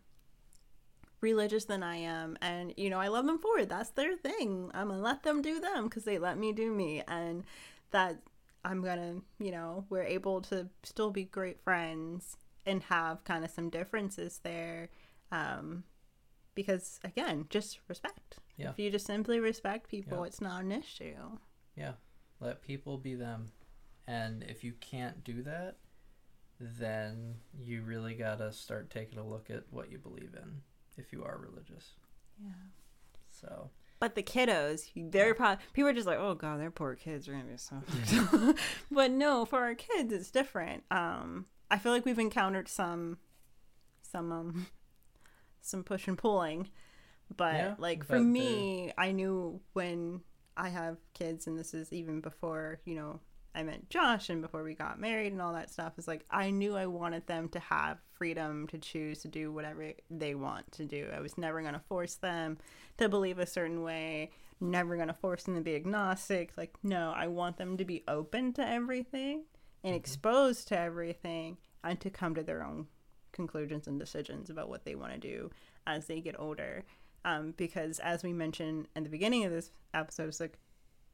religious 1.21 1.65
than 1.65 1.81
i 1.81 1.95
am 1.95 2.37
and 2.41 2.73
you 2.77 2.89
know 2.89 2.99
i 2.99 3.07
love 3.07 3.25
them 3.25 3.39
for 3.39 3.57
it 3.59 3.69
that's 3.69 3.89
their 3.91 4.15
thing 4.15 4.69
i'm 4.73 4.89
gonna 4.89 5.01
let 5.01 5.23
them 5.23 5.41
do 5.41 5.59
them 5.59 5.85
because 5.85 6.03
they 6.03 6.17
let 6.17 6.37
me 6.37 6.51
do 6.51 6.71
me 6.71 7.01
and 7.07 7.43
that 7.91 8.17
i'm 8.63 8.83
gonna 8.83 9.15
you 9.39 9.51
know 9.51 9.85
we're 9.89 10.03
able 10.03 10.41
to 10.41 10.67
still 10.83 11.09
be 11.09 11.23
great 11.23 11.59
friends 11.61 12.37
and 12.65 12.83
have 12.83 13.23
kind 13.23 13.43
of 13.45 13.49
some 13.49 13.69
differences 13.69 14.39
there 14.43 14.89
um 15.31 15.83
because 16.53 16.99
again 17.03 17.45
just 17.49 17.79
respect 17.87 18.37
Yeah. 18.57 18.69
if 18.69 18.77
you 18.79 18.91
just 18.91 19.07
simply 19.07 19.39
respect 19.39 19.89
people 19.89 20.19
Yeah. 20.19 20.25
it's 20.25 20.41
not 20.41 20.63
an 20.63 20.71
issue 20.71 21.15
Yeah. 21.75 21.93
Let 22.41 22.61
people 22.61 22.97
be 22.97 23.15
them. 23.15 23.47
And 24.07 24.43
if 24.43 24.63
you 24.63 24.73
can't 24.79 25.23
do 25.23 25.41
that, 25.43 25.75
then 26.59 27.35
you 27.59 27.81
really 27.81 28.13
got 28.13 28.37
to 28.39 28.51
start 28.53 28.89
taking 28.89 29.19
a 29.19 29.25
look 29.27 29.49
at 29.49 29.63
what 29.71 29.91
you 29.91 29.97
believe 29.97 30.35
in 30.41 30.61
if 30.97 31.11
you 31.11 31.23
are 31.23 31.37
religious. 31.37 31.93
yeah 32.41 32.51
So, 33.29 33.69
But 33.99 34.15
the 34.15 34.23
kiddos, 34.23 34.89
they're 34.95 35.33
probably 35.33 35.63
people 35.73 35.89
are 35.89 35.93
just 35.93 36.07
like, 36.07 36.19
oh 36.19 36.33
god, 36.35 36.59
they're 36.59 36.71
poor 36.71 36.95
kids 36.95 37.27
are 37.27 37.33
gonna 37.33 37.43
be 37.45 37.57
so. 37.57 38.55
but 38.91 39.11
no, 39.11 39.43
for 39.45 39.59
our 39.63 39.75
kids, 39.75 40.13
it's 40.13 40.31
different. 40.31 40.83
Um, 40.91 41.47
I 41.69 41.77
feel 41.77 41.91
like 41.91 42.05
we've 42.05 42.19
encountered 42.19 42.69
some, 42.69 43.17
some 44.01 44.31
um, 44.31 44.67
some 45.61 45.83
push 45.83 46.07
and 46.07 46.17
pulling, 46.17 46.69
but 47.35 47.55
Yeah, 47.55 47.75
like 47.79 47.99
but 47.99 48.07
for 48.07 48.13
they're- 48.15 48.23
me, 48.23 48.93
I 48.97 49.11
knew 49.11 49.59
when 49.73 50.21
I 50.55 50.69
have 50.69 50.97
kids, 51.13 51.47
and 51.47 51.59
this 51.59 51.73
is 51.73 51.91
even 51.91 52.21
before 52.21 52.79
you 52.85 52.95
know 52.95 53.19
I 53.55 53.63
met 53.63 53.89
Josh 53.89 54.29
and 54.29 54.41
before 54.41 54.63
we 54.63 54.75
got 54.75 54.99
married 54.99 55.31
and 55.31 55.41
all 55.41 55.53
that 55.53 55.69
stuff. 55.69 55.93
Is 55.97 56.07
like 56.07 56.25
I 56.29 56.51
knew 56.51 56.75
I 56.75 56.85
wanted 56.85 57.25
them 57.25 57.47
to 57.49 57.59
have 57.59 57.99
freedom 58.13 58.67
to 58.67 58.77
choose 58.77 59.21
to 59.21 59.27
do 59.27 59.51
whatever 59.51 59.91
they 60.09 60.35
want 60.35 60.71
to 60.73 60.85
do. 60.85 61.07
I 61.15 61.21
was 61.21 61.37
never 61.37 61.61
gonna 61.61 61.81
force 61.87 62.15
them 62.15 62.57
to 62.97 63.07
believe 63.07 63.39
a 63.39 63.45
certain 63.45 63.81
way. 63.81 64.31
Never 64.59 64.97
gonna 64.97 65.13
force 65.13 65.43
them 65.43 65.55
to 65.55 65.61
be 65.61 65.75
agnostic. 65.75 66.51
Like, 66.57 66.75
no, 66.83 67.13
I 67.15 67.27
want 67.27 67.57
them 67.57 67.77
to 67.77 67.85
be 67.85 68.03
open 68.07 68.53
to 68.53 68.67
everything 68.67 69.43
and 69.83 69.95
exposed 69.95 70.67
to 70.69 70.79
everything 70.79 71.57
and 71.83 71.99
to 72.01 72.09
come 72.09 72.35
to 72.35 72.43
their 72.43 72.63
own 72.63 72.87
conclusions 73.31 73.87
and 73.87 73.99
decisions 73.99 74.49
about 74.49 74.69
what 74.69 74.83
they 74.83 74.95
want 74.95 75.13
to 75.13 75.19
do 75.19 75.49
as 75.87 76.07
they 76.07 76.19
get 76.19 76.39
older. 76.39 76.83
Um, 77.23 77.53
because 77.57 77.99
as 77.99 78.23
we 78.23 78.33
mentioned 78.33 78.87
in 78.95 79.03
the 79.03 79.09
beginning 79.09 79.45
of 79.45 79.51
this 79.51 79.71
episode, 79.93 80.27
it's 80.27 80.39
like 80.39 80.57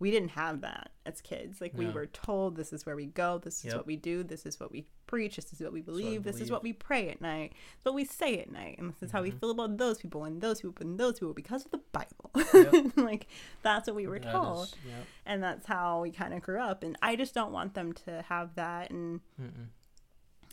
we 0.02 0.10
didn't 0.10 0.30
have 0.30 0.62
that 0.62 0.90
as 1.06 1.22
kids. 1.22 1.62
Like 1.62 1.74
we 1.76 1.88
were 1.88 2.08
told 2.08 2.56
this 2.56 2.74
is 2.74 2.88
where 2.88 2.96
we 2.96 3.06
go, 3.06 3.38
this 3.38 3.60
is 3.60 3.66
Yep. 3.66 3.76
what 3.76 3.86
we 3.86 3.96
do, 3.96 4.24
this 4.24 4.48
is 4.48 4.60
what 4.60 4.72
we 4.72 4.88
preach, 5.06 5.36
this 5.36 5.54
is 5.54 5.62
what 5.62 5.72
we 5.72 5.82
what 5.82 5.86
believe, 5.86 6.24
this 6.24 6.42
is 6.42 6.50
what 6.50 6.64
we 6.64 6.74
pray 6.74 7.10
at 7.10 7.22
night, 7.22 7.54
what 7.84 7.94
we 7.94 8.04
say 8.04 8.40
at 8.40 8.52
night, 8.52 8.80
and 8.80 8.90
this 8.90 9.04
is 9.04 9.12
how 9.12 9.22
we 9.22 9.30
mm-hmm. 9.30 9.38
feel 9.38 9.52
about 9.52 9.78
those 9.78 10.00
people 10.00 10.24
and 10.24 10.42
those 10.42 10.60
people 10.60 10.76
and 10.82 11.00
those 11.00 11.20
people 11.20 11.36
because 11.36 11.66
of 11.66 11.72
the 11.72 11.82
Bible. 11.92 12.32
Yep. 12.52 12.94
like 12.98 13.28
that's 13.62 13.86
what 13.86 13.96
we 13.96 14.08
were 14.08 14.18
that 14.18 14.32
told. 14.32 14.70
is- 14.70 14.76
yep. 14.88 15.06
and 15.28 15.44
that's 15.44 15.68
how 15.68 16.02
we 16.02 16.10
kind 16.10 16.34
of 16.34 16.42
grew 16.42 16.60
up. 16.60 16.82
And 16.84 16.98
i 17.04 17.16
just 17.16 17.36
don't 17.36 17.52
want 17.52 17.76
them 17.76 17.94
to 18.06 18.24
have 18.28 18.56
that. 18.56 18.90
And 18.90 19.20
Mm-mm. 19.40 19.68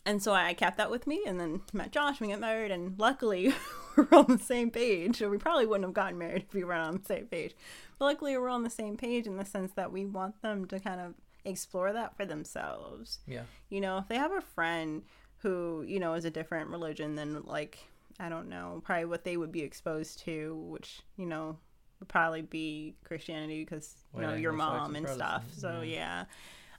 and 0.05 0.23
so 0.23 0.35
i 0.35 0.53
kept 0.53 0.77
that 0.77 0.91
with 0.91 1.07
me. 1.07 1.23
And 1.27 1.41
then 1.41 1.63
met 1.73 1.91
josh. 1.91 2.21
We 2.21 2.29
got 2.29 2.41
married. 2.41 2.71
And 2.71 2.99
luckily 2.99 3.55
we're 3.99 4.19
on 4.19 4.27
the 4.29 4.39
same 4.39 4.71
page. 4.71 5.21
Or 5.21 5.29
we 5.29 5.39
probably 5.39 5.67
wouldn't 5.67 5.87
have 5.87 5.95
gotten 5.95 6.19
married 6.19 6.45
if 6.49 6.55
we 6.55 6.65
weren't 6.65 6.87
on 6.87 6.99
the 6.99 7.05
same 7.05 7.27
page. 7.27 7.55
But 7.99 8.07
luckily 8.07 8.37
we're 8.37 8.49
on 8.49 8.63
the 8.63 8.71
same 8.71 8.97
page 8.97 9.27
in 9.27 9.37
the 9.37 9.45
sense 9.45 9.73
that 9.73 9.93
we 9.93 10.05
want 10.07 10.41
them 10.43 10.67
to 10.67 10.81
kind 10.81 11.01
of 11.01 11.15
explore 11.45 11.93
that 11.93 12.17
for 12.17 12.25
themselves. 12.25 13.19
Yeah. 13.27 13.43
you 13.69 13.81
know 13.81 13.99
if 13.99 14.09
they 14.09 14.17
have 14.17 14.33
a 14.33 14.41
friend 14.41 15.03
who 15.39 15.85
you 15.87 16.01
know 16.01 16.15
is 16.15 16.25
a 16.25 16.31
different 16.31 16.71
religion 16.71 17.15
than 17.15 17.43
like 17.45 17.79
i 18.19 18.29
don't 18.29 18.49
know 18.49 18.83
probably 18.85 19.05
what 19.05 19.25
they 19.25 19.37
would 19.37 19.53
be 19.53 19.63
exposed 19.63 20.19
to 20.25 20.57
which 20.69 21.01
you 21.17 21.27
know 21.27 21.57
would 22.01 22.09
probably 22.09 22.43
be 22.43 22.95
christianity 23.05 23.65
because 23.65 23.95
you 24.15 24.21
know 24.21 24.31
White 24.31 24.41
your 24.41 24.53
mom 24.53 24.97
and 24.97 25.09
stuff. 25.09 25.45
So 25.57 25.81
yeah. 25.83 25.95
yeah 25.95 26.25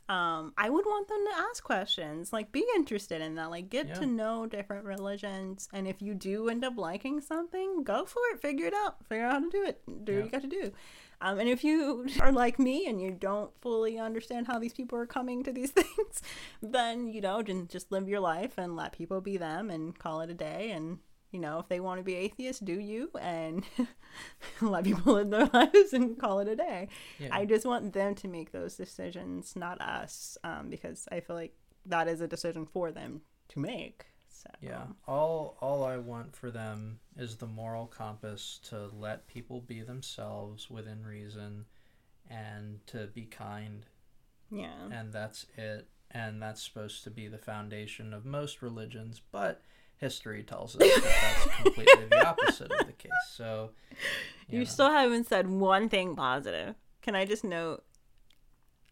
um 0.09 0.53
i 0.57 0.69
would 0.69 0.85
want 0.85 1.07
them 1.07 1.23
to 1.31 1.41
ask 1.49 1.63
questions 1.63 2.33
like 2.33 2.51
be 2.51 2.65
interested 2.75 3.21
in 3.21 3.35
that 3.35 3.49
like 3.49 3.69
get 3.69 3.87
Yeah. 3.87 3.93
to 3.95 4.05
know 4.05 4.45
different 4.47 4.83
religions 4.85 5.69
and 5.71 5.87
if 5.87 6.01
you 6.01 6.13
do 6.15 6.49
end 6.49 6.65
up 6.65 6.77
liking 6.77 7.21
something 7.21 7.83
go 7.83 8.05
for 8.05 8.21
it 8.33 8.41
figure 8.41 8.65
it 8.65 8.73
out 8.73 9.05
figure 9.07 9.25
out 9.25 9.33
how 9.33 9.39
to 9.39 9.49
do 9.49 9.63
it 9.63 9.81
do 10.03 10.15
what 10.15 10.25
you 10.25 10.31
got 10.31 10.41
to 10.41 10.47
do 10.47 10.71
um, 11.21 11.37
and 11.37 11.49
if 11.49 11.63
you 11.65 12.07
are 12.21 12.31
like 12.31 12.59
me 12.59 12.87
and 12.87 13.01
you 13.01 13.11
don't 13.11 13.51
fully 13.61 13.99
understand 13.99 14.47
how 14.47 14.57
these 14.57 14.73
people 14.73 14.97
are 14.97 15.05
coming 15.05 15.43
to 15.43 15.51
these 15.51 15.71
things, 15.79 16.21
then 16.61 17.07
you 17.09 17.19
know, 17.19 17.41
just 17.43 17.67
just 17.67 17.91
live 17.91 18.07
your 18.07 18.21
life 18.21 18.53
and 18.57 18.77
let 18.77 18.93
people 18.93 19.19
be 19.19 19.35
them 19.35 19.69
and 19.69 19.99
call 19.99 20.21
it 20.21 20.29
a 20.29 20.33
day. 20.33 20.71
And 20.71 20.99
you 21.31 21.39
know, 21.39 21.59
if 21.59 21.67
they 21.67 21.79
want 21.79 21.99
to 21.99 22.03
be 22.03 22.15
atheists, 22.15 22.59
do 22.59 22.79
you 22.79 23.09
and 23.19 23.63
let 24.61 24.83
people 24.83 25.13
live 25.13 25.29
their 25.29 25.45
lives 25.53 25.93
and 25.93 26.19
call 26.19 26.39
it 26.39 26.47
a 26.47 26.55
day. 26.55 26.87
Yeah. 27.19 27.29
I 27.31 27.45
just 27.45 27.65
want 27.65 27.93
them 27.93 28.15
to 28.15 28.27
make 28.27 28.51
those 28.51 28.75
decisions, 28.75 29.55
not 29.55 29.79
us, 29.81 30.37
um, 30.43 30.69
because 30.69 31.07
I 31.11 31.19
feel 31.19 31.35
like 31.35 31.55
that 31.85 32.07
is 32.07 32.21
a 32.21 32.27
decision 32.27 32.65
for 32.65 32.91
them 32.91 33.21
to 33.49 33.59
make. 33.59 34.05
So 34.27 34.49
Yeah. 34.61 34.85
All 35.07 35.57
all 35.59 35.83
I 35.83 35.97
want 35.97 36.35
for 36.35 36.49
them 36.51 36.99
is 37.17 37.35
the 37.35 37.47
moral 37.47 37.87
compass 37.87 38.59
to 38.69 38.89
let 38.97 39.27
people 39.27 39.61
be 39.61 39.81
themselves 39.81 40.69
within 40.69 41.05
reason 41.05 41.65
and 42.29 42.85
to 42.87 43.07
be 43.07 43.25
kind 43.25 43.85
yeah, 44.51 44.89
and 44.91 45.13
that's 45.13 45.45
it. 45.57 45.87
And 46.11 46.41
that's 46.41 46.63
supposed 46.63 47.03
to 47.03 47.11
be 47.11 47.27
the 47.27 47.37
foundation 47.37 48.13
of 48.13 48.25
most 48.25 48.61
religions, 48.63 49.21
but 49.31 49.61
history 49.99 50.43
tells 50.43 50.75
us 50.75 50.79
that 50.79 51.01
that's 51.45 51.55
completely 51.61 52.05
the 52.09 52.27
opposite 52.27 52.71
of 52.71 52.87
the 52.87 52.93
case. 52.93 53.11
So 53.31 53.71
you 54.47 54.59
know. 54.59 54.65
still 54.65 54.89
haven't 54.89 55.27
said 55.27 55.47
one 55.47 55.89
thing 55.89 56.15
positive. 56.15 56.75
Can 57.01 57.15
I 57.15 57.25
just 57.25 57.43
note? 57.43 57.83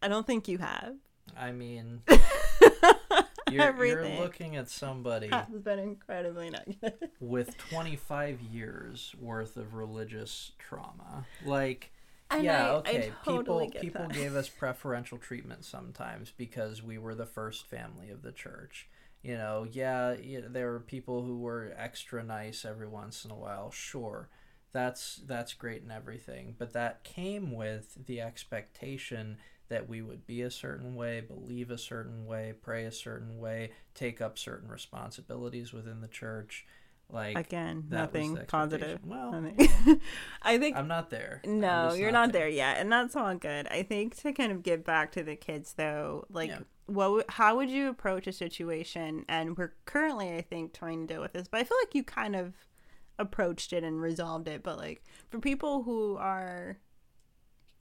I 0.02 0.08
don't 0.08 0.26
think 0.26 0.48
you 0.48 0.58
have. 0.58 0.94
I 1.36 1.52
mean 1.52 2.02
you're, 3.50 3.84
you're 3.84 4.08
looking 4.20 4.56
at 4.56 4.68
somebody 4.70 5.28
Has 5.28 5.46
been 5.62 5.78
incredibly 5.78 6.50
negative. 6.50 6.94
with 7.20 7.56
25 7.58 8.40
years 8.40 9.14
worth 9.20 9.56
of 9.56 9.74
religious 9.74 10.52
trauma. 10.58 11.26
Like, 11.44 11.92
And 12.30 12.44
yeah, 12.44 12.66
I- 12.66 12.70
I 12.70 12.74
okay, 12.76 13.12
totally 13.24 13.66
people 13.66 13.80
people 13.80 14.08
that. 14.08 14.14
gave 14.16 14.34
us 14.36 14.48
preferential 14.48 15.18
treatment 15.18 15.64
sometimes 15.64 16.32
because 16.36 16.82
we 16.82 16.98
were 16.98 17.14
the 17.14 17.26
first 17.26 17.66
family 17.66 18.10
of 18.10 18.22
the 18.22 18.32
church. 18.32 18.88
You 19.22 19.36
know, 19.36 19.66
yeah, 19.70 20.14
yeah, 20.22 20.40
there 20.48 20.70
were 20.70 20.80
people 20.80 21.22
who 21.24 21.38
were 21.38 21.74
extra 21.76 22.22
nice 22.22 22.64
every 22.64 22.88
once 22.88 23.24
in 23.24 23.30
a 23.30 23.36
while. 23.36 23.70
Sure, 23.70 24.28
that's 24.72 25.16
that's 25.26 25.54
great 25.54 25.82
and 25.82 25.92
everything, 25.92 26.54
but 26.58 26.72
that 26.72 27.04
came 27.04 27.52
with 27.52 28.06
the 28.06 28.20
expectation 28.20 29.38
that 29.68 29.88
we 29.88 30.00
would 30.02 30.26
be 30.26 30.42
a 30.42 30.50
certain 30.50 30.94
way, 30.94 31.20
believe 31.20 31.70
a 31.70 31.78
certain 31.78 32.26
way, 32.26 32.54
pray 32.62 32.84
a 32.84 32.92
certain 32.92 33.38
way, 33.38 33.70
take 33.94 34.20
up 34.20 34.38
certain 34.38 34.68
responsibilities 34.68 35.72
within 35.72 36.00
the 36.00 36.08
church. 36.08 36.66
Like 37.10 37.38
Again, 37.38 37.86
nothing 37.90 38.38
positive. 38.48 39.00
Well, 39.04 39.34
I 39.34 39.40
think, 39.40 40.02
I 40.42 40.58
think 40.58 40.76
I'm 40.76 40.88
not 40.88 41.08
there. 41.08 41.40
No, 41.44 41.94
you're 41.94 42.12
not 42.12 42.32
there 42.32 42.48
yet, 42.48 42.78
and 42.78 42.92
that's 42.92 43.16
all 43.16 43.34
good. 43.34 43.66
I 43.68 43.82
think 43.82 44.16
to 44.18 44.32
kind 44.32 44.52
of 44.52 44.62
get 44.62 44.84
back 44.84 45.12
to 45.12 45.22
the 45.22 45.34
kids 45.34 45.72
though, 45.74 46.26
like 46.30 46.50
Yeah. 46.50 46.60
What 46.88 47.26
how 47.28 47.56
would 47.56 47.70
you 47.70 47.88
approach 47.88 48.26
a 48.26 48.32
situation 48.32 49.24
and 49.28 49.56
we're 49.56 49.74
currently 49.84 50.34
I 50.34 50.40
think 50.40 50.72
trying 50.72 51.06
to 51.06 51.14
deal 51.14 51.22
with 51.22 51.34
this, 51.34 51.48
but 51.48 51.60
I 51.60 51.64
feel 51.64 51.76
like 51.82 51.94
you 51.94 52.02
kind 52.02 52.34
of 52.34 52.54
approached 53.18 53.72
it 53.72 53.84
and 53.84 54.00
resolved 54.00 54.48
it, 54.48 54.62
but 54.62 54.78
like 54.78 55.02
for 55.28 55.38
people 55.38 55.82
who 55.82 56.16
are 56.16 56.78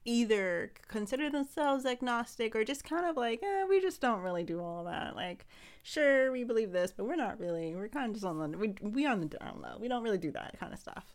either 0.07 0.71
consider 0.87 1.29
themselves 1.29 1.85
agnostic 1.85 2.55
or 2.55 2.63
just 2.63 2.83
kind 2.85 3.05
of 3.05 3.17
like, 3.17 3.43
eh, 3.43 3.65
we 3.69 3.81
just 3.81 3.99
don't 3.99 4.21
really 4.21 4.43
do 4.43 4.61
all 4.61 4.85
that. 4.85 5.15
Like, 5.15 5.45
sure, 5.83 6.31
we 6.31 6.45
believe 6.45 6.71
this, 6.71 6.93
but 6.95 7.05
we're 7.05 7.15
not 7.15 7.39
really. 7.39 7.75
We're 7.75 7.89
kind 7.89 8.07
of 8.07 8.13
just 8.13 8.25
on 8.25 8.51
the 8.51 8.57
we 8.57 8.73
we 8.81 9.05
on 9.05 9.19
the 9.19 9.25
down 9.25 9.61
low. 9.61 9.77
We 9.79 9.87
don't 9.87 10.03
really 10.03 10.17
do 10.17 10.31
that 10.31 10.57
kind 10.59 10.73
of 10.73 10.79
stuff. 10.79 11.13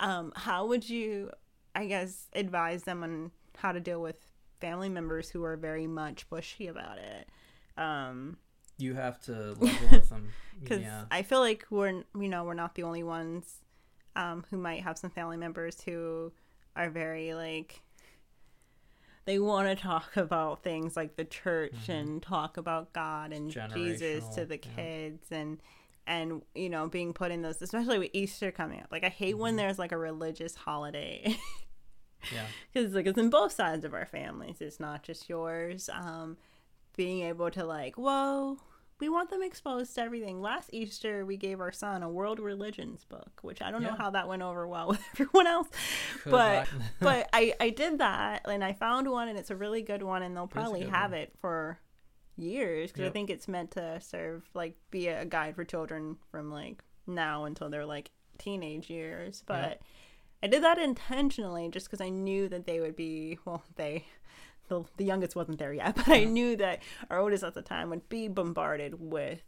Um, 0.00 0.32
how 0.34 0.66
would 0.66 0.88
you, 0.88 1.30
I 1.74 1.86
guess, 1.86 2.28
advise 2.34 2.84
them 2.84 3.02
on 3.02 3.30
how 3.58 3.72
to 3.72 3.80
deal 3.80 4.00
with 4.00 4.29
family 4.60 4.88
members 4.88 5.30
who 5.30 5.44
are 5.44 5.56
very 5.56 5.86
much 5.86 6.28
pushy 6.30 6.68
about 6.68 6.98
it? 6.98 7.28
Um, 7.76 8.36
You 8.78 8.94
have 8.94 9.20
to 9.22 9.32
level 9.32 9.88
with 9.90 10.08
them. 10.08 10.28
because 10.60 10.80
Yeah. 10.80 11.04
I 11.10 11.22
feel 11.22 11.40
like 11.40 11.66
we're 11.70 11.88
you 12.14 12.28
know 12.28 12.44
we're 12.44 12.54
not 12.54 12.74
the 12.74 12.82
only 12.82 13.02
ones 13.02 13.60
um, 14.16 14.44
who 14.50 14.56
might 14.56 14.82
have 14.82 14.98
some 14.98 15.10
family 15.10 15.36
members 15.36 15.80
who 15.82 16.32
are 16.76 16.90
very 16.90 17.34
like 17.34 17.82
they 19.26 19.38
want 19.38 19.68
to 19.68 19.80
talk 19.80 20.16
about 20.16 20.62
things 20.62 20.96
like 20.96 21.16
the 21.16 21.24
church 21.24 21.88
and 21.88 22.22
talk 22.22 22.56
about 22.56 22.92
God 22.92 23.32
and 23.32 23.50
Jesus 23.74 24.26
to 24.30 24.44
the 24.44 24.56
yeah. 24.56 24.72
kids 24.76 25.26
and 25.30 25.58
and 26.06 26.42
you 26.54 26.68
know 26.68 26.88
being 26.88 27.12
put 27.12 27.30
in 27.30 27.42
those 27.42 27.60
especially 27.62 27.98
with 27.98 28.10
Easter 28.12 28.50
coming 28.50 28.80
up 28.80 28.88
like 28.90 29.04
I 29.04 29.08
hate 29.08 29.38
when 29.38 29.56
there's 29.56 29.78
like 29.78 29.92
a 29.92 29.98
religious 29.98 30.54
holiday 30.54 31.36
Yeah. 32.32 32.46
because 32.72 32.94
like 32.94 33.06
it's 33.06 33.18
in 33.18 33.30
both 33.30 33.52
sides 33.52 33.84
of 33.84 33.94
our 33.94 34.06
families. 34.06 34.60
It's 34.60 34.80
not 34.80 35.02
just 35.02 35.28
yours. 35.28 35.88
Um 35.92 36.36
being 36.96 37.22
able 37.22 37.50
to 37.50 37.64
like 37.64 37.96
whoa 37.96 38.58
we 38.98 39.08
want 39.08 39.30
them 39.30 39.42
exposed 39.42 39.94
to 39.94 40.02
everything. 40.02 40.42
Last 40.42 40.68
easter 40.74 41.24
we 41.24 41.38
gave 41.38 41.60
our 41.60 41.72
son 41.72 42.02
a 42.02 42.08
world 42.08 42.38
religions 42.38 43.04
book 43.04 43.40
which 43.42 43.62
i 43.62 43.70
don't 43.70 43.82
know 43.82 43.94
how 43.94 44.10
that 44.10 44.28
went 44.28 44.42
over 44.42 44.66
well 44.68 44.88
with 44.88 45.02
everyone 45.14 45.46
else. 45.46 45.68
Could 46.22 46.32
but 46.32 46.68
but 47.00 47.28
i 47.32 47.54
i 47.60 47.70
did 47.70 47.98
that 47.98 48.42
and 48.46 48.62
i 48.62 48.72
found 48.72 49.10
one 49.10 49.28
and 49.28 49.38
it's 49.38 49.50
a 49.50 49.56
really 49.56 49.82
good 49.82 50.02
one 50.02 50.22
and 50.22 50.36
they'll 50.36 50.46
probably 50.46 50.82
have 50.82 51.12
one. 51.12 51.20
it 51.20 51.32
for 51.40 51.78
years 52.36 52.90
because 52.90 53.08
i 53.08 53.10
think 53.10 53.28
it's 53.28 53.48
meant 53.48 53.70
to 53.72 54.00
serve 54.00 54.48
like 54.54 54.74
be 54.90 55.08
a 55.08 55.24
guide 55.24 55.54
for 55.54 55.64
children 55.64 56.16
from 56.30 56.50
like 56.50 56.82
now 57.06 57.44
until 57.44 57.68
they're 57.68 57.86
like 57.86 58.10
teenage 58.38 58.90
years. 58.90 59.42
But 59.46 59.62
Yep. 59.62 59.82
I 60.42 60.46
did 60.46 60.62
that 60.62 60.78
intentionally 60.78 61.68
just 61.68 61.86
because 61.86 62.00
I 62.00 62.08
knew 62.08 62.48
that 62.48 62.66
they 62.66 62.80
would 62.80 62.96
be, 62.96 63.38
well, 63.44 63.62
they, 63.76 64.06
the, 64.68 64.84
the 64.96 65.04
youngest 65.04 65.36
wasn't 65.36 65.58
there 65.58 65.72
yet, 65.74 65.94
but 65.96 66.08
I 66.08 66.24
knew 66.24 66.56
that 66.56 66.80
our 67.10 67.18
oldest 67.18 67.44
at 67.44 67.54
the 67.54 67.62
time 67.62 67.90
would 67.90 68.08
be 68.08 68.28
bombarded 68.28 69.00
with 69.00 69.42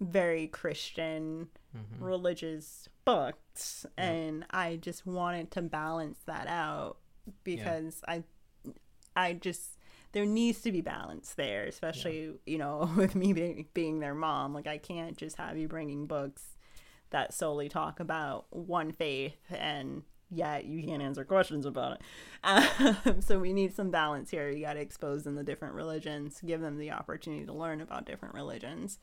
very 0.00 0.46
Christian 0.48 1.48
Mhm. 1.76 2.00
religious 2.00 2.88
books. 3.04 3.86
And 3.96 4.44
I 4.50 4.76
just 4.76 5.06
wanted 5.06 5.50
to 5.52 5.62
balance 5.62 6.18
that 6.26 6.46
out 6.48 6.98
because 7.44 8.02
I, 8.06 8.24
I 9.16 9.32
just, 9.34 9.78
there 10.12 10.26
needs 10.26 10.60
to 10.62 10.72
be 10.72 10.80
balance 10.82 11.32
there, 11.34 11.64
especially, 11.64 12.32
you 12.46 12.58
know, 12.58 12.90
with 12.96 13.14
me 13.14 13.32
being, 13.32 13.68
being 13.74 14.00
their 14.00 14.14
mom. 14.14 14.52
Like, 14.52 14.66
I 14.66 14.76
can't 14.78 15.16
just 15.16 15.36
have 15.36 15.56
you 15.56 15.66
bringing 15.68 16.06
books 16.06 16.56
that 17.12 17.32
solely 17.32 17.68
talk 17.68 18.00
about 18.00 18.46
one 18.50 18.92
faith 18.92 19.38
and 19.50 20.02
yet 20.30 20.64
you 20.64 20.82
can't 20.82 21.02
answer 21.02 21.24
questions 21.24 21.66
about 21.66 21.98
it. 21.98 22.02
Um, 22.42 23.20
so 23.20 23.38
we 23.38 23.52
need 23.52 23.74
some 23.74 23.90
balance 23.90 24.30
here. 24.30 24.50
You 24.50 24.64
got 24.64 24.74
to 24.74 24.80
expose 24.80 25.24
them 25.24 25.36
to 25.36 25.44
different 25.44 25.74
religions, 25.74 26.40
give 26.44 26.60
them 26.60 26.78
the 26.78 26.90
opportunity 26.90 27.46
to 27.46 27.52
learn 27.52 27.80
about 27.80 28.06
different 28.06 28.34
religions. 28.34 28.98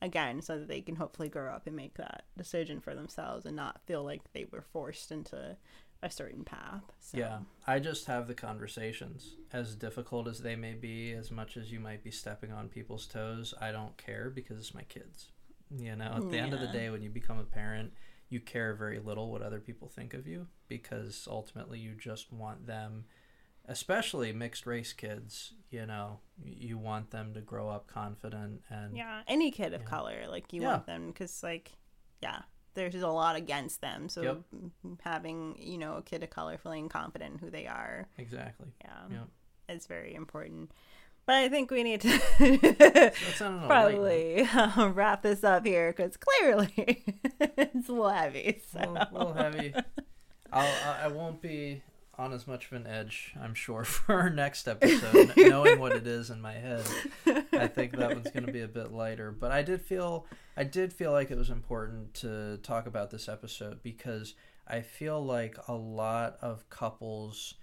Again, 0.00 0.42
so 0.42 0.58
that 0.58 0.66
they 0.66 0.80
can 0.80 0.96
hopefully 0.96 1.28
grow 1.28 1.52
up 1.52 1.68
and 1.68 1.76
make 1.76 1.94
that 1.94 2.24
decision 2.36 2.80
for 2.80 2.92
themselves 2.92 3.46
and 3.46 3.54
not 3.54 3.80
feel 3.86 4.02
like 4.02 4.20
they 4.32 4.46
were 4.50 4.64
forced 4.72 5.12
into 5.12 5.56
a 6.02 6.10
certain 6.10 6.42
path. 6.42 6.82
So. 6.98 7.18
Yeah, 7.18 7.38
I 7.66 7.78
just 7.78 8.06
have 8.06 8.26
the 8.26 8.34
conversations. 8.34 9.36
As 9.52 9.76
difficult 9.76 10.26
as 10.26 10.40
they 10.40 10.56
may 10.56 10.74
be, 10.74 11.12
as 11.12 11.30
much 11.30 11.56
as 11.56 11.70
you 11.70 11.78
might 11.78 12.02
be 12.02 12.10
stepping 12.10 12.50
on 12.50 12.68
people's 12.68 13.06
toes, 13.06 13.54
I 13.60 13.70
don't 13.70 13.96
care 13.96 14.28
because 14.28 14.58
it's 14.58 14.74
my 14.74 14.82
kids. 14.82 15.28
You 15.76 15.96
know, 15.96 16.14
at 16.16 16.30
the 16.30 16.38
end 16.38 16.52
of 16.54 16.60
the 16.60 16.66
day, 16.68 16.90
when 16.90 17.02
you 17.02 17.10
become 17.10 17.38
a 17.38 17.44
parent, 17.44 17.92
you 18.28 18.40
care 18.40 18.74
very 18.74 18.98
little 18.98 19.30
what 19.30 19.42
other 19.42 19.60
people 19.60 19.88
think 19.88 20.14
of 20.14 20.26
you 20.26 20.46
because 20.68 21.26
ultimately 21.30 21.78
you 21.78 21.94
just 21.94 22.32
want 22.32 22.66
them, 22.66 23.04
especially 23.66 24.32
mixed 24.32 24.66
race 24.66 24.92
kids, 24.92 25.54
you 25.70 25.86
know, 25.86 26.20
you 26.44 26.78
want 26.78 27.10
them 27.10 27.34
to 27.34 27.40
grow 27.40 27.68
up 27.68 27.86
confident 27.86 28.62
and 28.70 28.96
Yeah, 28.96 29.22
any 29.28 29.50
kid 29.50 29.72
of 29.72 29.82
Yeah. 29.82 29.86
color, 29.86 30.26
like 30.28 30.52
you 30.52 30.62
Yeah. 30.62 30.68
want 30.68 30.86
them 30.86 31.08
because, 31.08 31.42
like, 31.42 31.72
yeah, 32.22 32.42
there's 32.74 32.94
a 32.94 33.08
lot 33.08 33.36
against 33.36 33.80
them. 33.80 34.08
So 34.08 34.22
Yep. 34.22 35.00
having 35.00 35.56
you 35.60 35.78
know 35.78 35.96
a 35.96 36.02
kid 36.02 36.22
of 36.22 36.30
color 36.30 36.56
feeling 36.58 36.88
confident 36.88 37.34
in 37.34 37.38
who 37.38 37.50
they 37.50 37.66
are, 37.66 38.08
exactly. 38.18 38.72
yeah, 38.80 39.06
Yep. 39.10 39.28
is 39.68 39.86
very 39.86 40.14
important. 40.14 40.72
But 41.24 41.36
I 41.36 41.48
think 41.48 41.70
we 41.70 41.82
need 41.84 42.00
to 42.00 42.20
probably 43.66 44.42
uh, 44.42 44.88
wrap 44.92 45.22
this 45.22 45.44
up 45.44 45.64
here 45.64 45.92
because 45.92 46.16
clearly 46.16 47.04
it's 47.40 47.88
a 47.88 47.92
little 47.92 48.10
heavy. 48.10 48.60
So. 48.72 48.80
a 48.80 48.90
little, 48.90 49.06
little 49.12 49.34
heavy. 49.34 49.74
I'll, 50.52 50.66
I 50.84 51.04
I 51.04 51.08
won't 51.08 51.40
be 51.40 51.82
on 52.18 52.32
as 52.32 52.46
much 52.46 52.66
of 52.66 52.72
an 52.74 52.86
edge, 52.86 53.34
I'm 53.40 53.54
sure, 53.54 53.84
for 53.84 54.14
our 54.14 54.30
next 54.30 54.68
episode, 54.68 55.32
knowing 55.36 55.78
what 55.80 55.92
it 55.92 56.06
is 56.06 56.30
in 56.30 56.40
my 56.40 56.52
head. 56.52 56.84
I 57.52 57.66
think 57.66 57.96
that 57.96 58.14
one's 58.14 58.30
going 58.30 58.46
to 58.46 58.52
be 58.52 58.60
a 58.60 58.68
bit 58.68 58.92
lighter, 58.92 59.32
but 59.32 59.50
I 59.50 59.62
did 59.62 59.80
feel 59.80 60.26
I 60.56 60.64
did 60.64 60.92
feel 60.92 61.12
like 61.12 61.30
it 61.30 61.38
was 61.38 61.50
important 61.50 62.14
to 62.14 62.58
talk 62.58 62.86
about 62.86 63.10
this 63.10 63.28
episode 63.28 63.82
because 63.82 64.34
I 64.66 64.80
feel 64.80 65.24
like 65.24 65.56
a 65.68 65.74
lot 65.74 66.36
of 66.42 66.68
couples 66.68 67.54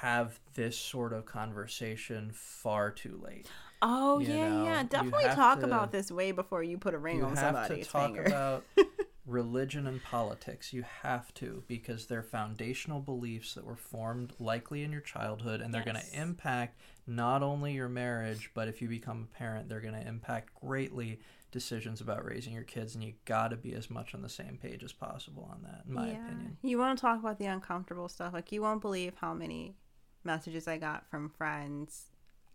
have 0.00 0.40
this 0.54 0.76
sort 0.78 1.12
of 1.12 1.26
conversation 1.26 2.30
far 2.34 2.90
too 2.90 3.20
late. 3.24 3.46
Oh 3.82 4.20
You 4.20 4.28
yeah, 4.34 4.48
know, 4.48 4.64
yeah. 4.64 4.82
Definitely 4.84 5.24
talk 5.34 5.60
to- 5.60 5.64
about 5.66 5.92
this 5.92 6.10
way 6.10 6.32
before 6.32 6.62
you 6.62 6.78
put 6.78 6.94
a 6.94 6.98
ring 6.98 7.18
you 7.18 7.24
on 7.24 7.36
have 7.36 7.54
to 7.54 7.60
somebody's 7.62 7.88
talk 7.88 8.06
finger. 8.14 8.22
about 8.24 8.64
religion 9.26 9.86
and 9.86 10.02
politics 10.02 10.72
you 10.72 10.82
have 11.02 11.32
to 11.34 11.62
because 11.68 12.06
they're 12.06 12.22
foundational 12.24 13.00
beliefs 13.00 13.54
that 13.54 13.64
were 13.64 13.76
formed 13.76 14.32
likely 14.40 14.82
in 14.82 14.90
your 14.90 15.00
childhood 15.00 15.60
and 15.60 15.72
they're 15.72 15.84
going 15.84 15.96
to 15.96 16.20
impact 16.20 16.76
not 17.06 17.40
only 17.40 17.72
your 17.72 17.88
marriage 17.88 18.50
but 18.52 18.66
if 18.66 18.82
you 18.82 18.88
become 18.88 19.28
a 19.32 19.38
parent 19.38 19.68
they're 19.68 19.80
going 19.80 19.94
to 19.94 20.06
impact 20.08 20.48
greatly 20.60 21.20
decisions 21.52 22.00
about 22.00 22.24
raising 22.24 22.52
your 22.54 22.64
kids 22.64 22.94
and 22.94 23.04
you 23.04 23.12
got 23.26 23.48
to 23.48 23.56
be 23.56 23.72
as 23.74 23.88
much 23.90 24.14
on 24.14 24.22
the 24.22 24.28
same 24.28 24.58
page 24.60 24.82
as 24.82 24.92
possible 24.92 25.48
on 25.52 25.62
that 25.62 25.82
in 25.86 25.92
my 25.94 26.08
opinion 26.08 26.56
You 26.62 26.78
want 26.78 26.98
to 26.98 27.00
talk 27.02 27.20
about 27.20 27.38
the 27.38 27.44
uncomfortable 27.46 28.08
stuff. 28.08 28.32
Like, 28.32 28.50
you 28.50 28.62
won't 28.62 28.80
believe 28.80 29.12
how 29.20 29.34
many 29.34 29.76
messages 30.24 30.66
I 30.66 30.78
got 30.78 31.08
from 31.10 31.28
friends 31.28 32.10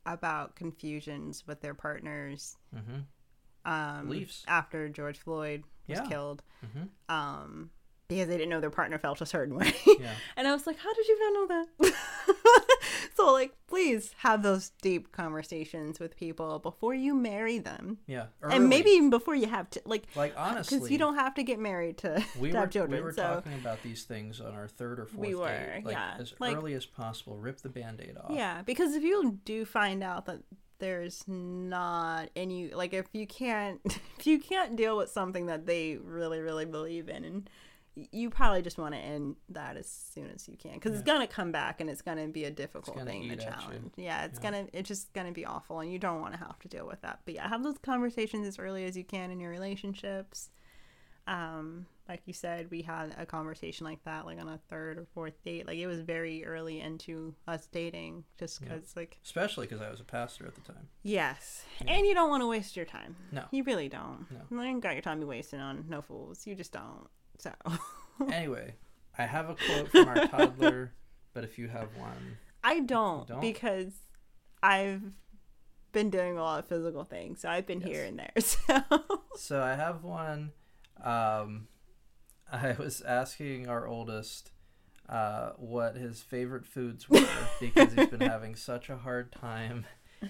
about 0.05 0.55
confusions 0.55 1.45
with 1.47 1.61
their 1.61 1.73
partners 1.73 2.57
hmm 2.73 2.99
um, 3.65 4.05
Beliefs. 4.07 4.43
after 4.47 4.87
George 4.89 5.17
Floyd 5.19 5.63
was 5.87 5.99
Yeah. 5.99 6.05
killed 6.07 6.43
hmm 6.61 6.83
um, 7.13 7.69
because 8.07 8.27
they 8.29 8.37
didn't 8.37 8.49
know 8.49 8.61
their 8.61 8.69
partner 8.69 8.97
felt 8.97 9.19
a 9.21 9.25
certain 9.25 9.55
way. 9.55 9.73
yeah 9.99 10.11
and 10.37 10.47
I 10.47 10.53
was 10.53 10.65
like, 10.65 10.77
how 10.79 10.93
did 10.93 11.07
you 11.07 11.19
not 11.19 11.33
know 11.33 11.65
that? 11.81 11.93
so, 13.15 13.31
like, 13.33 13.53
please 13.67 14.11
have 14.19 14.43
those 14.43 14.71
deep 14.81 15.11
conversations 15.11 15.99
with 15.99 16.15
people 16.15 16.59
before 16.59 16.93
you 16.93 17.13
marry 17.13 17.59
them. 17.59 17.97
yeah 18.07 18.27
And 18.41 18.69
maybe 18.69 18.91
even 18.91 19.09
before 19.09 19.35
you 19.35 19.47
have 19.47 19.69
to, 19.71 19.81
like, 19.85 20.03
like 20.15 20.33
honestly 20.37 20.77
because 20.77 20.91
you 20.91 20.97
don't 20.97 21.15
have 21.15 21.33
to 21.35 21.43
get 21.43 21.59
married 21.59 21.97
to, 21.99 22.23
we 22.39 22.49
to 22.49 22.53
were, 22.55 22.59
have 22.61 22.69
children. 22.71 22.97
we 22.99 23.03
were 23.03 23.11
so 23.13 23.23
talking 23.23 23.53
about 23.55 23.83
these 23.83 24.03
things 24.03 24.39
on 24.39 24.53
our 24.53 24.67
third 24.67 24.99
or 24.99 25.05
fourth 25.05 25.19
We 25.27 25.35
were, 25.35 25.47
date 25.47 25.83
like 25.85 25.95
yeah. 25.95 26.15
as 26.17 26.33
Like- 26.39 26.55
early 26.55 26.73
as 26.75 26.85
possible 26.85 27.37
rip 27.37 27.59
the 27.61 27.69
band-aid 27.69 28.15
off 28.17 28.31
Yeah, 28.31 28.61
because 28.61 28.93
if 28.95 29.03
you 29.03 29.39
do 29.43 29.65
find 29.65 30.01
out 30.03 30.25
that 30.27 30.39
there's 30.79 31.23
not 31.27 32.29
any 32.35 32.69
like 32.71 32.93
if 32.93 33.07
you 33.11 33.25
can't 33.25 33.81
if 34.19 34.27
you 34.27 34.39
can't 34.39 34.75
deal 34.75 34.95
with 34.95 35.09
something 35.09 35.47
that 35.47 35.65
they 35.65 35.97
really 35.97 36.39
really 36.39 36.65
believe 36.65 37.09
in 37.09 37.25
and 37.25 37.49
you 38.11 38.29
probably 38.29 38.61
just 38.61 38.77
want 38.77 38.93
to 38.93 38.99
end 38.99 39.35
that 39.49 39.75
as 39.77 39.87
soon 39.89 40.29
as 40.33 40.47
you 40.47 40.55
can 40.57 40.73
because 40.73 40.93
it's 40.93 41.01
gonna 41.03 41.25
come 41.27 41.51
back 41.51 41.81
and 41.81 41.89
it's 41.89 42.01
gonna 42.01 42.27
be 42.27 42.43
a 42.43 42.51
difficult 42.51 42.97
thing 43.05 43.21
to 43.23 43.27
eat 43.27 43.31
at 43.31 43.37
you. 43.45 43.51
challenge. 43.51 43.91
Yeah, 43.95 44.25
it's 44.25 44.37
Yeah. 44.39 44.51
gonna 44.51 44.67
it's 44.73 44.87
just 44.87 45.11
gonna 45.13 45.31
be 45.31 45.45
awful 45.45 45.79
and 45.79 45.91
you 45.91 45.97
don't 45.99 46.21
want 46.21 46.33
to 46.33 46.39
have 46.39 46.59
to 46.59 46.67
deal 46.67 46.85
with 46.85 47.01
that. 47.01 47.21
But 47.25 47.33
yeah, 47.35 47.47
have 47.47 47.63
those 47.63 47.77
conversations 47.79 48.45
as 48.47 48.59
early 48.59 48.85
as 48.85 48.95
you 48.95 49.03
can 49.03 49.31
in 49.31 49.39
your 49.39 49.49
relationships. 49.51 50.49
Um, 51.25 51.87
like 52.07 52.21
you 52.25 52.31
said, 52.31 52.71
we 52.71 52.81
had 52.83 53.13
a 53.17 53.25
conversation 53.25 53.85
like 53.85 54.01
that, 54.05 54.25
like 54.25 54.39
on 54.39 54.47
a 54.47 54.59
third 54.69 54.97
or 54.97 55.05
fourth 55.13 55.43
date. 55.43 55.67
Like 55.67 55.77
it 55.77 55.87
was 55.87 55.99
very 55.99 56.45
early 56.45 56.79
into 56.79 57.35
us 57.49 57.67
dating, 57.67 58.23
just 58.39 58.61
Yeah. 58.61 58.75
because, 58.75 58.95
like, 58.95 59.17
especially 59.25 59.67
because 59.67 59.81
I 59.81 59.89
was 59.89 59.99
a 59.99 60.05
pastor 60.05 60.45
at 60.47 60.55
the 60.55 60.61
time. 60.61 60.87
yes, 61.03 61.65
Yeah. 61.81 61.95
and 61.95 62.05
you 62.07 62.13
don't 62.13 62.29
want 62.29 62.43
to 62.43 62.47
waste 62.47 62.77
your 62.77 62.85
time. 62.85 63.17
No. 63.33 63.43
you 63.51 63.63
really 63.65 63.89
don't. 63.89 64.25
No. 64.31 64.41
You 64.49 64.61
ain't 64.61 64.81
got 64.81 64.93
your 64.93 65.01
time 65.01 65.19
to 65.19 65.25
be 65.25 65.29
wasting 65.29 65.59
on 65.59 65.85
no 65.89 66.01
fools. 66.01 66.47
You 66.47 66.55
just 66.55 66.71
don't. 66.71 67.09
So, 67.37 67.51
Anyway, 68.31 68.75
I 69.17 69.23
have 69.25 69.49
a 69.49 69.55
quote 69.55 69.91
from 69.91 70.07
our 70.07 70.27
toddler, 70.27 70.93
but 71.33 71.43
if 71.43 71.57
you 71.57 71.67
have 71.67 71.89
one, 71.97 72.37
I 72.63 72.79
don't, 72.79 73.27
don't? 73.27 73.41
because 73.41 73.93
I've 74.61 75.03
been 75.91 76.09
doing 76.09 76.37
a 76.37 76.41
lot 76.41 76.59
of 76.59 76.67
physical 76.67 77.03
things. 77.03 77.41
So 77.41 77.49
I've 77.49 77.65
been 77.65 77.81
here 77.81 78.03
and 78.03 78.19
there. 78.19 78.33
So 78.41 78.83
so 79.35 79.61
I 79.61 79.75
have 79.75 80.03
one. 80.03 80.51
Um, 81.03 81.67
I 82.51 82.75
was 82.77 83.01
asking 83.01 83.67
our 83.67 83.87
oldest 83.87 84.51
uh, 85.07 85.51
what 85.57 85.95
his 85.95 86.21
favorite 86.21 86.65
foods 86.65 87.07
were 87.09 87.25
because 87.59 87.93
he's 87.93 88.07
been 88.07 88.21
having 88.21 88.55
such 88.55 88.89
a 88.89 88.97
hard 88.97 89.31
time. 89.31 89.85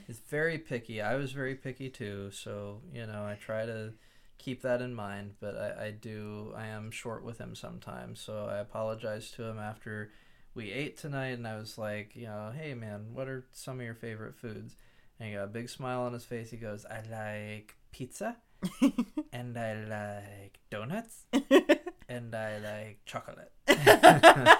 He's 0.06 0.20
very 0.20 0.58
picky. 0.58 1.02
I 1.02 1.16
was 1.16 1.32
very 1.32 1.56
picky 1.56 1.90
too, 1.90 2.32
so 2.32 2.82
you 2.92 3.06
know 3.06 3.24
I 3.24 3.36
try 3.36 3.66
to 3.66 3.94
keep 4.38 4.62
that 4.62 4.82
in 4.82 4.94
mind. 4.94 5.36
But 5.40 5.58
I, 5.58 5.86
I 5.88 5.92
do 5.92 6.54
I 6.56 6.68
am 6.68 6.92
short 6.92 7.24
with 7.24 7.38
him 7.40 7.56
sometimes, 7.56 8.20
so 8.20 8.48
I 8.50 8.58
apologize 8.58 9.32
to 9.32 9.44
him 9.44 9.60
after 9.60 10.12
we 10.54 10.72
ate 10.72 10.98
tonight, 10.98 11.38
and 11.38 11.48
I 11.48 11.56
was 11.56 11.78
like, 11.78 12.16
you 12.16 12.26
know, 12.26 12.52
hey 12.58 12.74
man, 12.74 13.08
what 13.14 13.28
are 13.28 13.46
some 13.52 13.80
of 13.80 13.86
your 13.86 13.96
favorite 13.96 14.36
foods? 14.36 14.76
And 15.20 15.30
he 15.30 15.36
got 15.36 15.44
a 15.44 15.48
big 15.48 15.70
smile 15.70 16.02
on 16.02 16.14
his 16.14 16.26
face. 16.26 16.52
He 16.52 16.58
goes, 16.58 16.86
I 16.86 17.02
like 17.10 17.76
pizza, 17.92 18.38
and 19.32 19.58
I 19.58 19.76
like 19.76 20.60
donuts, 20.70 21.26
and 22.10 22.34
I 22.36 22.58
like 22.58 23.00
chocolate. 23.06 23.52
I 23.68 24.58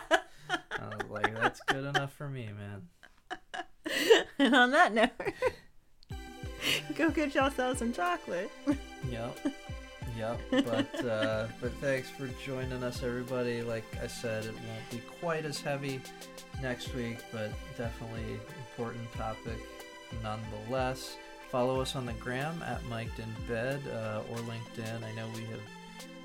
was 0.80 1.10
like, 1.10 1.34
that's 1.34 1.60
good 1.62 1.86
enough 1.86 2.14
for 2.14 2.30
me, 2.30 2.50
man. 2.58 2.88
and 4.40 4.56
on 4.56 4.72
that 4.72 4.94
note, 4.94 5.10
go 6.96 7.10
get 7.10 7.34
yourself 7.36 7.78
some 7.78 7.94
chocolate. 7.94 8.52
Yep. 9.12 9.38
Yep. 10.18 10.40
But 10.66 11.06
uh, 11.06 11.48
but 11.62 11.72
thanks 11.76 12.10
for 12.10 12.28
joining 12.44 12.84
us, 12.84 13.04
everybody. 13.04 13.62
Like 13.62 13.86
I 14.02 14.08
said, 14.08 14.44
it 14.46 14.54
won't 14.54 14.90
be 14.90 14.98
quite 15.22 15.46
as 15.46 15.62
heavy 15.62 16.02
next 16.62 16.94
week, 16.96 17.20
but 17.32 17.52
definitely 17.78 18.40
important 18.72 19.12
topic 19.14 19.60
nonetheless. 20.24 21.18
Follow 21.52 21.80
us 21.80 21.96
on 21.96 22.06
the 22.06 22.14
gram 22.14 22.62
at 22.64 22.84
Mic'd 22.86 23.20
in 23.20 23.34
Bed 23.48 23.80
uh, 23.88 24.22
or 24.32 24.38
LinkedIn. 24.38 25.04
I 25.04 25.14
know 25.16 25.28
we 25.36 25.44
have 25.46 25.62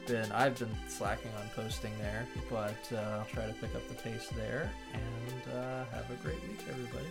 been 0.06 0.32
I've 0.32 0.58
been 0.58 0.74
slacking 0.88 1.30
on 1.40 1.48
posting 1.54 1.96
there, 1.98 2.26
but 2.50 2.88
uh, 2.92 3.18
I'll 3.18 3.26
try 3.26 3.46
to 3.46 3.52
pick 3.54 3.74
up 3.74 3.86
the 3.88 3.94
pace 3.94 4.28
there. 4.34 4.70
And 4.94 5.54
uh, 5.54 5.84
have 5.92 6.10
a 6.10 6.16
great 6.22 6.40
week, 6.48 6.60
everybody. 6.68 7.06